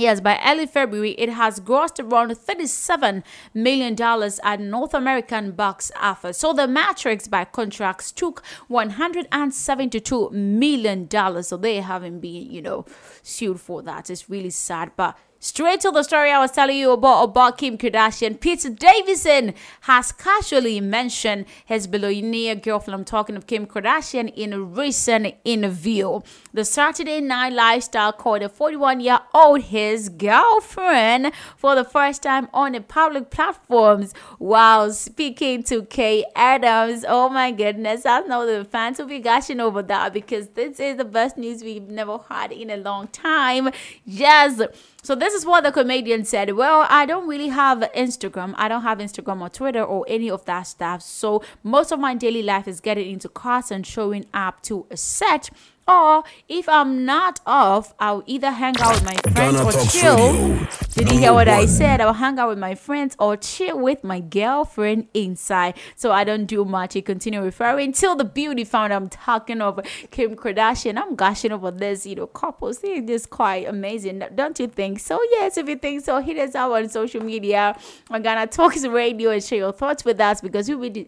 Yes, 0.00 0.18
by 0.18 0.40
early 0.46 0.64
February, 0.64 1.10
it 1.18 1.28
has 1.28 1.60
grossed 1.60 2.02
around 2.02 2.30
$37 2.30 3.22
million 3.52 3.94
at 4.42 4.58
North 4.58 4.94
American 4.94 5.52
box 5.52 5.92
office. 6.00 6.38
So 6.38 6.54
the 6.54 6.66
Matrix 6.66 7.28
by 7.28 7.44
contracts 7.44 8.10
took 8.10 8.42
$172 8.70 10.32
million. 10.32 11.42
So 11.42 11.58
they 11.58 11.82
haven't 11.82 12.20
been, 12.20 12.50
you 12.50 12.62
know, 12.62 12.86
sued 13.22 13.60
for 13.60 13.82
that. 13.82 14.08
It's 14.08 14.30
really 14.30 14.48
sad. 14.48 14.92
But 14.96 15.18
Straight 15.42 15.80
to 15.80 15.90
the 15.90 16.02
story 16.02 16.30
I 16.30 16.38
was 16.38 16.50
telling 16.50 16.76
you 16.76 16.90
about 16.90 17.24
about 17.24 17.56
Kim 17.56 17.78
Kardashian. 17.78 18.38
Peter 18.38 18.68
Davidson 18.68 19.54
has 19.80 20.12
casually 20.12 20.82
mentioned 20.82 21.46
his 21.64 21.86
billionaire 21.86 22.54
girlfriend. 22.54 22.94
I'm 22.94 23.04
talking 23.06 23.36
of 23.36 23.46
Kim 23.46 23.66
Kardashian 23.66 24.30
in 24.36 24.52
a 24.52 24.60
recent 24.60 25.34
interview. 25.46 26.20
The 26.52 26.66
Saturday 26.66 27.22
Night 27.22 27.54
Lifestyle 27.54 28.12
called 28.12 28.42
a 28.42 28.50
41 28.50 29.00
year 29.00 29.20
old 29.32 29.62
his 29.62 30.10
girlfriend 30.10 31.32
for 31.56 31.74
the 31.74 31.84
first 31.84 32.22
time 32.22 32.48
on 32.52 32.72
the 32.72 32.82
public 32.82 33.30
platforms 33.30 34.12
while 34.36 34.92
speaking 34.92 35.62
to 35.62 35.84
Kay 35.84 36.22
Adams. 36.36 37.02
Oh 37.08 37.30
my 37.30 37.50
goodness, 37.50 38.04
I 38.04 38.20
know 38.20 38.44
the 38.44 38.66
fans 38.66 38.98
will 38.98 39.06
be 39.06 39.20
gushing 39.20 39.58
over 39.58 39.80
that 39.84 40.12
because 40.12 40.48
this 40.48 40.78
is 40.78 40.98
the 40.98 41.06
best 41.06 41.38
news 41.38 41.64
we've 41.64 41.88
never 41.88 42.18
had 42.28 42.52
in 42.52 42.68
a 42.68 42.76
long 42.76 43.08
time. 43.08 43.70
Yes. 44.04 44.60
So 45.02 45.14
this 45.14 45.32
is 45.32 45.46
what 45.46 45.64
the 45.64 45.72
comedian 45.72 46.24
said. 46.24 46.52
Well, 46.52 46.86
I 46.88 47.06
don't 47.06 47.26
really 47.26 47.48
have 47.48 47.78
Instagram. 47.94 48.54
I 48.56 48.68
don't 48.68 48.82
have 48.82 48.98
Instagram 48.98 49.40
or 49.40 49.48
Twitter 49.48 49.82
or 49.82 50.04
any 50.08 50.30
of 50.30 50.44
that 50.44 50.62
stuff. 50.64 51.00
So 51.02 51.42
most 51.62 51.90
of 51.90 51.98
my 51.98 52.14
daily 52.14 52.42
life 52.42 52.68
is 52.68 52.80
getting 52.80 53.10
into 53.10 53.28
cars 53.28 53.70
and 53.70 53.86
showing 53.86 54.26
up 54.34 54.62
to 54.64 54.86
a 54.90 54.96
set. 54.96 55.48
Or 55.90 56.22
if 56.48 56.68
I'm 56.68 57.04
not 57.04 57.40
off, 57.46 57.94
I'll 57.98 58.22
either 58.26 58.52
hang 58.52 58.74
out 58.80 58.94
with 58.94 59.04
my 59.04 59.32
friends 59.32 59.56
Ghana 59.56 59.64
or 59.64 59.72
chill. 59.90 60.66
Did 60.94 61.10
you 61.10 61.18
hear 61.18 61.32
what 61.32 61.48
I 61.48 61.66
said? 61.66 62.00
I'll 62.00 62.12
hang 62.12 62.38
out 62.38 62.48
with 62.48 62.58
my 62.58 62.76
friends 62.76 63.16
or 63.18 63.36
chill 63.36 63.76
with 63.78 64.04
my 64.04 64.20
girlfriend 64.20 65.08
inside. 65.14 65.74
So 65.96 66.12
I 66.12 66.22
don't 66.22 66.46
do 66.46 66.64
much. 66.64 66.94
He 66.94 67.02
continued 67.02 67.42
referring 67.42 67.92
till 67.92 68.14
the 68.14 68.24
beauty 68.24 68.62
found 68.62 68.92
I'm 68.92 69.08
talking 69.08 69.60
of 69.60 69.80
Kim 70.12 70.36
Kardashian. 70.36 70.96
I'm 70.96 71.16
gushing 71.16 71.50
over 71.50 71.72
this, 71.72 72.06
you 72.06 72.14
know, 72.14 72.28
couples. 72.28 72.78
They're 72.78 73.02
just 73.02 73.30
quite 73.30 73.66
amazing. 73.66 74.22
Don't 74.34 74.58
you 74.60 74.68
think 74.68 75.00
so? 75.00 75.18
Yes, 75.32 75.56
if 75.56 75.68
you 75.68 75.76
think 75.76 76.04
so, 76.04 76.20
hit 76.20 76.38
us 76.38 76.54
out 76.54 76.72
on 76.72 76.88
social 76.88 77.22
media 77.22 77.76
on 78.10 78.22
Ghana 78.22 78.46
Talks 78.46 78.86
Radio 78.86 79.30
and 79.30 79.42
share 79.42 79.58
your 79.58 79.72
thoughts 79.72 80.04
with 80.04 80.20
us 80.20 80.40
because 80.40 80.68
we 80.68 80.76
will 80.76 81.04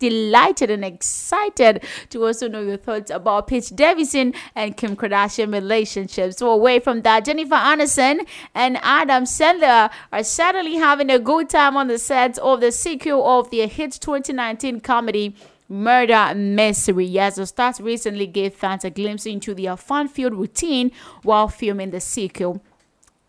delighted 0.00 0.70
and 0.70 0.84
excited 0.84 1.84
to 2.08 2.26
also 2.26 2.48
know 2.48 2.62
your 2.62 2.76
thoughts 2.76 3.12
about 3.12 3.46
Pete 3.46 3.70
Davidson 3.72 4.34
and 4.56 4.76
Kim 4.76 4.96
Kardashian 4.96 5.52
relationships. 5.52 6.38
So 6.38 6.50
away 6.50 6.80
from 6.80 7.02
that, 7.02 7.24
Jennifer 7.24 7.54
Aniston 7.54 8.26
and 8.54 8.78
Adam 8.82 9.24
Sandler 9.24 9.90
are 10.12 10.24
certainly 10.24 10.74
having 10.74 11.10
a 11.10 11.20
good 11.20 11.48
time 11.48 11.76
on 11.76 11.86
the 11.86 11.98
set 11.98 12.36
of 12.38 12.60
the 12.60 12.72
sequel 12.72 13.24
of 13.24 13.50
their 13.52 13.68
hit 13.68 13.92
2019 13.92 14.80
comedy. 14.80 15.36
Murder 15.72 16.34
Mystery. 16.34 17.04
Yes, 17.04 17.36
the 17.36 17.46
stars 17.46 17.80
recently 17.80 18.26
gave 18.26 18.54
fans 18.54 18.84
a 18.84 18.90
glimpse 18.90 19.24
into 19.24 19.54
their 19.54 19.76
fun-filled 19.76 20.34
routine 20.34 20.90
while 21.22 21.46
filming 21.46 21.92
the 21.92 22.00
sequel. 22.00 22.60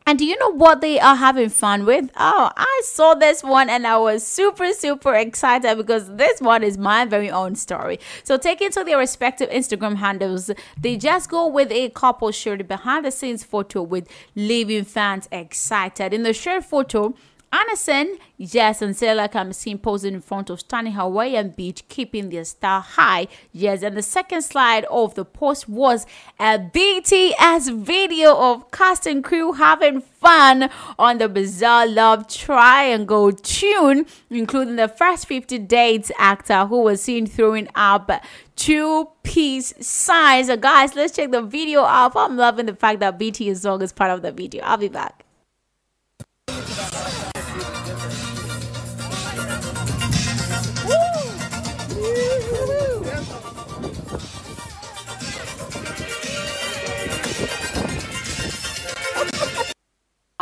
And 0.05 0.17
do 0.17 0.25
you 0.25 0.37
know 0.39 0.51
what 0.51 0.81
they 0.81 0.99
are 0.99 1.15
having 1.15 1.49
fun 1.49 1.85
with? 1.85 2.09
Oh, 2.17 2.51
I 2.57 2.81
saw 2.83 3.13
this 3.13 3.43
one 3.43 3.69
and 3.69 3.85
I 3.85 3.97
was 3.97 4.25
super, 4.25 4.73
super 4.73 5.13
excited 5.13 5.77
because 5.77 6.15
this 6.15 6.41
one 6.41 6.63
is 6.63 6.77
my 6.77 7.05
very 7.05 7.29
own 7.29 7.55
story. 7.55 7.99
So, 8.23 8.37
taking 8.37 8.71
to 8.71 8.83
their 8.83 8.97
respective 8.97 9.49
Instagram 9.49 9.97
handles, 9.97 10.49
they 10.79 10.97
just 10.97 11.29
go 11.29 11.47
with 11.47 11.71
a 11.71 11.89
couple 11.89 12.31
shared 12.31 12.67
behind 12.67 13.05
the 13.05 13.11
scenes 13.11 13.43
photo 13.43 13.83
with 13.83 14.07
leaving 14.35 14.85
fans 14.85 15.29
excited. 15.31 16.13
In 16.13 16.23
the 16.23 16.33
shared 16.33 16.65
photo, 16.65 17.13
Anderson, 17.53 18.17
yes, 18.37 18.81
and 18.81 18.95
Sailor 18.95 19.27
can 19.27 19.47
be 19.49 19.53
seen 19.53 19.77
posing 19.77 20.13
in 20.13 20.21
front 20.21 20.49
of 20.49 20.61
stunning 20.61 20.93
Hawaiian 20.93 21.49
beach, 21.49 21.83
keeping 21.89 22.29
their 22.29 22.45
style 22.45 22.79
high. 22.79 23.27
Yes, 23.51 23.83
and 23.83 23.97
the 23.97 24.01
second 24.01 24.43
slide 24.43 24.85
of 24.85 25.15
the 25.15 25.25
post 25.25 25.67
was 25.67 26.05
a 26.39 26.57
BTS 26.57 27.77
video 27.77 28.37
of 28.37 28.71
cast 28.71 29.05
and 29.05 29.21
crew 29.21 29.51
having 29.51 29.99
fun 29.99 30.69
on 30.97 31.17
the 31.17 31.27
Bizarre 31.27 31.85
Love 31.85 32.29
Triangle 32.29 33.33
tune, 33.33 34.05
including 34.29 34.77
the 34.77 34.87
first 34.87 35.27
50 35.27 35.59
dates 35.59 36.09
actor 36.17 36.65
who 36.67 36.83
was 36.83 37.01
seen 37.01 37.27
throwing 37.27 37.67
up 37.75 38.09
two 38.55 39.09
piece 39.23 39.73
signs. 39.85 40.47
So, 40.47 40.55
guys, 40.55 40.95
let's 40.95 41.13
check 41.13 41.31
the 41.31 41.41
video 41.41 41.83
out. 41.83 42.15
I'm 42.15 42.37
loving 42.37 42.67
the 42.67 42.75
fact 42.75 43.01
that 43.01 43.19
BTS 43.19 43.57
song 43.57 43.81
is 43.81 43.91
part 43.91 44.11
of 44.11 44.21
the 44.21 44.31
video. 44.31 44.63
I'll 44.63 44.77
be 44.77 44.87
back. 44.87 45.25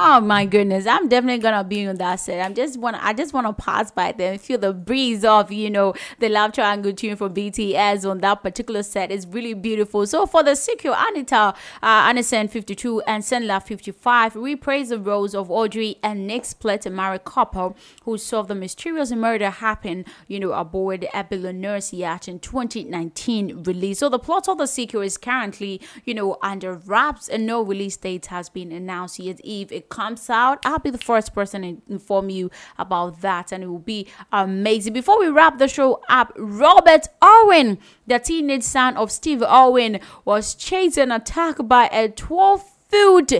Oh 0.01 0.21
my 0.21 0.45
goodness, 0.45 0.87
I'm 0.87 1.09
definitely 1.09 1.41
gonna 1.41 1.65
be 1.65 1.85
on 1.85 1.97
that 1.97 2.21
set. 2.21 2.39
I'm 2.39 2.53
just 2.53 2.79
want 2.79 2.95
I 3.01 3.11
just 3.11 3.33
want 3.33 3.47
to 3.47 3.51
pass 3.51 3.91
by 3.91 4.13
them, 4.13 4.37
feel 4.37 4.57
the 4.57 4.71
breeze 4.71 5.25
of 5.25 5.51
you 5.51 5.69
know 5.69 5.93
the 6.19 6.29
Love 6.29 6.53
Triangle 6.53 6.93
tune 6.93 7.17
for 7.17 7.29
BTS 7.29 8.09
on 8.09 8.19
that 8.19 8.41
particular 8.41 8.81
set. 8.81 9.11
It's 9.11 9.25
really 9.25 9.53
beautiful. 9.53 10.07
So 10.07 10.25
for 10.25 10.41
the 10.41 10.55
sequel, 10.55 10.95
Anita, 10.97 11.53
uh, 11.83 12.09
Anison 12.09 12.49
52 12.49 13.01
and 13.01 13.25
Senla 13.25 13.61
55 13.61 14.37
reprise 14.37 14.87
the 14.87 14.99
roles 14.99 15.35
of 15.35 15.51
Audrey 15.51 15.97
and 16.01 16.25
Nick 16.25 16.45
Split, 16.45 16.85
a 16.85 16.89
married 16.89 17.25
couple 17.25 17.75
who 18.03 18.17
saw 18.17 18.41
the 18.41 18.55
mysterious 18.55 19.11
murder 19.11 19.49
happen, 19.49 20.05
you 20.27 20.39
know, 20.39 20.53
aboard 20.53 21.09
a 21.13 21.25
billionaire's 21.25 21.91
yacht 21.93 22.29
in 22.29 22.39
2019 22.39 23.63
release. 23.63 23.99
So 23.99 24.07
the 24.07 24.17
plot 24.17 24.47
of 24.47 24.59
the 24.59 24.65
sequel 24.65 25.01
is 25.01 25.17
currently, 25.17 25.81
you 26.05 26.13
know, 26.13 26.37
under 26.41 26.75
wraps 26.75 27.27
and 27.27 27.45
no 27.45 27.61
release 27.61 27.97
date 27.97 28.27
has 28.27 28.47
been 28.47 28.71
announced 28.71 29.19
yet. 29.19 29.41
It 29.43 29.88
comes 29.89 30.29
out, 30.29 30.59
I'll 30.65 30.79
be 30.79 30.89
the 30.89 30.97
first 30.97 31.33
person 31.33 31.61
to 31.61 31.81
inform 31.91 32.29
you 32.29 32.51
about 32.77 33.21
that, 33.21 33.51
and 33.51 33.63
it 33.63 33.67
will 33.67 33.79
be 33.79 34.07
amazing. 34.31 34.93
Before 34.93 35.19
we 35.19 35.27
wrap 35.27 35.57
the 35.57 35.67
show 35.67 36.01
up, 36.09 36.31
Robert 36.37 37.07
Owen, 37.21 37.79
the 38.07 38.19
teenage 38.19 38.63
son 38.63 38.97
of 38.97 39.11
Steve 39.11 39.43
Owen, 39.45 39.99
was 40.25 40.55
chased 40.55 40.97
and 40.97 41.11
attacked 41.11 41.67
by 41.67 41.87
a 41.87 42.09
12 42.09 42.63
foot 42.89 43.31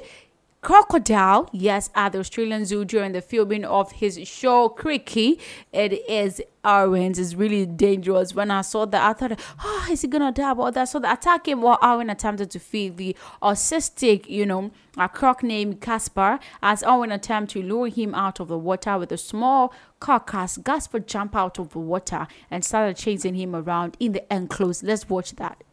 crocodile, 0.62 1.50
yes, 1.52 1.90
at 1.96 2.12
the 2.12 2.20
Australian 2.20 2.66
Zoo 2.66 2.84
during 2.86 3.14
the 3.14 3.22
filming 3.22 3.66
of 3.66 3.92
his 3.94 4.28
show 4.28 4.70
Crikey. 4.70 5.40
It 5.72 5.94
is 6.10 6.42
Owens 6.64 7.18
is 7.18 7.36
really 7.36 7.66
dangerous. 7.66 8.36
When 8.36 8.52
I 8.52 8.62
saw 8.62 8.86
that, 8.86 9.02
I 9.02 9.14
thought, 9.14 9.40
oh, 9.64 9.88
is 9.90 10.02
he 10.02 10.08
gonna 10.08 10.32
die 10.32 10.52
about 10.52 10.74
that? 10.74 10.90
So 10.90 11.00
the 11.00 11.12
attack 11.12 11.48
him 11.48 11.62
while 11.62 11.80
Owen 11.82 12.10
attempted 12.10 12.52
to 12.52 12.60
feed 12.60 12.98
the 12.98 13.16
autistic, 13.42 14.30
you 14.30 14.46
know, 14.46 14.72
a 14.98 15.08
croc 15.08 15.42
named 15.42 15.80
Casper. 15.80 16.40
As 16.62 16.84
Owen 16.84 17.12
attempted 17.12 17.62
to 17.62 17.68
lure 17.68 17.88
him 17.88 18.14
out 18.14 18.40
of 18.42 18.50
the 18.50 18.58
water 18.58 18.98
with 18.98 19.12
a 19.14 19.18
small 19.18 19.74
carcass, 20.00 20.60
Casper 20.64 21.00
jumped 21.00 21.36
out 21.36 21.58
of 21.60 21.70
the 21.70 21.80
water 21.80 22.28
and 22.52 22.66
started 22.66 22.98
chasing 22.98 23.36
him 23.36 23.56
around 23.56 23.96
in 24.00 24.12
the 24.12 24.34
enclosed. 24.34 24.84
Let's 24.84 25.08
watch 25.10 25.32
that. 25.38 25.64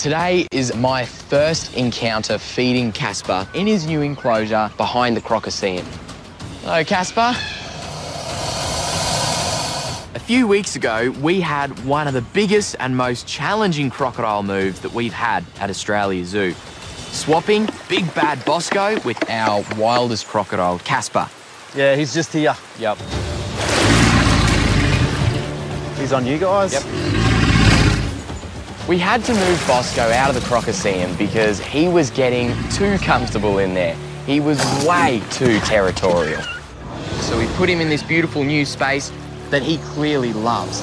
Today 0.00 0.46
is 0.50 0.74
my 0.74 1.04
first 1.04 1.76
encounter 1.76 2.38
feeding 2.38 2.90
Casper 2.90 3.46
in 3.52 3.66
his 3.66 3.86
new 3.86 4.00
enclosure 4.00 4.70
behind 4.78 5.14
the 5.14 5.20
Crocoseum. 5.20 5.84
Hello, 6.62 6.82
Casper. 6.82 7.34
A 10.14 10.18
few 10.18 10.46
weeks 10.48 10.74
ago, 10.74 11.10
we 11.20 11.42
had 11.42 11.84
one 11.84 12.08
of 12.08 12.14
the 12.14 12.22
biggest 12.22 12.76
and 12.80 12.96
most 12.96 13.26
challenging 13.26 13.90
crocodile 13.90 14.42
moves 14.42 14.80
that 14.80 14.94
we've 14.94 15.12
had 15.12 15.44
at 15.58 15.68
Australia 15.68 16.24
Zoo. 16.24 16.54
Swapping 17.12 17.68
Big 17.90 18.06
Bad 18.14 18.42
Bosco 18.46 18.98
with 19.00 19.22
our 19.28 19.62
wildest 19.76 20.26
crocodile, 20.26 20.78
Casper. 20.78 21.28
Yeah, 21.76 21.94
he's 21.94 22.14
just 22.14 22.32
here. 22.32 22.56
Yep. 22.78 22.96
He's 25.98 26.14
on 26.14 26.24
you 26.24 26.38
guys. 26.38 26.72
Yep. 26.72 27.19
We 28.90 28.98
had 28.98 29.22
to 29.26 29.32
move 29.32 29.64
Bosco 29.68 30.02
out 30.02 30.30
of 30.30 30.34
the 30.34 30.40
Crocoseum 30.48 31.16
because 31.16 31.60
he 31.60 31.86
was 31.86 32.10
getting 32.10 32.52
too 32.70 32.98
comfortable 32.98 33.60
in 33.60 33.72
there. 33.72 33.94
He 34.26 34.40
was 34.40 34.58
way 34.84 35.22
too 35.30 35.60
territorial. 35.60 36.42
So 37.20 37.38
we 37.38 37.46
put 37.54 37.68
him 37.68 37.80
in 37.80 37.88
this 37.88 38.02
beautiful 38.02 38.42
new 38.42 38.64
space 38.64 39.12
that 39.50 39.62
he 39.62 39.78
clearly 39.94 40.32
loves. 40.32 40.80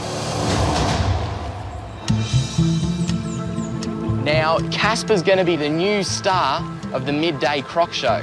Now, 4.23 4.59
Casper's 4.71 5.21
going 5.21 5.39
to 5.39 5.43
be 5.43 5.57
the 5.57 5.67
new 5.67 6.01
star 6.01 6.63
of 6.93 7.05
the 7.05 7.11
midday 7.11 7.61
croc 7.61 7.91
show. 7.91 8.21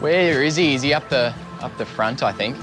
Where 0.00 0.42
is 0.42 0.56
he? 0.56 0.74
Is 0.74 0.82
he 0.82 0.92
up 0.92 1.08
the 1.08 1.32
up 1.62 1.74
the 1.78 1.86
front, 1.86 2.22
I 2.22 2.32
think? 2.32 2.58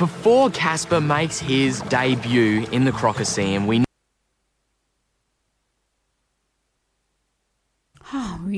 Before 0.00 0.50
Casper 0.50 1.00
makes 1.00 1.38
his 1.38 1.80
debut 1.82 2.66
in 2.72 2.84
the 2.84 2.90
Crocoseum, 2.90 3.68
we 3.68 3.84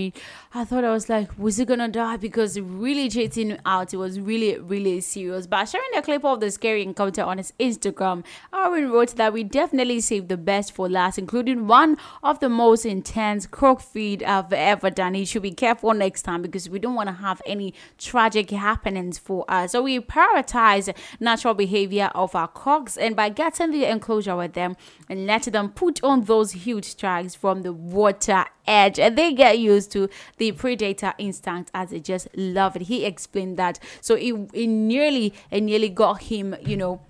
We, 0.03 0.13
I 0.55 0.67
thought 0.67 0.85
I 0.85 0.93
was 0.93 1.09
like, 1.09 1.31
was 1.39 1.57
he 1.57 1.65
gonna 1.65 1.89
die? 1.89 2.19
Because 2.19 2.61
really 2.61 3.09
chasing 3.09 3.59
out. 3.65 3.95
It 3.95 3.97
was 3.97 4.21
really, 4.21 4.59
really 4.59 5.01
serious. 5.01 5.47
But 5.47 5.65
sharing 5.65 5.89
a 5.97 6.03
clip 6.03 6.27
of 6.27 6.41
the 6.41 6.51
scary 6.51 6.83
encounter 6.83 7.23
on 7.23 7.39
his 7.39 7.55
Instagram, 7.59 8.23
Irwin 8.55 8.91
wrote 8.91 9.17
that 9.17 9.33
we 9.33 9.45
definitely 9.45 10.01
saved 10.01 10.29
the 10.29 10.37
best 10.37 10.75
for 10.75 10.91
last, 10.91 11.17
including 11.17 11.67
one 11.69 11.97
of 12.23 12.41
the 12.41 12.51
most 12.51 12.85
intense 12.85 13.47
croc 13.47 13.81
feed 13.81 14.23
I've 14.23 14.53
ever 14.53 14.91
done. 14.91 15.15
He 15.15 15.25
should 15.25 15.41
be 15.41 15.53
careful 15.53 15.95
next 15.95 16.21
time 16.21 16.43
because 16.43 16.69
we 16.69 16.79
don't 16.79 16.95
want 16.95 17.09
to 17.09 17.15
have 17.15 17.41
any 17.47 17.73
tragic 17.97 18.51
happenings 18.51 19.17
for 19.17 19.51
us. 19.51 19.73
So 19.73 19.81
we 19.81 20.01
prioritize 20.01 20.95
natural 21.19 21.55
behavior 21.55 22.11
of 22.15 22.35
our 22.35 22.49
crocs, 22.49 22.99
and 22.99 23.17
by 23.17 23.31
getting 23.31 23.71
the 23.71 23.87
enclosure 23.87 24.37
with 24.37 24.53
them 24.53 24.77
and 25.09 25.27
let 25.27 25.45
them 25.45 25.71
put 25.71 26.05
on 26.05 26.25
those 26.25 26.53
huge 26.53 26.85
strikes 26.85 27.35
from 27.35 27.63
the 27.63 27.73
water 27.73 28.45
edge 28.67 28.99
and 28.99 29.19
they 29.19 29.33
get 29.33 29.59
used 29.59 29.91
to 29.91 30.09
the 30.43 30.51
predator 30.51 31.15
instinct 31.19 31.71
as 31.73 31.91
they 31.91 32.01
just 32.01 32.27
love 32.35 32.75
it. 32.75 32.83
He 32.83 33.05
explained 33.05 33.57
that. 33.59 33.79
So 34.01 34.17
it, 34.17 34.33
it 34.53 34.67
nearly 34.67 35.33
it 35.53 35.61
nearly 35.61 35.89
got 35.89 36.23
him 36.23 36.57
you 36.61 36.77
know 36.77 37.01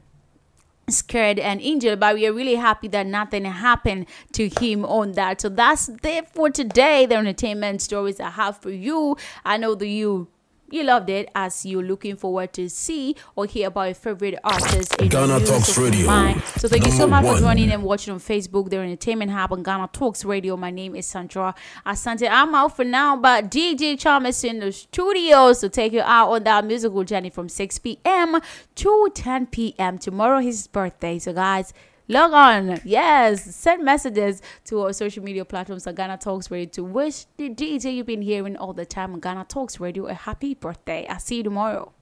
scared 0.91 1.39
and 1.39 1.59
injured. 1.59 1.99
But 1.99 2.17
we 2.17 2.27
are 2.27 2.33
really 2.35 2.57
happy 2.57 2.89
that 2.89 3.07
nothing 3.07 3.47
happened 3.47 4.05
to 4.33 4.51
him 4.51 4.85
on 4.85 5.13
that. 5.13 5.41
So 5.41 5.49
that's 5.49 5.89
it 6.05 6.29
for 6.29 6.51
today. 6.51 7.07
The 7.07 7.15
entertainment 7.17 7.81
stories 7.81 8.21
i 8.21 8.29
have 8.29 8.59
for 8.59 8.71
you. 8.71 9.17
I 9.47 9.57
know 9.57 9.75
that 9.77 9.87
you 9.87 10.29
you 10.73 10.83
loved 10.85 11.11
it 11.11 11.29
as 11.35 11.65
you're 11.67 11.83
looking 11.83 12.17
forward 12.17 12.53
to 12.55 12.69
see 12.69 13.17
or 13.37 13.47
hear 13.47 13.69
about 13.69 13.85
your 13.85 13.95
favorite 13.95 14.39
artists 14.43 14.95
in 14.97 15.09
Ghana 15.09 15.45
Talks 15.45 15.77
Radio, 15.79 16.07
line. 16.07 16.43
So 16.57 16.69
thank 16.69 16.85
you 16.85 16.93
so 16.93 17.07
much 17.07 17.25
for 17.25 17.39
joining 17.39 17.71
and 17.71 17.83
watching 17.83 18.15
on 18.15 18.21
Facebook, 18.21 18.71
the 18.71 18.79
Entertainment 18.79 19.31
Hub 19.31 19.53
on 19.53 19.63
Ghana 19.63 19.91
Talks 19.93 20.25
Radio. 20.25 20.57
My 20.57 20.71
name 20.71 20.97
is 20.97 21.07
Sandra 21.07 21.55
Asante. 21.87 22.29
I'm 22.31 22.55
out 22.55 22.77
for 22.77 22.85
now, 22.85 23.17
but 23.17 23.51
DJ 23.51 23.99
Charm 23.99 24.27
is 24.27 24.43
in 24.45 24.61
the 24.61 24.73
studios 24.73 25.61
to 25.61 25.69
take 25.69 25.93
you 25.93 26.03
out 26.03 26.31
on 26.31 26.45
that 26.45 26.65
musical 26.65 27.05
journey 27.05 27.31
from 27.31 27.49
6 27.49 27.79
p.m. 27.81 28.41
to 28.77 29.09
10 29.15 29.47
p.m. 29.47 29.99
Tomorrow 29.99 30.41
his 30.41 30.67
birthday. 30.67 31.19
So 31.19 31.33
guys, 31.33 31.73
log 32.09 32.33
on. 32.33 32.81
Yes, 32.85 33.55
send 33.55 33.85
messages 33.85 34.43
to 34.65 34.81
our 34.81 34.93
social 34.93 35.23
media 35.23 35.45
platforms 35.45 35.87
on 35.87 35.95
Ghana 35.95 36.19
Talks 36.19 36.51
Radio 36.51 36.69
to 36.71 36.85
wish 36.85 37.27
the 37.37 37.51
DJ 37.51 37.97
you've 37.97 38.07
been 38.07 38.23
hearing 38.23 38.57
all 38.57 38.73
the 38.73 38.87
time 38.87 39.13
on 39.13 39.21
Ghana 39.21 39.47
Talks 39.49 39.81
Radio 39.81 40.07
a 40.07 40.15
happy 40.15 40.55
birthday. 40.55 41.07
I'll 41.09 41.19
see 41.19 41.37
you 41.37 41.43
tomorrow. 41.43 41.93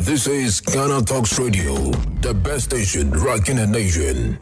This 0.00 0.26
is 0.26 0.60
Ghana 0.60 1.02
Talks 1.02 1.38
Radio, 1.38 1.74
the 2.20 2.34
best 2.34 2.64
station 2.66 3.10
rocking 3.10 3.56
the 3.56 3.66
nation. 3.66 4.38